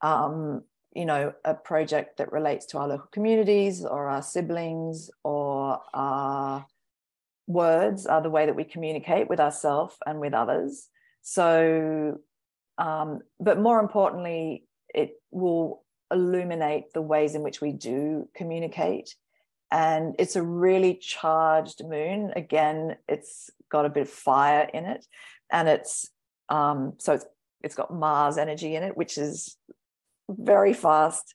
Um, 0.03 0.63
you 0.95 1.05
know 1.05 1.33
a 1.45 1.55
project 1.55 2.19
that 2.19 2.33
relates 2.33 2.67
to 2.67 2.79
our 2.79 2.89
local 2.89 3.09
communities 3.13 3.85
or 3.85 4.09
our 4.09 4.23
siblings 4.23 5.11
or 5.23 5.81
our 5.95 6.67
words 7.47 8.07
are 8.07 8.23
the 8.23 8.31
way 8.31 8.47
that 8.47 8.57
we 8.57 8.65
communicate 8.65 9.29
with 9.29 9.41
ourselves 9.41 9.97
and 10.07 10.19
with 10.21 10.35
others 10.35 10.89
so 11.23 12.19
um, 12.79 13.21
but 13.39 13.61
more 13.61 13.81
importantly 13.81 14.65
it 14.95 15.13
will 15.31 15.85
illuminate 16.11 16.93
the 16.95 17.03
ways 17.03 17.35
in 17.35 17.43
which 17.43 17.61
we 17.61 17.73
do 17.73 18.29
communicate 18.35 19.15
and 19.71 20.15
it's 20.19 20.37
a 20.37 20.43
really 20.43 20.95
charged 20.95 21.85
moon 21.85 22.33
again 22.37 22.97
it's 23.09 23.51
got 23.71 23.85
a 23.85 23.91
bit 23.91 24.03
of 24.03 24.11
fire 24.11 24.69
in 24.73 24.85
it 24.85 25.05
and 25.51 25.69
it's 25.69 26.11
um, 26.49 26.95
so 26.99 27.13
it's 27.15 27.27
it's 27.63 27.75
got 27.75 27.93
mars 27.93 28.39
energy 28.39 28.75
in 28.77 28.83
it 28.83 28.97
which 28.97 29.19
is 29.19 29.57
very 30.29 30.73
fast 30.73 31.35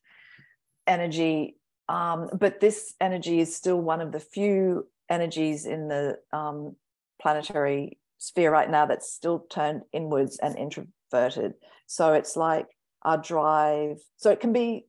energy. 0.88 1.58
Um, 1.90 2.30
but 2.34 2.60
this 2.60 2.94
energy 3.02 3.40
is 3.40 3.56
still 3.56 3.80
one 3.80 4.02
of 4.02 4.12
the 4.12 4.20
few 4.20 4.88
energies 5.10 5.66
in 5.66 5.88
the 5.88 6.18
um, 6.32 6.76
planetary 7.22 8.00
sphere 8.18 8.52
right 8.52 8.70
now 8.70 8.86
that's 8.86 9.12
still 9.12 9.40
turned 9.50 9.82
inwards 9.92 10.40
and 10.42 10.58
introverted. 10.58 11.54
So 11.88 12.14
it's 12.14 12.38
like 12.38 12.68
our 13.02 13.18
drive. 13.18 13.98
So 14.18 14.32
it 14.32 14.40
can 14.40 14.54
be, 14.54 14.86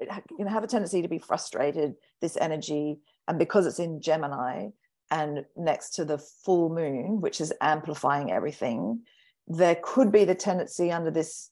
it 0.00 0.10
can 0.36 0.46
have 0.46 0.64
a 0.64 0.68
tendency 0.68 1.02
to 1.02 1.08
be 1.08 1.18
frustrated, 1.18 1.94
this 2.20 2.36
energy. 2.36 2.98
And 3.26 3.38
because 3.38 3.66
it's 3.66 3.78
in 3.78 4.00
Gemini 4.00 4.68
and 5.10 5.44
next 5.56 5.90
to 5.96 6.04
the 6.04 6.18
full 6.18 6.68
moon, 6.68 7.20
which 7.20 7.40
is 7.40 7.52
amplifying 7.60 8.30
everything, 8.30 9.02
there 9.48 9.78
could 9.82 10.12
be 10.12 10.24
the 10.24 10.34
tendency 10.34 10.92
under 10.92 11.10
this 11.10 11.50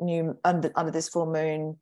new 0.00 0.38
under 0.44 0.70
under 0.76 0.92
this 0.92 1.08
full 1.08 1.26
moon 1.26 1.76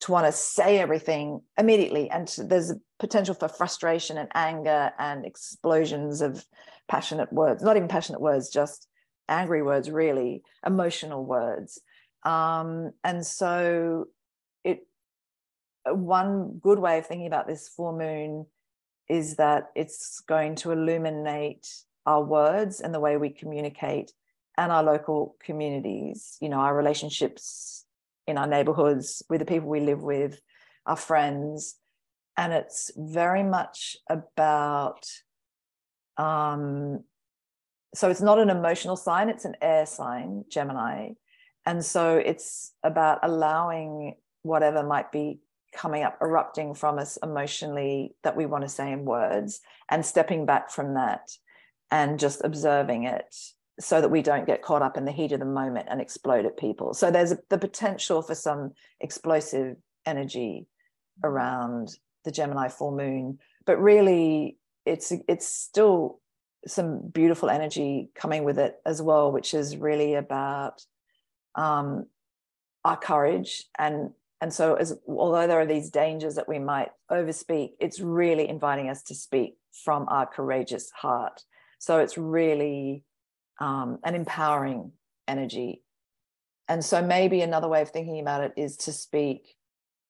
to 0.00 0.12
want 0.12 0.26
to 0.26 0.32
say 0.32 0.78
everything 0.78 1.40
immediately 1.58 2.10
and 2.10 2.26
to, 2.26 2.42
there's 2.42 2.70
a 2.70 2.80
potential 2.98 3.34
for 3.34 3.48
frustration 3.48 4.16
and 4.16 4.28
anger 4.34 4.90
and 4.98 5.24
explosions 5.24 6.20
of 6.20 6.44
passionate 6.88 7.32
words 7.32 7.62
not 7.62 7.76
even 7.76 7.88
passionate 7.88 8.20
words 8.20 8.50
just 8.50 8.88
angry 9.28 9.62
words 9.62 9.90
really 9.90 10.42
emotional 10.66 11.24
words 11.24 11.80
um, 12.24 12.90
and 13.04 13.24
so 13.24 14.06
it 14.64 14.80
one 15.86 16.58
good 16.60 16.78
way 16.78 16.98
of 16.98 17.06
thinking 17.06 17.26
about 17.26 17.46
this 17.46 17.68
full 17.68 17.96
moon 17.96 18.46
is 19.08 19.36
that 19.36 19.70
it's 19.74 20.20
going 20.20 20.54
to 20.54 20.70
illuminate 20.70 21.66
our 22.06 22.22
words 22.22 22.80
and 22.80 22.94
the 22.94 23.00
way 23.00 23.16
we 23.16 23.30
communicate 23.30 24.12
and 24.56 24.70
our 24.70 24.82
local 24.82 25.36
communities, 25.44 26.36
you 26.40 26.48
know, 26.48 26.58
our 26.58 26.76
relationships 26.76 27.84
in 28.26 28.38
our 28.38 28.46
neighborhoods 28.46 29.22
with 29.28 29.40
the 29.40 29.46
people 29.46 29.68
we 29.68 29.80
live 29.80 30.02
with, 30.02 30.40
our 30.86 30.96
friends. 30.96 31.76
And 32.36 32.52
it's 32.52 32.90
very 32.96 33.42
much 33.42 33.96
about, 34.08 35.06
um, 36.16 37.04
so 37.94 38.08
it's 38.10 38.20
not 38.20 38.38
an 38.38 38.50
emotional 38.50 38.96
sign, 38.96 39.28
it's 39.28 39.44
an 39.44 39.56
air 39.60 39.86
sign, 39.86 40.44
Gemini. 40.48 41.10
And 41.66 41.84
so 41.84 42.16
it's 42.16 42.72
about 42.82 43.20
allowing 43.22 44.14
whatever 44.42 44.82
might 44.82 45.12
be 45.12 45.40
coming 45.72 46.02
up, 46.02 46.18
erupting 46.20 46.74
from 46.74 46.98
us 46.98 47.18
emotionally 47.22 48.14
that 48.22 48.36
we 48.36 48.46
want 48.46 48.62
to 48.62 48.68
say 48.68 48.92
in 48.92 49.04
words, 49.04 49.60
and 49.88 50.04
stepping 50.04 50.46
back 50.46 50.70
from 50.70 50.94
that 50.94 51.30
and 51.90 52.18
just 52.18 52.42
observing 52.44 53.04
it 53.04 53.34
so 53.78 54.00
that 54.00 54.10
we 54.10 54.22
don't 54.22 54.46
get 54.46 54.62
caught 54.62 54.82
up 54.82 54.96
in 54.96 55.04
the 55.04 55.12
heat 55.12 55.32
of 55.32 55.40
the 55.40 55.46
moment 55.46 55.88
and 55.90 56.00
explode 56.00 56.44
at 56.44 56.56
people. 56.56 56.92
So 56.94 57.10
there's 57.10 57.32
a, 57.32 57.38
the 57.48 57.58
potential 57.58 58.22
for 58.22 58.34
some 58.34 58.72
explosive 59.00 59.76
energy 60.06 60.66
around 61.24 61.96
the 62.24 62.30
Gemini 62.30 62.68
full 62.68 62.94
moon, 62.94 63.38
but 63.64 63.80
really 63.80 64.58
it's 64.84 65.12
it's 65.28 65.46
still 65.48 66.20
some 66.66 67.08
beautiful 67.08 67.48
energy 67.48 68.10
coming 68.14 68.44
with 68.44 68.58
it 68.58 68.76
as 68.84 69.00
well, 69.00 69.32
which 69.32 69.54
is 69.54 69.76
really 69.76 70.14
about 70.14 70.84
um, 71.54 72.06
our 72.84 72.96
courage 72.96 73.64
and 73.78 74.10
and 74.40 74.52
so 74.52 74.74
as 74.74 74.98
although 75.06 75.46
there 75.46 75.60
are 75.60 75.66
these 75.66 75.90
dangers 75.90 76.36
that 76.36 76.48
we 76.48 76.58
might 76.58 76.90
overspeak, 77.10 77.72
it's 77.78 78.00
really 78.00 78.48
inviting 78.48 78.88
us 78.88 79.02
to 79.04 79.14
speak 79.14 79.56
from 79.84 80.06
our 80.08 80.26
courageous 80.26 80.90
heart. 80.90 81.42
So 81.78 81.98
it's 81.98 82.16
really 82.16 83.04
um, 83.60 83.98
an 84.02 84.14
empowering 84.14 84.92
energy. 85.28 85.82
And 86.68 86.84
so 86.84 87.02
maybe 87.02 87.42
another 87.42 87.68
way 87.68 87.82
of 87.82 87.90
thinking 87.90 88.20
about 88.20 88.42
it 88.44 88.52
is 88.56 88.76
to 88.78 88.92
speak 88.92 89.54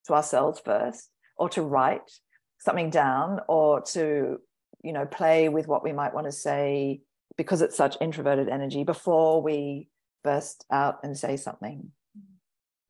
to 0.07 0.15
ourselves 0.15 0.61
first, 0.61 1.11
or 1.37 1.49
to 1.51 1.63
write 1.63 2.11
something 2.59 2.91
down, 2.91 3.41
or 3.49 3.81
to, 3.81 4.39
you 4.83 4.93
know, 4.93 5.07
play 5.07 5.49
with 5.49 5.67
what 5.67 5.83
we 5.83 5.93
might 5.93 6.15
want 6.15 6.27
to 6.27 6.33
say 6.33 7.01
because 7.37 7.63
it's 7.63 7.77
such 7.77 7.97
introverted 8.01 8.49
energy 8.49 8.85
before 8.85 9.43
we 9.43 9.89
burst 10.23 10.67
out 10.71 10.99
and 11.03 11.17
say 11.17 11.37
something 11.37 11.91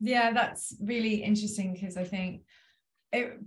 yeah 0.01 0.33
that's 0.33 0.75
really 0.81 1.17
interesting 1.23 1.73
because 1.73 1.97
i 1.97 2.05
think 2.05 2.43
it 3.13 3.39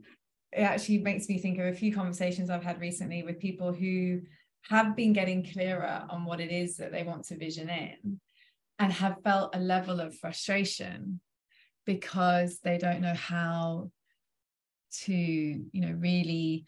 it 0.51 0.62
actually 0.62 0.99
makes 0.99 1.28
me 1.28 1.39
think 1.39 1.58
of 1.58 1.66
a 1.66 1.74
few 1.74 1.93
conversations 1.93 2.49
i've 2.49 2.64
had 2.64 2.80
recently 2.80 3.24
with 3.24 3.39
people 3.39 3.74
who 3.74 4.22
have 4.70 4.95
been 4.95 5.14
getting 5.14 5.43
clearer 5.43 6.06
on 6.10 6.26
what 6.26 6.39
it 6.39 6.51
is 6.51 6.78
that 6.78 6.91
they 6.91 7.04
want 7.04 7.26
to 7.26 7.38
vision 7.38 7.70
in 7.70 8.20
and 8.80 8.93
have 8.93 9.22
felt 9.24 9.56
a 9.56 9.60
level 9.60 9.99
of 9.99 10.16
frustration 10.16 11.20
because 11.86 12.60
they 12.60 12.78
don't 12.78 13.01
know 13.01 13.14
how 13.14 13.91
to 14.91 15.14
you 15.14 15.70
know 15.74 15.95
really 15.99 16.66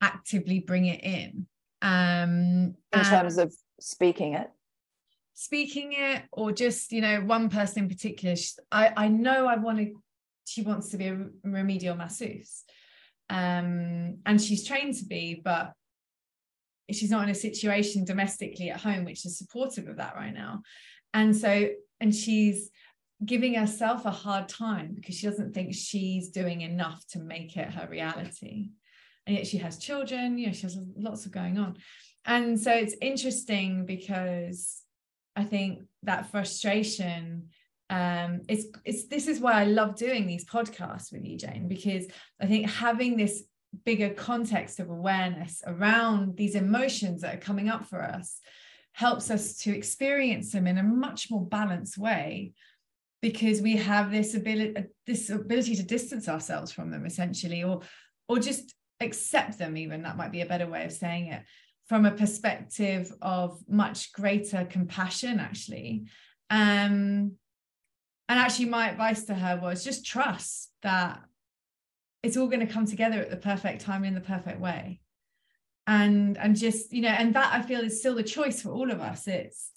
actively 0.00 0.60
bring 0.60 0.86
it 0.86 1.02
in. 1.02 1.46
Um 1.82 2.74
in 2.92 3.04
terms 3.04 3.38
of 3.38 3.54
speaking 3.80 4.34
it 4.34 4.50
speaking 5.40 5.94
it 5.94 6.22
or 6.32 6.52
just 6.52 6.92
you 6.92 7.00
know 7.00 7.22
one 7.22 7.48
person 7.48 7.84
in 7.84 7.88
particular 7.88 8.36
she, 8.36 8.50
i 8.70 8.92
i 8.94 9.08
know 9.08 9.46
i 9.46 9.56
want 9.56 9.78
to 9.78 9.94
she 10.44 10.60
wants 10.60 10.90
to 10.90 10.98
be 10.98 11.06
a 11.06 11.26
remedial 11.44 11.96
masseuse. 11.96 12.64
Um 13.30 14.18
and 14.26 14.40
she's 14.40 14.66
trained 14.66 14.96
to 14.96 15.06
be 15.06 15.40
but 15.42 15.72
she's 16.90 17.10
not 17.10 17.22
in 17.22 17.30
a 17.30 17.34
situation 17.34 18.04
domestically 18.04 18.68
at 18.70 18.80
home 18.80 19.04
which 19.04 19.24
is 19.24 19.38
supportive 19.38 19.86
of 19.88 19.96
that 19.96 20.16
right 20.16 20.34
now. 20.34 20.62
And 21.14 21.34
so 21.34 21.70
and 22.00 22.14
she's 22.14 22.70
giving 23.24 23.54
herself 23.54 24.04
a 24.04 24.10
hard 24.10 24.48
time 24.48 24.92
because 24.94 25.14
she 25.14 25.26
doesn't 25.26 25.54
think 25.54 25.74
she's 25.74 26.30
doing 26.30 26.62
enough 26.62 27.02
to 27.12 27.18
make 27.18 27.56
it 27.56 27.70
her 27.70 27.86
reality. 27.88 28.70
And 29.26 29.36
yet 29.36 29.46
she 29.46 29.58
has 29.58 29.78
children 29.78 30.36
you 30.36 30.48
know 30.48 30.52
she 30.52 30.62
has 30.62 30.76
lots 30.96 31.24
of 31.24 31.32
going 31.32 31.58
on. 31.58 31.76
And 32.26 32.60
so 32.60 32.72
it's 32.72 32.96
interesting 33.00 33.86
because 33.86 34.82
i 35.40 35.44
think 35.44 35.82
that 36.02 36.30
frustration 36.30 37.48
um 37.90 38.40
it's 38.48 38.66
it's 38.84 39.06
this 39.08 39.26
is 39.26 39.40
why 39.40 39.52
i 39.52 39.64
love 39.64 39.96
doing 39.96 40.26
these 40.26 40.44
podcasts 40.44 41.12
with 41.12 41.24
you 41.24 41.36
jane 41.36 41.68
because 41.68 42.06
i 42.40 42.46
think 42.46 42.68
having 42.68 43.16
this 43.16 43.44
bigger 43.84 44.10
context 44.10 44.80
of 44.80 44.90
awareness 44.90 45.62
around 45.66 46.36
these 46.36 46.54
emotions 46.54 47.22
that 47.22 47.34
are 47.34 47.38
coming 47.38 47.68
up 47.68 47.86
for 47.86 48.02
us 48.02 48.40
helps 48.92 49.30
us 49.30 49.56
to 49.56 49.74
experience 49.74 50.52
them 50.52 50.66
in 50.66 50.78
a 50.78 50.82
much 50.82 51.30
more 51.30 51.44
balanced 51.46 51.96
way 51.96 52.52
because 53.22 53.60
we 53.60 53.76
have 53.76 54.10
this 54.10 54.34
ability 54.34 54.74
this 55.06 55.30
ability 55.30 55.76
to 55.76 55.82
distance 55.82 56.28
ourselves 56.28 56.72
from 56.72 56.90
them 56.90 57.06
essentially 57.06 57.62
or 57.62 57.80
or 58.28 58.38
just 58.38 58.74
accept 59.00 59.58
them 59.58 59.76
even. 59.76 60.02
That 60.02 60.16
might 60.16 60.32
be 60.32 60.42
a 60.42 60.46
better 60.46 60.66
way 60.66 60.84
of 60.84 60.92
saying 60.92 61.28
it 61.28 61.42
from 61.90 62.06
a 62.06 62.12
perspective 62.12 63.12
of 63.20 63.60
much 63.68 64.12
greater 64.12 64.64
compassion 64.64 65.40
actually. 65.40 66.04
Um 66.48 67.32
and 68.28 68.38
actually 68.38 68.66
my 68.66 68.88
advice 68.90 69.24
to 69.24 69.34
her 69.34 69.58
was 69.60 69.82
just 69.82 70.06
trust 70.06 70.70
that 70.82 71.20
it's 72.22 72.36
all 72.36 72.46
going 72.46 72.64
to 72.64 72.72
come 72.72 72.86
together 72.86 73.18
at 73.18 73.28
the 73.28 73.36
perfect 73.36 73.80
time 73.80 74.04
in 74.04 74.14
the 74.14 74.20
perfect 74.20 74.60
way. 74.60 75.00
And 75.88 76.38
and 76.38 76.56
just 76.56 76.92
you 76.92 77.02
know 77.02 77.08
and 77.08 77.34
that 77.34 77.52
i 77.52 77.60
feel 77.60 77.80
is 77.80 77.98
still 77.98 78.14
the 78.14 78.22
choice 78.22 78.62
for 78.62 78.70
all 78.70 78.92
of 78.92 79.00
us. 79.00 79.26
It's 79.26 79.72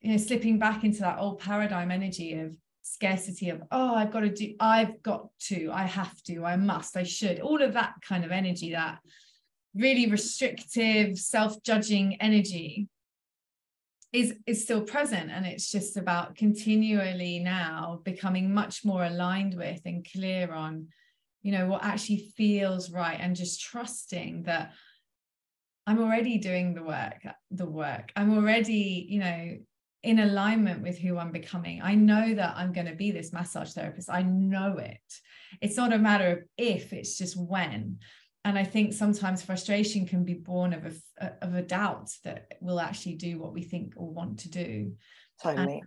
you 0.00 0.10
know 0.10 0.16
slipping 0.16 0.58
back 0.58 0.82
into 0.82 1.02
that 1.02 1.20
old 1.20 1.38
paradigm 1.38 1.92
energy 1.92 2.34
of 2.34 2.56
scarcity 2.82 3.50
of 3.50 3.62
oh 3.70 3.94
i've 3.94 4.10
got 4.10 4.20
to 4.20 4.30
do 4.30 4.54
i've 4.60 5.02
got 5.02 5.28
to 5.38 5.70
i 5.72 5.82
have 5.82 6.22
to 6.22 6.42
i 6.42 6.56
must 6.56 6.96
i 6.96 7.02
should 7.02 7.38
all 7.38 7.60
of 7.60 7.74
that 7.74 7.92
kind 8.00 8.24
of 8.24 8.30
energy 8.30 8.72
that 8.72 8.98
really 9.74 10.10
restrictive 10.10 11.18
self-judging 11.18 12.20
energy 12.20 12.88
is 14.12 14.34
is 14.46 14.62
still 14.62 14.82
present. 14.82 15.30
And 15.30 15.46
it's 15.46 15.70
just 15.70 15.96
about 15.96 16.34
continually 16.36 17.38
now 17.38 18.00
becoming 18.04 18.52
much 18.52 18.84
more 18.84 19.04
aligned 19.04 19.54
with 19.54 19.80
and 19.84 20.06
clear 20.10 20.52
on 20.52 20.88
you 21.42 21.52
know 21.52 21.66
what 21.66 21.84
actually 21.84 22.32
feels 22.36 22.90
right 22.90 23.18
and 23.20 23.36
just 23.36 23.60
trusting 23.60 24.42
that 24.42 24.72
i'm 25.86 26.00
already 26.00 26.38
doing 26.38 26.74
the 26.74 26.82
work 26.82 27.22
the 27.50 27.66
work. 27.66 28.12
I'm 28.16 28.36
already 28.36 29.06
you 29.08 29.20
know 29.20 29.56
in 30.02 30.18
alignment 30.20 30.82
with 30.82 30.98
who 30.98 31.16
i'm 31.18 31.32
becoming. 31.32 31.80
I 31.82 31.94
know 31.94 32.34
that 32.34 32.54
i'm 32.56 32.72
going 32.72 32.86
to 32.86 32.94
be 32.94 33.10
this 33.10 33.32
massage 33.32 33.72
therapist. 33.72 34.10
I 34.10 34.22
know 34.22 34.78
it. 34.78 35.00
It's 35.60 35.76
not 35.76 35.92
a 35.92 35.98
matter 35.98 36.30
of 36.32 36.38
if 36.56 36.92
it's 36.92 37.16
just 37.16 37.36
when 37.36 37.98
and 38.44 38.58
i 38.58 38.64
think 38.64 38.92
sometimes 38.92 39.42
frustration 39.42 40.06
can 40.06 40.24
be 40.24 40.34
born 40.34 40.72
of 40.72 40.84
a 40.86 40.92
of 41.42 41.54
a 41.54 41.62
doubt 41.62 42.10
that 42.24 42.52
we'll 42.60 42.80
actually 42.80 43.14
do 43.14 43.38
what 43.38 43.52
we 43.52 43.62
think 43.62 43.94
or 43.96 44.10
want 44.10 44.40
to 44.40 44.50
do. 44.50 44.92
Totally. 45.42 45.82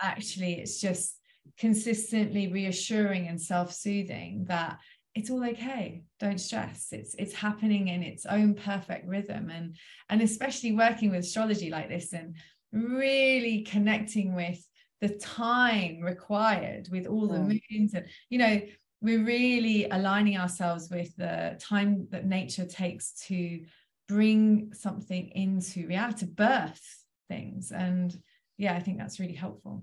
Actually 0.00 0.54
it's 0.54 0.80
just 0.80 1.16
consistently 1.58 2.48
reassuring 2.48 3.28
and 3.28 3.40
self-soothing 3.40 4.46
that 4.48 4.78
it's 5.14 5.30
all 5.30 5.44
okay. 5.44 6.04
Don't 6.20 6.40
stress. 6.40 6.88
It's 6.92 7.14
it's 7.16 7.34
happening 7.34 7.88
in 7.88 8.02
its 8.02 8.26
own 8.26 8.54
perfect 8.54 9.08
rhythm. 9.08 9.50
And 9.50 9.76
and 10.08 10.22
especially 10.22 10.72
working 10.72 11.10
with 11.10 11.20
astrology 11.20 11.68
like 11.68 11.88
this 11.88 12.12
and 12.12 12.36
really 12.72 13.62
connecting 13.62 14.36
with 14.36 14.64
the 15.00 15.08
time 15.08 16.00
required 16.00 16.88
with 16.92 17.06
all 17.06 17.26
the 17.26 17.38
mm. 17.38 17.60
moons 17.70 17.94
and 17.94 18.06
you 18.28 18.38
know 18.38 18.60
we're 19.00 19.24
really 19.24 19.88
aligning 19.90 20.36
ourselves 20.36 20.90
with 20.90 21.14
the 21.16 21.58
time 21.60 22.06
that 22.10 22.26
nature 22.26 22.66
takes 22.66 23.12
to 23.26 23.64
bring 24.08 24.72
something 24.74 25.28
into 25.28 25.86
reality 25.86 26.26
birth 26.26 27.04
things. 27.28 27.70
And 27.72 28.16
yeah 28.60 28.74
i 28.74 28.80
think 28.80 28.98
that's 28.98 29.18
really 29.18 29.34
helpful. 29.34 29.82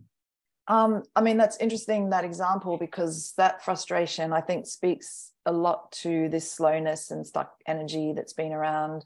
Um, 0.69 1.03
I 1.15 1.21
mean, 1.21 1.37
that's 1.37 1.57
interesting, 1.57 2.09
that 2.09 2.25
example, 2.25 2.77
because 2.77 3.33
that 3.37 3.63
frustration, 3.63 4.33
I 4.33 4.41
think, 4.41 4.67
speaks 4.67 5.31
a 5.45 5.51
lot 5.51 5.93
to 6.03 6.27
this 6.27 6.51
slowness 6.51 7.09
and 7.09 7.25
stuck 7.25 7.53
energy 7.65 8.11
that's 8.13 8.33
been 8.33 8.51
around 8.51 9.05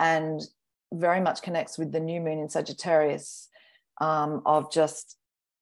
and 0.00 0.40
very 0.90 1.20
much 1.20 1.42
connects 1.42 1.76
with 1.76 1.92
the 1.92 2.00
new 2.00 2.18
moon 2.18 2.38
in 2.38 2.48
Sagittarius 2.48 3.48
um, 4.00 4.40
of 4.46 4.72
just 4.72 5.18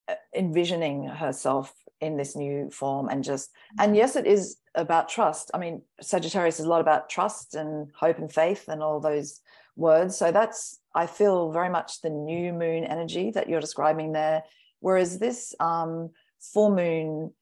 uh, 0.08 0.14
envisioning 0.36 1.08
herself 1.08 1.74
in 2.00 2.16
this 2.16 2.34
new 2.36 2.70
form 2.70 3.08
and 3.08 3.22
just, 3.22 3.50
and 3.78 3.96
yes, 3.96 4.16
it 4.16 4.26
is 4.26 4.56
about 4.74 5.08
trust. 5.08 5.50
I 5.52 5.58
mean, 5.58 5.82
Sagittarius 6.00 6.60
is 6.60 6.66
a 6.66 6.68
lot 6.68 6.80
about 6.80 7.08
trust 7.10 7.54
and 7.54 7.90
hope 7.94 8.18
and 8.18 8.32
faith 8.32 8.68
and 8.68 8.82
all 8.82 9.00
those 9.00 9.40
words. 9.76 10.16
So 10.16 10.32
that's, 10.32 10.78
I 10.94 11.06
feel 11.06 11.52
very 11.52 11.68
much 11.68 12.00
the 12.00 12.10
new 12.10 12.52
moon 12.52 12.84
energy 12.84 13.30
that 13.32 13.48
you're 13.48 13.60
describing 13.60 14.12
there 14.12 14.42
Whereas 14.80 15.18
this 15.18 15.54
um, 15.60 16.10
full 16.40 16.74
moon 16.74 17.32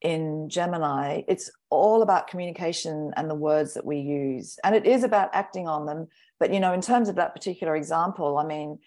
in 0.00 0.48
Gemini, 0.48 1.22
it's 1.28 1.50
all 1.68 2.02
about 2.02 2.26
communication 2.26 3.12
and 3.16 3.30
the 3.30 3.34
words 3.34 3.74
that 3.74 3.84
we 3.84 3.98
use. 3.98 4.58
And 4.64 4.74
it 4.74 4.86
is 4.86 5.04
about 5.04 5.30
acting 5.34 5.68
on 5.68 5.86
them. 5.86 6.08
But, 6.38 6.52
you 6.52 6.58
know, 6.58 6.72
in 6.72 6.80
terms 6.80 7.08
of 7.08 7.16
that 7.16 7.34
particular 7.34 7.76
example, 7.76 8.38
I 8.38 8.46
mean, 8.46 8.78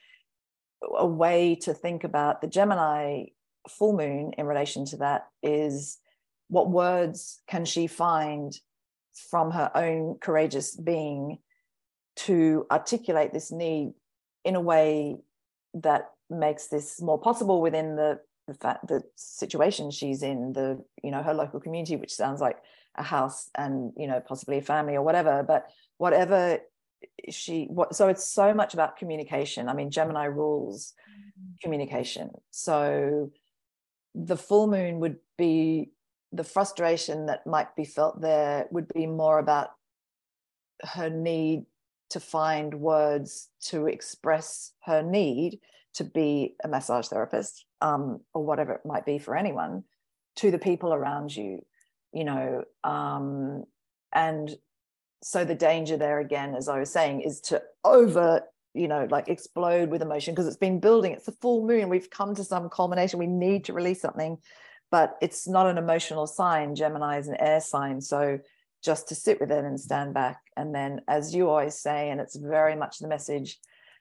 a 0.97 1.05
way 1.05 1.55
to 1.61 1.74
think 1.74 2.03
about 2.03 2.41
the 2.41 2.47
Gemini 2.47 3.26
full 3.70 3.95
moon 3.95 4.34
in 4.38 4.45
relation 4.45 4.86
to 4.86 4.97
that 4.97 5.28
is 5.41 5.97
what 6.49 6.70
words 6.70 7.41
can 7.47 7.66
she 7.66 7.88
find 7.88 8.57
from 9.30 9.51
her 9.51 9.72
own 9.76 10.18
courageous 10.20 10.76
being 10.76 11.38
to 12.16 12.66
articulate 12.72 13.34
this 13.34 13.51
need 13.51 13.93
in 14.43 14.55
a 14.55 14.61
way 14.61 15.18
that 15.74 16.11
makes 16.30 16.68
this 16.68 17.01
more 17.01 17.20
possible 17.20 17.61
within 17.61 17.95
the 17.95 18.20
the 18.47 18.53
fact 18.53 18.88
the 18.88 19.01
situation 19.16 19.89
she's 19.89 20.22
in 20.22 20.51
the 20.53 20.84
you 21.01 21.11
know 21.11 21.24
her 21.24 21.34
local 21.34 21.59
community 21.59 21.95
which 21.95 22.14
sounds 22.14 22.41
like 22.41 22.57
a 22.95 23.03
house 23.03 23.49
and 23.55 23.93
you 23.95 24.07
know 24.07 24.20
possibly 24.20 24.57
a 24.57 24.61
family 24.61 24.95
or 24.95 25.01
whatever 25.01 25.43
but 25.43 25.68
whatever 25.97 26.59
she 27.30 27.66
what 27.66 27.95
so 27.95 28.07
it's 28.07 28.28
so 28.28 28.53
much 28.53 28.74
about 28.74 28.97
communication 28.97 29.70
i 29.70 29.74
mean 29.74 29.89
gemini 29.89 30.26
rules 30.26 30.93
mm-hmm. 31.09 31.53
communication 31.61 32.30
so 32.51 33.32
the 34.16 34.38
full 34.38 34.68
moon 34.68 34.99
would 34.99 35.18
be 35.38 35.91
the 36.32 36.43
frustration 36.43 37.28
that 37.28 37.45
might 37.45 37.76
be 37.76 37.86
felt 37.86 38.22
there 38.22 38.68
would 38.72 38.88
be 38.93 39.05
more 39.05 39.39
about 39.39 39.70
her 40.82 41.09
need 41.09 41.66
to 42.09 42.20
find 42.20 42.76
words 42.76 43.49
to 43.59 43.88
express 43.88 44.74
her 44.84 45.01
need 45.01 45.59
to 45.93 46.03
be 46.03 46.55
a 46.64 46.68
massage 46.68 47.07
therapist 47.07 47.66
um, 47.82 48.20
or 48.34 48.43
whatever 48.43 48.74
it 48.74 48.86
might 48.86 49.05
be 49.05 49.18
for 49.18 49.36
anyone 49.36 49.84
to 50.36 50.51
the 50.51 50.59
people 50.59 50.93
around 50.93 51.36
you 51.36 51.59
you 52.11 52.24
know 52.24 52.64
um, 52.84 53.64
and 54.14 54.55
so 55.22 55.45
the 55.45 55.55
danger 55.55 55.97
there 55.97 56.20
again 56.20 56.55
as 56.55 56.68
i 56.68 56.80
was 56.80 56.91
saying 56.91 57.22
is 57.22 57.39
to 57.39 57.61
over 57.84 58.41
you 58.74 58.88
know 58.88 59.07
like 59.11 59.28
explode 59.28 59.89
with 59.89 60.01
emotion 60.01 60.34
because 60.34 60.47
it's 60.47 60.57
been 60.57 60.80
building 60.80 61.11
it's 61.11 61.26
the 61.26 61.32
full 61.34 61.65
moon 61.65 61.89
we've 61.89 62.09
come 62.09 62.34
to 62.36 62.43
some 62.43 62.69
culmination 62.69 63.19
we 63.19 63.28
need 63.28 63.63
to 63.65 63.74
release 63.74 64.01
something 64.01 64.38
but 64.91 65.17
it's 65.21 65.47
not 65.47 65.67
an 65.67 65.78
emotional 65.78 66.28
sign 66.28 66.76
gemini 66.76 67.17
is 67.17 67.28
an 67.28 67.38
air 67.39 67.61
sign 67.61 68.01
so 68.01 68.39
just 68.84 69.07
to 69.07 69.15
sit 69.15 69.39
with 69.39 69.51
it 69.51 69.63
and 69.63 69.80
stand 69.80 70.13
back 70.13 70.41
and 70.57 70.74
then 70.74 71.01
as 71.07 71.34
you 71.34 71.49
always 71.49 71.76
say 71.76 72.09
and 72.09 72.19
it's 72.19 72.36
very 72.36 72.76
much 72.76 72.99
the 72.99 73.07
message 73.07 73.59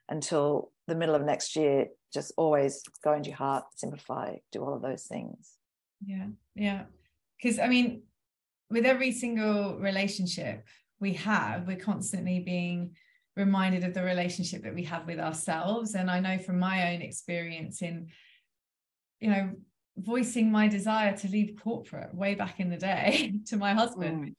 until 0.09 0.73
the 0.89 0.95
middle 0.95 1.15
of 1.15 1.23
next 1.23 1.55
year 1.55 1.87
just 2.13 2.33
always 2.37 2.83
go 3.05 3.13
into 3.13 3.31
your 3.31 3.39
heart 3.39 3.65
simplify 3.77 4.35
do 4.51 4.63
all 4.63 4.75
of 4.75 4.83
those 4.83 5.05
things. 5.05 5.53
Yeah 6.05 6.27
yeah 6.57 6.85
because 7.41 7.59
i 7.59 7.69
mean 7.69 8.03
with 8.71 8.85
every 8.85 9.13
single 9.13 9.79
relationship 9.79 10.67
we 10.99 11.13
have 11.13 11.67
we're 11.67 11.77
constantly 11.77 12.41
being 12.41 12.97
reminded 13.37 13.85
of 13.85 13.95
the 13.95 14.03
relationship 14.03 14.63
that 14.63 14.75
we 14.75 14.85
have 14.85 15.07
with 15.07 15.19
ourselves. 15.19 15.95
And 15.95 16.11
i 16.11 16.21
know 16.21 16.39
from 16.39 16.59
my 16.59 16.93
own 16.93 17.03
experience 17.03 17.83
in 17.83 18.09
you 19.21 19.31
know 19.31 19.51
voicing 19.97 20.51
my 20.51 20.69
desire 20.69 21.17
to 21.17 21.29
leave 21.29 21.59
corporate 21.63 22.15
way 22.15 22.35
back 22.35 22.61
in 22.61 22.71
the 22.71 22.77
day 22.77 23.35
to 23.47 23.57
my 23.57 23.75
husband. 23.75 24.25
Mm. 24.25 24.35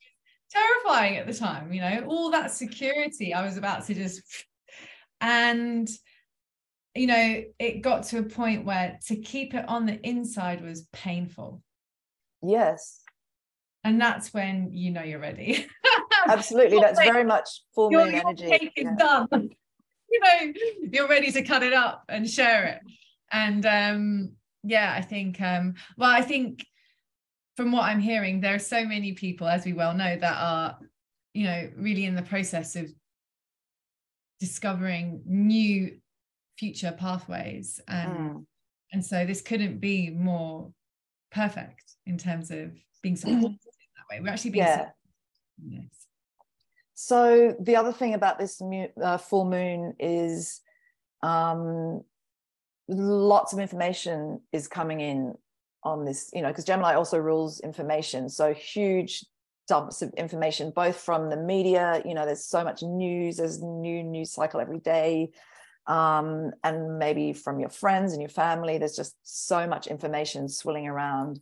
terrifying 0.52 1.18
at 1.18 1.28
the 1.28 1.34
time 1.34 1.72
you 1.72 1.80
know 1.82 2.06
all 2.08 2.32
that 2.32 2.52
security 2.52 3.34
i 3.34 3.46
was 3.46 3.56
about 3.56 3.86
to 3.86 3.94
just 3.94 4.46
and 5.22 5.90
you 6.96 7.08
know 7.08 7.44
it 7.60 7.82
got 7.82 8.04
to 8.04 8.20
a 8.20 8.24
point 8.24 8.66
where 8.66 9.00
to 9.08 9.16
keep 9.16 9.54
it 9.54 9.68
on 9.68 9.86
the 9.86 10.00
inside 10.08 10.62
was 10.62 10.88
painful. 10.94 11.62
Yes. 12.42 13.00
And 13.84 14.00
that's 14.00 14.34
when 14.34 14.70
you 14.72 14.92
know 14.92 15.02
you're 15.02 15.20
ready 15.20 15.68
absolutely 16.28 16.80
that's 16.80 17.00
very 17.00 17.24
much 17.24 17.62
full 17.74 17.92
moon 17.92 18.12
your, 18.12 18.28
energy 18.28 18.48
cake 18.48 18.74
is 18.76 18.86
yeah. 18.86 18.96
done 18.98 19.28
you 20.10 20.20
know 20.20 20.54
you're 20.92 21.08
ready 21.08 21.32
to 21.32 21.42
cut 21.42 21.64
it 21.64 21.74
up 21.74 22.04
and 22.10 22.30
share 22.30 22.66
it 22.66 22.82
and 23.32 23.66
um 23.66 24.32
yeah 24.64 24.94
i 24.96 25.02
think 25.02 25.42
um 25.42 25.74
well 25.98 26.10
i 26.10 26.22
think 26.22 26.66
from 27.58 27.72
what 27.72 27.84
i'm 27.84 28.00
hearing 28.00 28.40
there 28.40 28.56
are 28.56 28.60
so 28.60 28.86
many 28.86 29.14
people 29.14 29.48
as 29.48 29.66
we 29.66 29.74
well 29.74 29.94
know 29.94 30.16
that 30.18 30.38
are 30.38 30.78
you 31.34 31.46
know 31.46 31.70
really 31.78 32.06
in 32.06 32.16
the 32.16 32.22
process 32.22 32.76
of 32.76 32.88
discovering 34.40 35.22
new 35.26 35.98
future 36.58 36.92
pathways 36.98 37.82
and 37.88 38.12
mm. 38.12 38.46
and 38.92 39.04
so 39.04 39.26
this 39.26 39.42
couldn't 39.42 39.80
be 39.80 40.10
more 40.10 40.72
perfect 41.32 41.96
in 42.06 42.18
terms 42.18 42.52
of 42.52 42.72
being 43.02 43.16
supported 43.16 43.46
in 43.46 43.50
that 43.50 44.06
way 44.12 44.22
we're 44.22 44.30
actually 44.30 44.52
being 44.52 44.66
yeah. 44.66 44.90
So 46.96 47.56
the 47.60 47.76
other 47.76 47.92
thing 47.92 48.14
about 48.14 48.40
this 48.40 48.62
uh, 49.02 49.18
full 49.18 49.46
moon 49.46 49.96
is 50.00 50.62
um, 51.22 52.02
lots 52.88 53.54
of 53.54 53.60
information 53.60 54.42
is 54.52 54.68
coming 54.68 55.02
in 55.02 55.34
on 55.84 56.06
this 56.06 56.30
you 56.34 56.42
know 56.42 56.50
because 56.50 56.66
gemini 56.66 56.94
also 56.94 57.18
rules 57.18 57.60
information. 57.60 58.30
So 58.30 58.54
huge 58.54 59.26
dumps 59.68 60.02
of 60.02 60.14
information 60.16 60.72
both 60.76 60.98
from 60.98 61.30
the 61.30 61.38
media 61.38 62.02
you 62.06 62.14
know 62.14 62.26
there's 62.26 62.44
so 62.46 62.64
much 62.64 62.84
news 62.84 63.38
there's 63.38 63.62
new 63.62 64.04
news 64.04 64.34
cycle 64.34 64.60
every 64.60 64.80
day 64.80 65.32
um, 65.88 66.52
and 66.64 67.00
maybe 67.00 67.34
from 67.34 67.60
your 67.60 67.70
friends 67.70 68.12
and 68.12 68.22
your 68.22 68.30
family 68.30 68.78
there's 68.78 68.96
just 68.96 69.16
so 69.24 69.66
much 69.66 69.88
information 69.88 70.50
swilling 70.50 70.88
around 70.88 71.40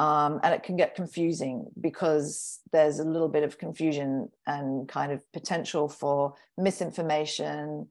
um, 0.00 0.40
and 0.42 0.54
it 0.54 0.62
can 0.62 0.76
get 0.76 0.94
confusing 0.94 1.66
because 1.78 2.60
there's 2.72 3.00
a 3.00 3.04
little 3.04 3.28
bit 3.28 3.42
of 3.42 3.58
confusion 3.58 4.30
and 4.46 4.88
kind 4.88 5.12
of 5.12 5.22
potential 5.30 5.90
for 5.90 6.32
misinformation 6.56 7.86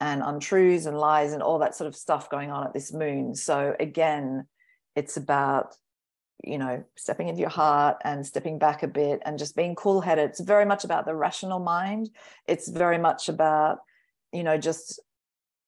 and 0.00 0.22
untruths 0.22 0.86
and 0.86 0.96
lies 0.96 1.34
and 1.34 1.42
all 1.42 1.58
that 1.58 1.74
sort 1.74 1.88
of 1.88 1.94
stuff 1.94 2.30
going 2.30 2.50
on 2.50 2.66
at 2.66 2.72
this 2.72 2.90
moon. 2.90 3.34
So 3.34 3.76
again 3.78 4.46
it's 4.96 5.18
about 5.18 5.76
you 6.42 6.56
know 6.56 6.82
stepping 6.96 7.28
into 7.28 7.42
your 7.42 7.50
heart 7.50 7.98
and 8.02 8.26
stepping 8.26 8.58
back 8.58 8.82
a 8.82 8.88
bit 8.88 9.20
and 9.26 9.38
just 9.38 9.54
being 9.54 9.74
cool 9.74 10.00
headed 10.00 10.30
it's 10.30 10.40
very 10.40 10.64
much 10.64 10.84
about 10.84 11.04
the 11.04 11.14
rational 11.14 11.60
mind. 11.60 12.08
It's 12.48 12.68
very 12.68 12.96
much 12.96 13.28
about 13.28 13.80
you 14.32 14.42
know 14.42 14.56
just 14.56 15.02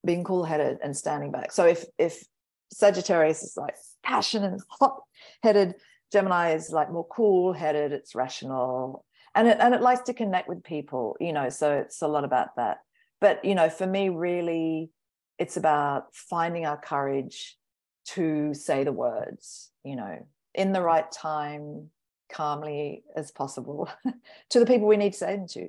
being 0.03 0.25
cool 0.25 0.45
headed 0.45 0.79
and 0.83 0.97
standing 0.97 1.31
back. 1.31 1.53
So 1.53 1.67
if 1.67 1.85
if 1.99 2.25
sagittarius 2.73 3.43
is 3.43 3.59
like 3.59 3.77
passionate 4.05 4.53
and 4.53 4.63
hot 4.69 5.03
headed 5.43 5.75
gemini 6.13 6.55
is 6.55 6.71
like 6.71 6.93
more 6.93 7.07
cool 7.09 7.53
headed 7.53 7.93
it's 7.93 8.15
rational 8.15 9.05
and 9.35 9.49
it 9.49 9.59
and 9.61 9.75
it 9.75 9.83
likes 9.83 10.03
to 10.03 10.15
connect 10.15 10.49
with 10.49 10.63
people 10.63 11.17
you 11.21 11.33
know 11.33 11.49
so 11.49 11.73
it's 11.73 12.03
a 12.03 12.09
lot 12.09 12.25
about 12.25 12.55
that 12.57 12.79
but 13.21 13.45
you 13.45 13.55
know 13.55 13.69
for 13.69 13.87
me 13.87 14.09
really 14.09 14.91
it's 15.39 15.57
about 15.57 16.15
finding 16.15 16.65
our 16.67 16.77
courage 16.81 17.57
to 18.05 18.55
say 18.55 18.85
the 18.85 18.93
words 18.93 19.71
you 19.83 19.97
know 19.97 20.19
in 20.55 20.73
the 20.73 20.81
right 20.81 21.11
time, 21.11 21.91
calmly 22.31 23.03
as 23.17 23.31
possible 23.31 23.89
to 24.51 24.59
the 24.59 24.67
people 24.67 24.87
we 24.87 24.97
need 24.97 25.13
to 25.13 25.19
say 25.19 25.37
them 25.37 25.49
to. 25.49 25.69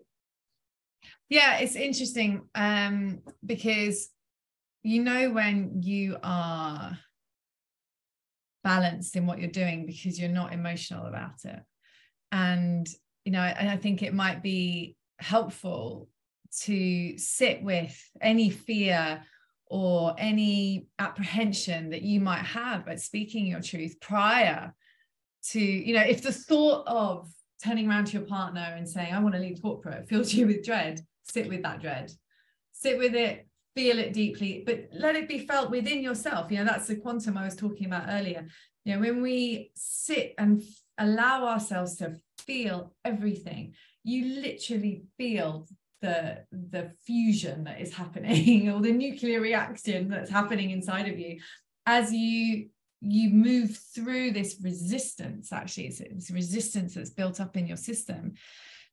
Yeah, 1.28 1.58
it's 1.58 1.76
interesting 1.76 2.44
um, 2.54 3.20
because 3.46 4.10
you 4.84 5.04
know 5.04 5.32
when 5.32 5.82
you 5.82 6.18
are 6.24 6.98
balanced 8.66 9.16
in 9.16 9.28
what 9.28 9.40
you're 9.40 9.50
doing 9.50 9.86
because 9.86 10.20
you're 10.20 10.28
not 10.28 10.52
emotional 10.52 11.06
about 11.06 11.46
it. 11.46 11.60
And, 12.32 12.88
you 13.24 13.32
know, 13.32 13.40
and 13.40 13.70
I 13.70 13.78
think 13.78 14.02
it 14.02 14.14
might 14.14 14.42
be 14.44 14.98
helpful 15.20 16.10
to 16.64 17.18
sit 17.18 17.62
with 17.64 17.96
any 18.20 18.50
fear 18.50 19.22
or 19.68 20.16
any 20.18 20.88
apprehension 21.00 21.92
that 21.92 22.02
you 22.02 22.20
might 22.20 22.44
have 22.44 22.88
at 22.88 23.00
speaking 23.00 23.46
your 23.46 23.62
truth 23.62 23.96
prior 24.02 24.74
to, 25.52 25.62
you 25.62 25.94
know, 25.94 26.02
if 26.02 26.24
the 26.24 26.32
thought 26.32 26.88
of 26.88 27.30
turning 27.64 27.88
around 27.88 28.06
to 28.06 28.14
your 28.14 28.28
partner 28.28 28.74
and 28.76 28.90
saying, 28.90 29.14
I 29.14 29.20
want 29.20 29.36
to 29.36 29.42
leave 29.42 29.62
corporate 29.62 30.10
fills 30.10 30.34
you 30.34 30.48
with 30.48 30.66
dread, 30.66 31.02
sit 31.24 31.48
with 31.48 31.62
that 31.62 31.82
dread, 31.82 32.12
sit 32.74 32.98
with 32.98 33.14
it, 33.14 33.48
feel 33.76 34.00
it 34.00 34.14
deeply, 34.14 34.64
but 34.66 34.88
let 34.94 35.16
it 35.16 35.28
be 35.28 35.40
felt 35.40 35.70
within 35.70 36.02
yourself. 36.02 36.52
You 36.52 36.60
know, 36.60 36.66
that's 36.66 36.88
the 36.88 36.96
quantum 36.96 37.38
I 37.38 37.46
was 37.46 37.56
talking 37.56 37.88
about 37.88 38.06
earlier. 38.10 38.48
You 38.86 38.96
know, 38.96 39.02
when 39.02 39.22
we 39.22 39.72
sit 39.76 40.34
and 40.38 40.64
allow 40.98 41.46
ourselves 41.46 41.98
to 41.98 42.16
feel 42.40 42.94
everything, 43.04 43.74
you 44.04 44.42
literally 44.42 45.04
feel 45.18 45.68
the 46.02 46.44
the 46.52 46.92
fusion 47.06 47.64
that 47.64 47.82
is 47.82 47.94
happening 47.94 48.70
or 48.72 48.82
the 48.82 48.92
nuclear 48.92 49.42
reaction 49.42 50.10
that's 50.10 50.30
happening 50.30 50.72
inside 50.72 51.08
of 51.08 51.18
you 51.18 51.40
as 51.86 52.14
you 52.14 52.70
you 53.02 53.30
move 53.30 53.78
through 53.94 54.32
this 54.32 54.58
resistance 54.62 55.54
actually 55.54 55.88
it's, 55.88 56.02
it's 56.02 56.32
resistance 56.32 56.96
that's 56.96 57.10
built 57.10 57.40
up 57.40 57.56
in 57.56 57.66
your 57.66 57.78
system 57.78 58.34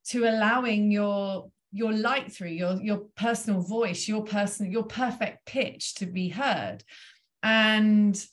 to 0.05 0.25
allowing 0.25 0.91
your 0.91 1.51
your 1.73 1.93
light 1.93 2.33
through 2.33 2.51
your 2.51 2.75
your 2.83 2.99
personal 3.17 3.61
voice 3.61 4.07
your 4.07 4.23
personal 4.23 4.71
your 4.71 4.85
perfect 4.85 5.45
pitch 5.47 5.95
to 5.95 6.07
be 6.07 6.29
heard 6.29 6.85
and 7.43 8.25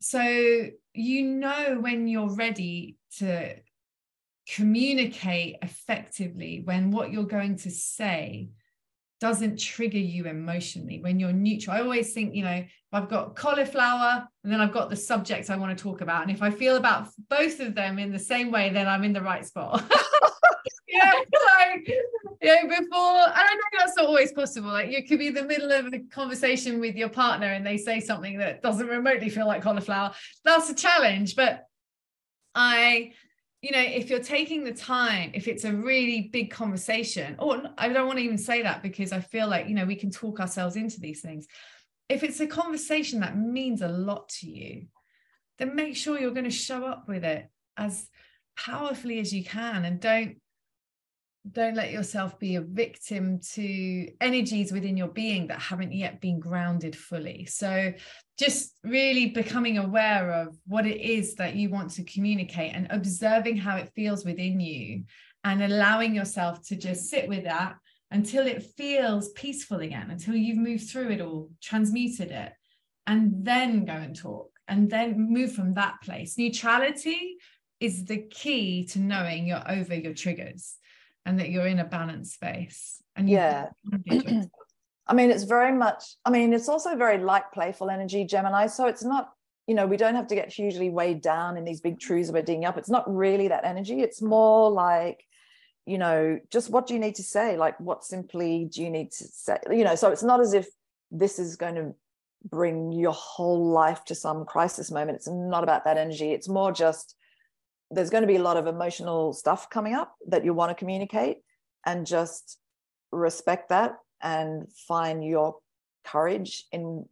so 0.00 0.66
you 0.94 1.22
know 1.24 1.78
when 1.80 2.08
you're 2.08 2.34
ready 2.34 2.96
to 3.16 3.54
communicate 4.54 5.56
effectively 5.62 6.62
when 6.64 6.90
what 6.90 7.12
you're 7.12 7.24
going 7.24 7.56
to 7.56 7.70
say 7.70 8.48
doesn't 9.20 9.58
trigger 9.58 9.98
you 9.98 10.26
emotionally 10.26 11.00
when 11.00 11.18
you're 11.18 11.32
neutral. 11.32 11.76
I 11.76 11.80
always 11.80 12.12
think, 12.12 12.34
you 12.34 12.44
know, 12.44 12.64
I've 12.92 13.08
got 13.08 13.34
cauliflower 13.34 14.26
and 14.44 14.52
then 14.52 14.60
I've 14.60 14.72
got 14.72 14.90
the 14.90 14.96
subject 14.96 15.50
I 15.50 15.56
want 15.56 15.76
to 15.76 15.82
talk 15.82 16.00
about. 16.00 16.22
And 16.22 16.30
if 16.30 16.42
I 16.42 16.50
feel 16.50 16.76
about 16.76 17.08
both 17.28 17.60
of 17.60 17.74
them 17.74 17.98
in 17.98 18.12
the 18.12 18.18
same 18.18 18.50
way, 18.50 18.70
then 18.70 18.86
I'm 18.86 19.04
in 19.04 19.12
the 19.12 19.22
right 19.22 19.44
spot. 19.44 19.82
yeah, 20.88 21.12
like, 21.12 21.88
know, 22.42 22.68
before, 22.68 23.22
and 23.26 23.34
I 23.34 23.54
know 23.54 23.78
that's 23.78 23.96
not 23.96 24.06
always 24.06 24.32
possible. 24.32 24.70
Like 24.70 24.90
you 24.90 25.06
could 25.06 25.18
be 25.18 25.28
in 25.28 25.34
the 25.34 25.44
middle 25.44 25.70
of 25.70 25.92
a 25.92 25.98
conversation 26.10 26.80
with 26.80 26.96
your 26.96 27.08
partner 27.08 27.48
and 27.48 27.66
they 27.66 27.76
say 27.76 28.00
something 28.00 28.38
that 28.38 28.62
doesn't 28.62 28.86
remotely 28.86 29.28
feel 29.28 29.46
like 29.46 29.62
cauliflower. 29.62 30.12
That's 30.44 30.70
a 30.70 30.74
challenge. 30.74 31.36
But 31.36 31.66
I 32.54 33.12
you 33.60 33.72
know, 33.72 33.80
if 33.80 34.08
you're 34.08 34.20
taking 34.20 34.62
the 34.62 34.72
time, 34.72 35.32
if 35.34 35.48
it's 35.48 35.64
a 35.64 35.72
really 35.72 36.30
big 36.32 36.50
conversation, 36.50 37.34
or 37.40 37.60
I 37.76 37.88
don't 37.88 38.06
want 38.06 38.18
to 38.18 38.24
even 38.24 38.38
say 38.38 38.62
that 38.62 38.82
because 38.82 39.12
I 39.12 39.20
feel 39.20 39.48
like, 39.48 39.68
you 39.68 39.74
know, 39.74 39.84
we 39.84 39.96
can 39.96 40.10
talk 40.10 40.38
ourselves 40.38 40.76
into 40.76 41.00
these 41.00 41.20
things. 41.20 41.46
If 42.08 42.22
it's 42.22 42.38
a 42.38 42.46
conversation 42.46 43.20
that 43.20 43.36
means 43.36 43.82
a 43.82 43.88
lot 43.88 44.28
to 44.40 44.48
you, 44.48 44.86
then 45.58 45.74
make 45.74 45.96
sure 45.96 46.20
you're 46.20 46.30
going 46.30 46.44
to 46.44 46.50
show 46.50 46.86
up 46.86 47.08
with 47.08 47.24
it 47.24 47.50
as 47.76 48.08
powerfully 48.56 49.18
as 49.18 49.32
you 49.32 49.44
can 49.44 49.84
and 49.84 50.00
don't 50.00 50.36
don't 51.52 51.74
let 51.74 51.90
yourself 51.90 52.38
be 52.38 52.56
a 52.56 52.60
victim 52.60 53.40
to 53.52 54.08
energies 54.20 54.72
within 54.72 54.96
your 54.96 55.08
being 55.08 55.46
that 55.48 55.60
haven't 55.60 55.92
yet 55.92 56.20
been 56.20 56.40
grounded 56.40 56.96
fully. 56.96 57.46
So, 57.46 57.92
just 58.38 58.76
really 58.84 59.30
becoming 59.30 59.78
aware 59.78 60.32
of 60.32 60.56
what 60.66 60.86
it 60.86 61.00
is 61.00 61.34
that 61.36 61.56
you 61.56 61.70
want 61.70 61.90
to 61.92 62.04
communicate 62.04 62.74
and 62.74 62.86
observing 62.90 63.56
how 63.56 63.76
it 63.76 63.92
feels 63.96 64.24
within 64.24 64.60
you 64.60 65.04
and 65.44 65.62
allowing 65.62 66.14
yourself 66.14 66.66
to 66.68 66.76
just 66.76 67.10
sit 67.10 67.28
with 67.28 67.44
that 67.44 67.74
until 68.10 68.46
it 68.46 68.62
feels 68.76 69.30
peaceful 69.32 69.80
again, 69.80 70.10
until 70.10 70.34
you've 70.34 70.58
moved 70.58 70.88
through 70.88 71.10
it 71.10 71.20
all, 71.20 71.50
transmuted 71.60 72.30
it, 72.30 72.52
and 73.06 73.44
then 73.44 73.84
go 73.84 73.92
and 73.92 74.16
talk 74.16 74.50
and 74.68 74.88
then 74.90 75.32
move 75.32 75.52
from 75.52 75.74
that 75.74 75.94
place. 76.02 76.38
Neutrality 76.38 77.36
is 77.80 78.04
the 78.04 78.18
key 78.18 78.84
to 78.86 78.98
knowing 78.98 79.46
you're 79.46 79.70
over 79.70 79.94
your 79.94 80.14
triggers 80.14 80.76
and 81.28 81.38
that 81.38 81.50
you're 81.50 81.66
in 81.66 81.78
a 81.78 81.84
balanced 81.84 82.34
space 82.34 83.02
and 83.16 83.28
yeah 83.28 83.68
I 85.08 85.14
mean, 85.14 85.30
it's 85.30 85.44
very 85.44 85.72
much, 85.72 86.04
I 86.24 86.30
mean, 86.30 86.52
it's 86.52 86.68
also 86.68 86.94
very 86.94 87.18
light, 87.18 87.50
playful 87.54 87.88
energy, 87.88 88.26
Gemini. 88.26 88.66
So 88.66 88.86
it's 88.86 89.02
not, 89.02 89.30
you 89.66 89.74
know, 89.74 89.86
we 89.86 89.96
don't 89.96 90.14
have 90.14 90.26
to 90.28 90.34
get 90.34 90.52
hugely 90.52 90.90
weighed 90.90 91.22
down 91.22 91.56
in 91.56 91.64
these 91.64 91.80
big 91.80 91.98
truths 91.98 92.28
about 92.28 92.44
digging 92.44 92.66
up. 92.66 92.76
It's 92.76 92.90
not 92.90 93.12
really 93.12 93.48
that 93.48 93.64
energy. 93.64 94.02
It's 94.02 94.20
more 94.20 94.70
like, 94.70 95.24
you 95.86 95.96
know, 95.96 96.38
just 96.50 96.68
what 96.70 96.86
do 96.86 96.92
you 96.92 97.00
need 97.00 97.14
to 97.14 97.22
say? 97.22 97.56
Like, 97.56 97.80
what 97.80 98.04
simply 98.04 98.66
do 98.66 98.82
you 98.82 98.90
need 98.90 99.10
to 99.12 99.24
say? 99.24 99.56
You 99.70 99.84
know, 99.84 99.94
so 99.94 100.10
it's 100.10 100.22
not 100.22 100.40
as 100.40 100.52
if 100.52 100.66
this 101.10 101.38
is 101.38 101.56
going 101.56 101.76
to 101.76 101.94
bring 102.44 102.92
your 102.92 103.14
whole 103.14 103.70
life 103.70 104.04
to 104.04 104.14
some 104.14 104.44
crisis 104.44 104.90
moment. 104.90 105.16
It's 105.16 105.28
not 105.28 105.62
about 105.62 105.84
that 105.84 105.96
energy. 105.96 106.32
It's 106.32 106.48
more 106.50 106.70
just 106.70 107.16
there's 107.90 108.10
going 108.10 108.22
to 108.22 108.28
be 108.28 108.36
a 108.36 108.42
lot 108.42 108.56
of 108.56 108.66
emotional 108.66 109.32
stuff 109.32 109.70
coming 109.70 109.94
up 109.94 110.14
that 110.26 110.44
you 110.44 110.52
want 110.52 110.70
to 110.70 110.74
communicate 110.74 111.38
and 111.86 112.06
just 112.06 112.58
respect 113.12 113.70
that 113.70 113.96
and 114.22 114.66
find 114.86 115.24
your 115.24 115.56
courage 116.04 116.64
in 116.72 117.06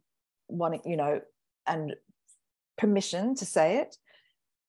wanting, 0.47 0.81
you 0.85 0.97
know, 0.97 1.21
and 1.65 1.95
permission 2.77 3.35
to 3.35 3.45
say 3.45 3.77
it 3.77 3.95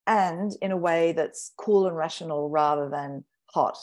and 0.06 0.52
in 0.62 0.72
a 0.72 0.76
way 0.76 1.12
that's 1.12 1.52
cool 1.58 1.86
and 1.86 1.96
rational 1.96 2.48
rather 2.48 2.88
than 2.88 3.24
hot 3.50 3.76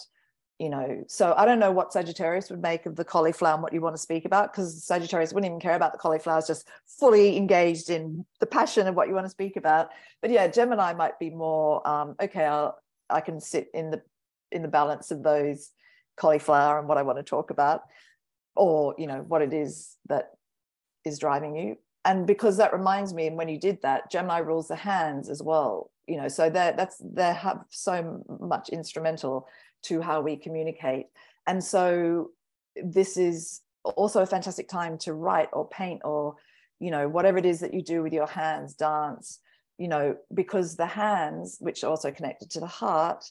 you 0.60 0.70
know 0.70 1.04
so 1.08 1.34
i 1.38 1.46
don't 1.46 1.60
know 1.60 1.72
what 1.72 1.92
sagittarius 1.92 2.50
would 2.50 2.62
make 2.62 2.86
of 2.86 2.96
the 2.96 3.04
cauliflower 3.04 3.56
and 3.56 3.64
what 3.64 3.74
you 3.74 3.82
want 3.82 3.96
to 3.96 4.02
speak 4.02 4.24
about 4.26 4.52
because 4.52 4.84
sagittarius 4.84 5.34
wouldn't 5.34 5.50
even 5.50 5.60
care 5.60 5.76
about 5.76 5.92
the 5.92 5.98
cauliflower 5.98 6.38
it's 6.38 6.48
just 6.48 6.68
fully 6.86 7.36
engaged 7.36 7.90
in 7.90 8.26
the 8.40 8.46
passion 8.46 8.88
of 8.88 8.96
what 8.96 9.08
you 9.08 9.14
want 9.14 9.26
to 9.26 9.30
speak 9.30 9.58
about. 9.58 9.90
But 10.22 10.32
yeah 10.32 10.48
gemini 10.48 10.94
might 10.94 11.20
be 11.20 11.30
more 11.30 11.86
um, 11.88 12.16
okay 12.22 12.46
i'll 12.46 12.80
i 13.10 13.20
can 13.20 13.40
sit 13.40 13.68
in 13.74 13.92
the 13.92 14.02
in 14.52 14.62
the 14.62 14.68
balance 14.68 15.12
of 15.12 15.24
those 15.24 15.72
cauliflower 16.16 16.80
and 16.80 16.88
what 16.88 16.98
i 16.98 17.02
want 17.02 17.18
to 17.18 17.24
talk 17.24 17.50
about 17.52 17.82
or 18.56 18.96
you 18.98 19.08
know 19.08 19.26
what 19.28 19.42
it 19.42 19.54
is 19.54 19.98
that 20.08 20.32
is 21.04 21.20
driving 21.20 21.56
you. 21.56 21.78
And 22.06 22.26
because 22.26 22.58
that 22.58 22.72
reminds 22.72 23.14
me 23.14 23.28
and 23.28 23.36
when 23.36 23.50
you 23.50 23.60
did 23.60 23.82
that 23.82 24.12
gemini 24.12 24.38
rules 24.38 24.68
the 24.68 24.76
hands 24.76 25.28
as 25.28 25.42
well 25.42 25.92
you 26.08 26.18
know 26.18 26.28
so 26.28 26.50
that 26.50 26.78
that's 26.78 27.02
they 27.04 27.34
have 27.34 27.62
so 27.70 28.24
much 28.40 28.70
instrumental 28.70 29.48
to 29.86 30.02
how 30.02 30.22
we 30.22 30.36
communicate. 30.36 31.08
And 31.48 31.64
so 31.64 32.32
this 32.76 33.18
is 33.18 33.62
also 33.84 34.22
a 34.22 34.26
fantastic 34.26 34.68
time 34.68 34.98
to 34.98 35.14
write 35.14 35.50
or 35.54 35.68
paint 35.68 36.02
or 36.04 36.36
you 36.80 36.92
know 36.92 37.08
whatever 37.08 37.38
it 37.38 37.46
is 37.46 37.60
that 37.60 37.74
you 37.74 37.82
do 37.82 38.02
with 38.02 38.14
your 38.14 38.28
hands 38.28 38.74
dance 38.74 39.40
you 39.78 39.88
know 39.88 40.16
because 40.34 40.76
the 40.76 40.86
hands 40.86 41.58
which 41.60 41.84
are 41.84 41.90
also 41.90 42.12
connected 42.12 42.50
to 42.50 42.60
the 42.60 42.68
heart 42.68 43.24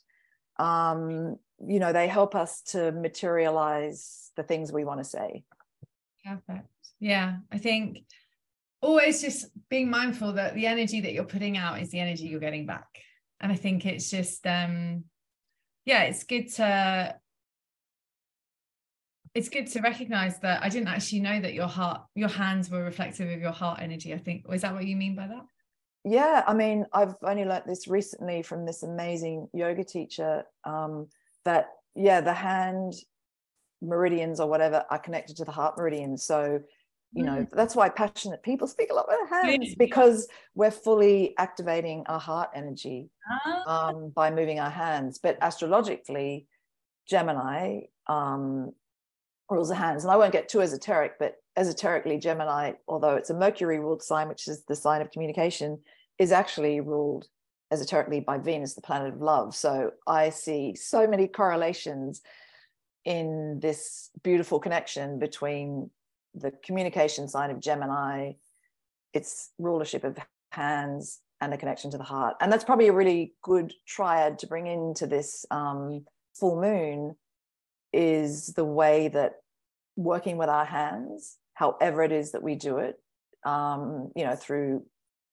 um 0.59 1.37
you 1.67 1.81
know 1.81 1.93
they 1.93 2.09
help 2.09 2.35
us 2.35 2.63
to 2.63 2.93
materialize 2.93 4.31
the 4.37 4.43
things 4.43 4.73
we 4.73 4.85
want 4.85 4.99
to 4.99 5.05
say. 5.05 5.45
Perfect. 6.25 6.69
Yeah 7.01 7.37
i 7.53 7.59
think 7.59 7.99
always 8.81 9.23
just 9.23 9.47
being 9.69 9.91
mindful 9.91 10.35
that 10.35 10.55
the 10.55 10.67
energy 10.67 11.01
that 11.01 11.13
you're 11.13 11.25
putting 11.25 11.57
out 11.57 11.81
is 11.81 11.91
the 11.91 12.01
energy 12.01 12.25
you're 12.25 12.41
getting 12.41 12.67
back. 12.67 12.87
And 13.41 13.51
i 13.51 13.57
think 13.57 13.85
it's 13.85 14.11
just 14.11 14.47
um 14.47 15.05
yeah 15.85 16.03
it's 16.03 16.25
good 16.25 16.53
to 16.53 17.15
it's 19.35 19.49
good 19.49 19.67
to 19.67 19.81
recognize 19.81 20.39
that 20.41 20.63
i 20.63 20.69
didn't 20.69 20.89
actually 20.89 21.21
know 21.21 21.41
that 21.41 21.55
your 21.55 21.67
heart 21.67 22.03
your 22.15 22.29
hands 22.29 22.71
were 22.71 22.83
reflective 22.83 23.31
of 23.31 23.41
your 23.41 23.53
heart 23.53 23.81
energy 23.83 24.15
i 24.15 24.19
think. 24.19 24.49
Was 24.49 24.63
that 24.63 24.75
what 24.75 24.87
you 24.87 24.97
mean 24.97 25.15
by 25.15 25.27
that? 25.27 25.45
Yeah 26.05 26.43
i 26.47 26.55
mean 26.55 26.87
i've 26.93 27.15
only 27.23 27.45
learnt 27.45 27.67
this 27.67 27.89
recently 27.89 28.43
from 28.43 28.67
this 28.67 28.83
amazing 28.83 29.49
yoga 29.53 29.85
teacher 29.85 30.45
um, 30.65 31.09
that 31.45 31.69
yeah 31.95 32.21
the 32.21 32.35
hand 32.35 32.95
meridians 33.81 34.41
or 34.41 34.49
whatever 34.49 34.85
are 34.91 34.99
connected 34.99 35.37
to 35.37 35.45
the 35.45 35.53
heart 35.53 35.77
meridians 35.77 36.25
so 36.25 36.61
you 37.15 37.23
know 37.23 37.37
mm. 37.37 37.51
that's 37.53 37.77
why 37.77 37.89
passionate 37.89 38.43
people 38.43 38.67
speak 38.67 38.91
a 38.91 38.95
lot 38.95 39.07
with 39.09 39.17
their 39.17 39.43
hands 39.43 39.75
because 39.77 40.29
we're 40.55 40.71
fully 40.71 41.35
activating 41.39 42.05
our 42.07 42.19
heart 42.19 42.51
energy 42.55 43.09
ah. 43.47 43.89
um, 43.89 44.11
by 44.15 44.31
moving 44.31 44.61
our 44.61 44.71
hands 44.71 45.19
but 45.23 45.39
astrologically 45.41 46.47
gemini 47.09 47.81
um, 48.09 48.73
rules 49.51 49.69
the 49.69 49.75
hands 49.75 50.05
and 50.05 50.13
i 50.13 50.17
won't 50.17 50.33
get 50.33 50.49
too 50.49 50.61
esoteric 50.61 51.13
but 51.19 51.37
esoterically 51.57 52.19
gemini 52.19 52.73
although 52.89 53.15
it's 53.15 53.31
a 53.31 53.35
mercury 53.35 53.79
ruled 53.79 54.03
sign 54.03 54.29
which 54.29 54.49
is 54.49 54.65
the 54.65 54.77
sign 54.77 55.01
of 55.01 55.11
communication 55.11 55.79
is 56.19 56.33
actually 56.33 56.81
ruled 56.81 57.27
esoterically 57.73 58.21
by 58.21 58.39
Venus, 58.39 58.75
the 58.75 58.81
planet 58.81 59.13
of 59.13 59.21
love. 59.21 59.55
So 59.55 59.93
I 60.07 60.31
see 60.31 60.75
so 60.77 61.07
many 61.07 61.27
correlations 61.27 62.23
in 63.05 63.59
this 63.61 64.11
beautiful 64.23 64.61
connection 64.61 65.19
between 65.19 65.91
the 66.35 66.53
communication 66.65 67.29
sign 67.29 67.51
of 67.51 67.61
Gemini, 67.61 68.33
its 69.13 69.51
rulership 69.59 70.05
of 70.05 70.19
hands, 70.53 71.21
and 71.41 71.53
the 71.53 71.57
connection 71.57 71.91
to 71.91 71.99
the 71.99 72.05
heart. 72.05 72.37
And 72.41 72.51
that's 72.51 72.65
probably 72.65 72.89
a 72.89 72.93
really 72.93 73.35
good 73.43 73.73
triad 73.87 74.39
to 74.41 74.47
bring 74.47 74.67
into 74.67 75.07
this 75.07 75.45
um, 75.51 76.05
full 76.35 76.61
moon 76.61 77.17
is 77.93 78.49
the 78.55 78.65
way 78.65 79.09
that 79.09 79.35
working 79.97 80.37
with 80.37 80.49
our 80.49 80.65
hands, 80.65 81.39
however 81.55 82.03
it 82.03 82.13
is 82.13 82.33
that 82.33 82.43
we 82.43 82.55
do 82.55 82.79
it, 82.79 82.99
um, 83.45 84.11
you 84.17 84.25
know, 84.25 84.35
through 84.35 84.85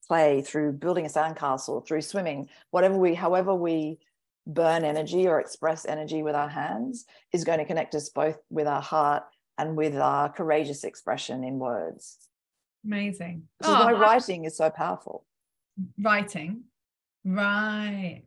play, 0.07 0.41
through 0.41 0.73
building 0.73 1.05
a 1.05 1.09
sandcastle, 1.09 1.85
through 1.87 2.01
swimming, 2.01 2.49
whatever 2.71 2.97
we, 2.97 3.15
however 3.15 3.55
we 3.55 3.97
burn 4.45 4.83
energy 4.83 5.27
or 5.27 5.39
express 5.39 5.85
energy 5.85 6.23
with 6.23 6.35
our 6.35 6.49
hands 6.49 7.05
is 7.31 7.43
going 7.43 7.59
to 7.59 7.65
connect 7.65 7.95
us 7.95 8.09
both 8.09 8.37
with 8.49 8.67
our 8.67 8.81
heart 8.81 9.23
and 9.57 9.75
with 9.75 9.95
our 9.95 10.29
courageous 10.29 10.83
expression 10.83 11.43
in 11.43 11.59
words. 11.59 12.17
Amazing. 12.85 13.43
Which 13.59 13.69
oh, 13.69 13.85
why 13.85 13.93
writing 13.93 14.45
is 14.45 14.57
so 14.57 14.69
powerful. 14.69 15.25
Writing. 15.99 16.63
Right. 17.23 18.23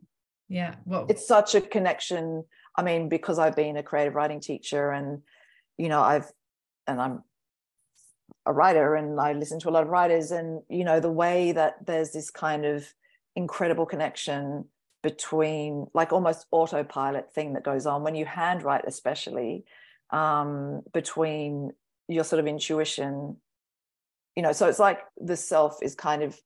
Yeah. 0.48 0.76
Well, 0.84 1.06
it's 1.08 1.26
such 1.26 1.54
a 1.54 1.60
connection. 1.60 2.44
I 2.76 2.82
mean, 2.82 3.08
because 3.08 3.38
I've 3.38 3.56
been 3.56 3.76
a 3.76 3.82
creative 3.82 4.14
writing 4.14 4.40
teacher 4.40 4.90
and, 4.90 5.22
you 5.76 5.88
know, 5.88 6.00
I've, 6.00 6.30
and 6.86 7.00
I'm 7.00 7.24
a 8.46 8.52
writer 8.52 8.94
and 8.94 9.20
I 9.20 9.32
listen 9.32 9.58
to 9.60 9.68
a 9.68 9.72
lot 9.72 9.82
of 9.84 9.88
writers 9.88 10.30
and 10.30 10.62
you 10.68 10.84
know 10.84 11.00
the 11.00 11.10
way 11.10 11.52
that 11.52 11.86
there's 11.86 12.12
this 12.12 12.30
kind 12.30 12.64
of 12.64 12.86
incredible 13.36 13.86
connection 13.86 14.66
between 15.02 15.86
like 15.94 16.12
almost 16.12 16.46
autopilot 16.50 17.32
thing 17.32 17.54
that 17.54 17.64
goes 17.64 17.86
on 17.86 18.02
when 18.02 18.14
you 18.14 18.24
handwrite 18.24 18.84
especially 18.86 19.64
um, 20.14 20.82
between 20.92 21.72
your 22.08 22.24
sort 22.24 22.40
of 22.40 22.46
intuition 22.46 23.36
you 24.36 24.42
know 24.42 24.52
so 24.52 24.68
it's 24.68 24.78
like 24.78 25.00
the 25.16 25.36
self 25.36 25.82
is 25.82 25.94
kind 25.94 26.22
of 26.22 26.38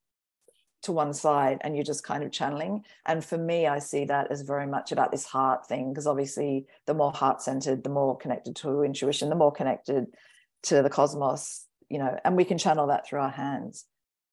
to 0.83 0.93
one 0.93 1.13
side 1.13 1.59
and 1.63 1.75
you're 1.75 1.85
just 1.85 2.05
kind 2.05 2.23
of 2.23 2.31
channeling 2.31 2.85
and 3.07 3.25
for 3.25 3.37
me 3.37 3.67
i 3.67 3.81
see 3.81 4.05
that 4.05 4.31
as 4.31 4.43
very 4.43 4.67
much 4.67 4.93
about 4.93 5.11
this 5.11 5.25
heart 5.25 5.67
thing 5.67 5.93
because 5.93 6.07
obviously 6.07 6.65
the 6.87 6.95
more 6.95 7.11
heart 7.11 7.43
centered 7.43 7.83
the 7.83 7.91
more 7.91 8.17
connected 8.17 8.55
to 8.55 8.83
intuition 8.83 9.29
the 9.29 9.35
more 9.35 9.51
connected 9.51 10.07
to 10.63 10.81
the 10.83 10.91
cosmos 10.91 11.67
you 11.89 11.99
know, 11.99 12.19
and 12.25 12.37
we 12.37 12.45
can 12.45 12.59
channel 12.59 12.89
that 12.89 13.07
through 13.07 13.21
our 13.21 13.31
hands. 13.31 13.85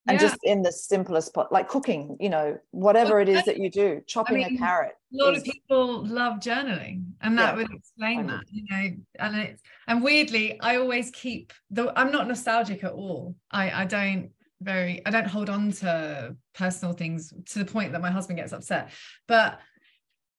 And 0.08 0.22
yeah. 0.22 0.28
just 0.28 0.38
in 0.44 0.62
the 0.62 0.72
simplest 0.72 1.34
pot, 1.34 1.52
like 1.52 1.68
cooking, 1.68 2.16
you 2.20 2.30
know, 2.30 2.60
whatever 2.70 3.20
it 3.20 3.28
is 3.28 3.44
that 3.46 3.58
you 3.58 3.72
do, 3.72 4.02
chopping 4.06 4.44
I 4.44 4.50
mean, 4.50 4.56
a 4.56 4.60
carrot. 4.60 4.94
A 5.12 5.24
lot 5.24 5.34
is, 5.34 5.40
of 5.40 5.46
people 5.46 6.06
love 6.06 6.40
journaling, 6.40 7.06
and 7.22 7.38
that 7.40 7.56
yeah, 7.56 7.64
would 7.64 7.74
explain 7.74 8.28
that, 8.28 8.44
you 8.52 8.66
know. 8.70 8.96
And 9.18 9.36
it's 9.36 9.64
and 9.88 10.04
weirdly, 10.04 10.60
I 10.62 10.78
always 10.78 11.10
keep 11.10 11.54
the. 11.72 11.92
I'm 11.98 12.12
not 12.12 12.28
nostalgic 12.28 12.84
at 12.84 12.92
all. 12.92 13.36
I 13.50 13.72
I 13.72 13.86
don't 13.86 14.30
very 14.62 15.04
I 15.08 15.10
don't 15.10 15.28
hold 15.28 15.50
on 15.50 15.72
to 15.72 16.36
personal 16.54 16.94
things 16.94 17.34
to 17.48 17.60
the 17.60 17.66
point 17.66 17.92
that 17.94 18.02
my 18.02 18.12
husband 18.12 18.38
gets 18.38 18.54
upset, 18.54 18.92
but 19.28 19.60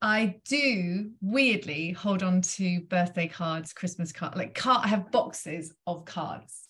I 0.01 0.37
do 0.45 1.11
weirdly 1.21 1.91
hold 1.91 2.23
on 2.23 2.43
to 2.43 2.83
birthday 2.83 3.27
cards, 3.27 3.73
Christmas 3.73 4.13
cards, 4.13 4.37
like 4.37 4.55
card. 4.55 4.83
I 4.85 4.89
have 4.89 5.11
boxes 5.11 5.75
of 5.89 6.05
cards 6.05 6.67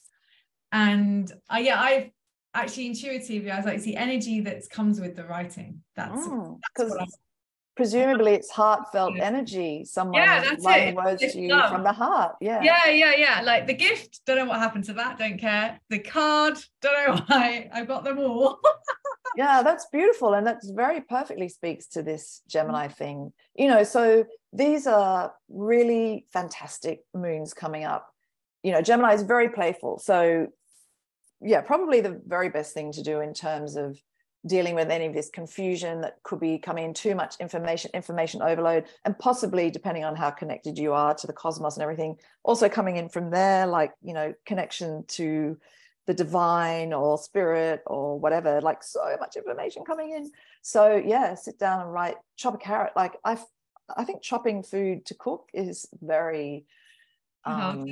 and 0.72 1.32
I, 1.48 1.60
yeah 1.60 1.80
i 1.80 2.12
actually 2.56 2.86
intuitively 2.86 3.50
i 3.50 3.56
was 3.56 3.66
like 3.66 3.76
it's 3.76 3.84
the 3.84 3.96
energy 3.96 4.40
that 4.40 4.68
comes 4.70 5.00
with 5.00 5.16
the 5.16 5.24
writing. 5.24 5.82
That's 5.94 6.22
oh, 6.24 6.58
because 6.74 6.96
oh, 6.98 7.06
presumably 7.76 8.32
it's 8.32 8.50
heartfelt 8.50 9.18
energy 9.18 9.84
someone 9.84 10.22
yeah, 10.22 10.40
that's 10.40 10.64
writing 10.64 10.88
it. 10.88 10.96
words 10.96 11.20
to 11.20 11.40
you 11.40 11.50
love. 11.50 11.70
from 11.70 11.84
the 11.84 11.92
heart 11.92 12.34
yeah. 12.40 12.62
Yeah 12.62 12.88
yeah 12.88 13.14
yeah. 13.14 13.40
Like 13.42 13.66
the 13.66 13.74
gift 13.74 14.20
don't 14.26 14.38
know 14.38 14.46
what 14.46 14.58
happened 14.58 14.84
to 14.84 14.94
that 14.94 15.18
don't 15.18 15.38
care. 15.38 15.78
The 15.90 15.98
card 15.98 16.58
don't 16.80 17.16
know 17.16 17.22
why 17.26 17.68
i 17.72 17.84
got 17.84 18.04
them 18.04 18.18
all. 18.18 18.58
Yeah 19.36 19.62
that's 19.62 19.86
beautiful 19.92 20.32
and 20.32 20.46
that 20.46 20.60
very 20.64 21.02
perfectly 21.02 21.50
speaks 21.50 21.88
to 21.88 22.02
this 22.02 22.40
gemini 22.48 22.88
mm. 22.88 22.94
thing. 22.94 23.32
You 23.54 23.68
know 23.68 23.84
so 23.84 24.24
these 24.52 24.86
are 24.86 25.34
really 25.50 26.26
fantastic 26.32 27.00
moons 27.12 27.52
coming 27.52 27.84
up. 27.84 28.08
You 28.62 28.72
know 28.72 28.80
gemini 28.80 29.12
is 29.12 29.22
very 29.22 29.50
playful 29.50 29.98
so 29.98 30.48
yeah 31.40 31.60
probably 31.60 32.00
the 32.00 32.20
very 32.26 32.48
best 32.48 32.74
thing 32.74 32.92
to 32.92 33.02
do 33.02 33.20
in 33.20 33.34
terms 33.34 33.76
of 33.76 33.98
dealing 34.46 34.76
with 34.76 34.90
any 34.90 35.06
of 35.06 35.14
this 35.14 35.28
confusion 35.28 36.00
that 36.02 36.22
could 36.22 36.38
be 36.38 36.56
coming 36.58 36.84
in 36.84 36.94
too 36.94 37.14
much 37.14 37.34
information 37.40 37.90
information 37.94 38.42
overload 38.42 38.84
and 39.04 39.18
possibly 39.18 39.70
depending 39.70 40.04
on 40.04 40.14
how 40.14 40.30
connected 40.30 40.78
you 40.78 40.92
are 40.92 41.14
to 41.14 41.26
the 41.26 41.32
cosmos 41.32 41.76
and 41.76 41.82
everything 41.82 42.16
also 42.44 42.68
coming 42.68 42.96
in 42.96 43.08
from 43.08 43.30
there 43.30 43.66
like 43.66 43.92
you 44.02 44.14
know 44.14 44.32
connection 44.44 45.04
to 45.08 45.56
the 46.06 46.14
divine 46.14 46.92
or 46.92 47.18
spirit 47.18 47.82
or 47.86 48.18
whatever 48.18 48.60
like 48.60 48.82
so 48.82 49.16
much 49.18 49.36
information 49.36 49.84
coming 49.84 50.12
in. 50.12 50.30
So 50.62 51.02
yeah 51.04 51.34
sit 51.34 51.58
down 51.58 51.80
and 51.80 51.92
write 51.92 52.16
chop 52.36 52.54
a 52.54 52.58
carrot. 52.58 52.92
Like 52.96 53.14
i 53.24 53.38
i 53.96 54.04
think 54.04 54.22
chopping 54.22 54.62
food 54.62 55.04
to 55.06 55.14
cook 55.14 55.48
is 55.52 55.86
very 56.00 56.64
um, 57.44 57.86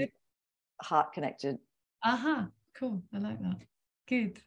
heart 0.80 1.12
connected. 1.12 1.58
Uh-huh 2.02 2.46
cool. 2.78 3.02
I 3.14 3.18
like 3.18 3.40
that. 3.40 3.62
Good. 4.08 4.40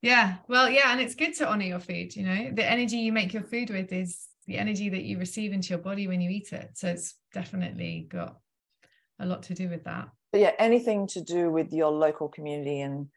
Yeah. 0.00 0.36
Well 0.48 0.68
yeah 0.68 0.92
and 0.92 1.00
it's 1.00 1.14
good 1.14 1.34
to 1.36 1.48
honor 1.48 1.64
your 1.64 1.80
food 1.80 2.14
you 2.16 2.24
know? 2.24 2.50
The 2.52 2.68
energy 2.68 2.98
you 2.98 3.12
make 3.12 3.32
your 3.32 3.42
food 3.42 3.70
with 3.70 3.92
is 3.92 4.26
the 4.46 4.58
energy 4.58 4.88
that 4.88 5.04
you 5.04 5.18
receive 5.18 5.52
into 5.52 5.70
your 5.70 5.78
body 5.78 6.08
when 6.08 6.20
you 6.20 6.30
eat 6.30 6.52
it. 6.52 6.70
So 6.74 6.88
it's 6.88 7.14
definitely 7.32 8.06
got 8.10 8.36
a 9.18 9.26
lot 9.26 9.44
to 9.44 9.54
do 9.54 9.68
with 9.68 9.84
that. 9.84 10.08
But 10.32 10.40
yeah 10.40 10.52
anything 10.58 11.06
to 11.08 11.20
do 11.20 11.50
with 11.50 11.72
your 11.72 11.90
local 11.90 12.28
community 12.28 12.80
and 12.80 13.08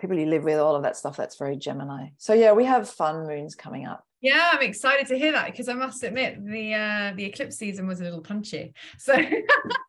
people 0.00 0.18
you 0.18 0.26
live 0.26 0.44
with 0.44 0.58
all 0.58 0.74
of 0.76 0.82
that 0.84 0.96
stuff 0.96 1.16
that's 1.16 1.38
very 1.38 1.56
gemini. 1.56 2.08
So 2.18 2.34
yeah 2.34 2.52
we 2.52 2.64
have 2.64 2.88
fun 2.88 3.26
moons 3.26 3.54
coming 3.54 3.86
up. 3.86 4.04
Yeah 4.20 4.50
i'm 4.52 4.62
excited 4.62 5.08
to 5.08 5.18
hear 5.18 5.32
that 5.32 5.46
because 5.46 5.68
i 5.68 5.74
must 5.74 6.02
admit 6.04 6.44
the 6.44 6.74
uh 6.74 7.12
the 7.16 7.24
eclipse 7.24 7.56
season 7.56 7.88
was 7.88 8.00
a 8.00 8.04
little 8.04 8.20
punchy. 8.20 8.74
So 8.98 9.14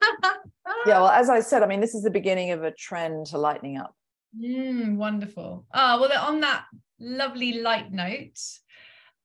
yeah 0.85 0.99
well 0.99 1.09
as 1.09 1.29
i 1.29 1.39
said 1.39 1.63
i 1.63 1.67
mean 1.67 1.79
this 1.81 1.95
is 1.95 2.03
the 2.03 2.11
beginning 2.11 2.51
of 2.51 2.63
a 2.63 2.71
trend 2.71 3.25
to 3.25 3.37
lightening 3.37 3.77
up 3.77 3.95
Mm, 4.39 4.95
wonderful. 4.95 5.65
Ah, 5.73 5.95
oh, 5.95 6.01
well, 6.01 6.27
on 6.27 6.39
that 6.39 6.65
lovely 6.99 7.61
light 7.61 7.91
note, 7.91 8.39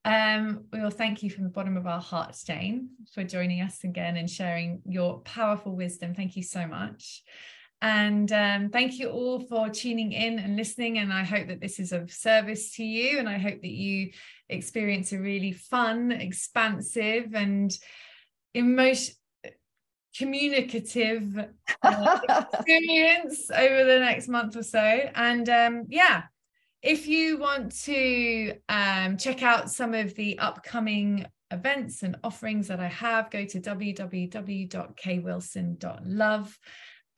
um, 0.04 0.64
we 0.72 0.80
will 0.80 0.90
thank 0.90 1.22
you 1.22 1.30
from 1.30 1.44
the 1.44 1.50
bottom 1.50 1.76
of 1.76 1.86
our 1.86 2.00
hearts, 2.00 2.44
Jane, 2.44 2.90
for 3.14 3.24
joining 3.24 3.62
us 3.62 3.84
again 3.84 4.16
and 4.16 4.28
sharing 4.28 4.82
your 4.86 5.20
powerful 5.20 5.74
wisdom. 5.74 6.14
Thank 6.14 6.36
you 6.36 6.42
so 6.42 6.66
much. 6.66 7.22
And 7.80 8.30
um, 8.32 8.70
thank 8.70 8.98
you 8.98 9.08
all 9.08 9.40
for 9.40 9.70
tuning 9.70 10.12
in 10.12 10.38
and 10.38 10.56
listening. 10.56 10.98
And 10.98 11.12
I 11.12 11.24
hope 11.24 11.48
that 11.48 11.60
this 11.60 11.78
is 11.78 11.92
of 11.92 12.10
service 12.10 12.74
to 12.74 12.84
you. 12.84 13.18
And 13.18 13.28
I 13.28 13.38
hope 13.38 13.62
that 13.62 13.70
you 13.70 14.10
experience 14.48 15.12
a 15.12 15.18
really 15.18 15.52
fun, 15.52 16.10
expansive, 16.10 17.34
and 17.34 17.72
emotion 18.52 19.14
communicative 20.18 21.46
uh, 21.82 22.18
experience 22.52 23.50
over 23.50 23.84
the 23.84 24.00
next 24.00 24.28
month 24.28 24.56
or 24.56 24.62
so. 24.62 25.08
And 25.14 25.48
um, 25.48 25.84
yeah, 25.88 26.24
if 26.82 27.06
you 27.06 27.38
want 27.38 27.74
to 27.84 28.52
um, 28.68 29.16
check 29.16 29.42
out 29.42 29.70
some 29.70 29.94
of 29.94 30.14
the 30.14 30.38
upcoming 30.38 31.24
events 31.50 32.02
and 32.02 32.16
offerings 32.22 32.68
that 32.68 32.80
I 32.80 32.88
have, 32.88 33.30
go 33.30 33.44
to 33.44 33.60
www.kwilson.love 33.60 36.58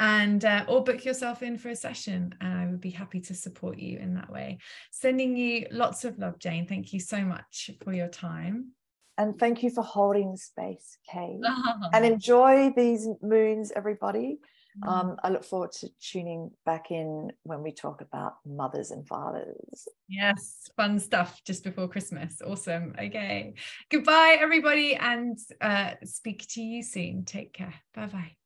and 0.01 0.44
uh, 0.46 0.64
or 0.66 0.82
book 0.82 1.05
yourself 1.05 1.42
in 1.42 1.59
for 1.59 1.68
a 1.68 1.76
session 1.76 2.34
and 2.40 2.55
I 2.55 2.66
would 2.66 2.80
be 2.80 2.90
happy 2.90 3.20
to 3.20 3.34
support 3.34 3.78
you 3.78 3.98
in 3.98 4.14
that 4.14 4.30
way. 4.30 4.57
Sending 4.90 5.36
you 5.36 5.66
lots 5.70 6.07
of 6.07 6.18
love, 6.18 6.38
Jane. 6.38 6.66
Thank 6.66 6.94
you 6.94 7.01
so 7.01 7.20
much 7.20 7.70
for 7.84 7.92
your 7.92 8.09
time. 8.09 8.72
And 9.20 9.38
thank 9.38 9.62
you 9.62 9.68
for 9.68 9.84
holding 9.84 10.34
space, 10.38 10.96
Kay. 11.12 11.38
And 11.92 12.06
enjoy 12.06 12.72
these 12.74 13.06
moons, 13.20 13.70
everybody. 13.76 14.38
Mm. 14.82 14.88
Um, 14.88 15.16
I 15.22 15.28
look 15.28 15.44
forward 15.44 15.72
to 15.80 15.90
tuning 16.00 16.52
back 16.64 16.90
in 16.90 17.30
when 17.42 17.62
we 17.62 17.72
talk 17.72 18.00
about 18.00 18.36
mothers 18.46 18.92
and 18.92 19.06
fathers. 19.06 19.86
Yes, 20.08 20.70
fun 20.74 20.98
stuff 20.98 21.38
just 21.44 21.64
before 21.64 21.88
Christmas. 21.88 22.40
Awesome. 22.40 22.94
Okay. 22.98 23.54
Goodbye, 23.90 24.38
everybody, 24.40 24.96
and 24.96 25.38
uh, 25.60 25.96
speak 26.04 26.46
to 26.50 26.62
you 26.62 26.82
soon. 26.82 27.26
Take 27.26 27.52
care. 27.52 27.74
Bye 27.94 28.06
bye. 28.06 28.39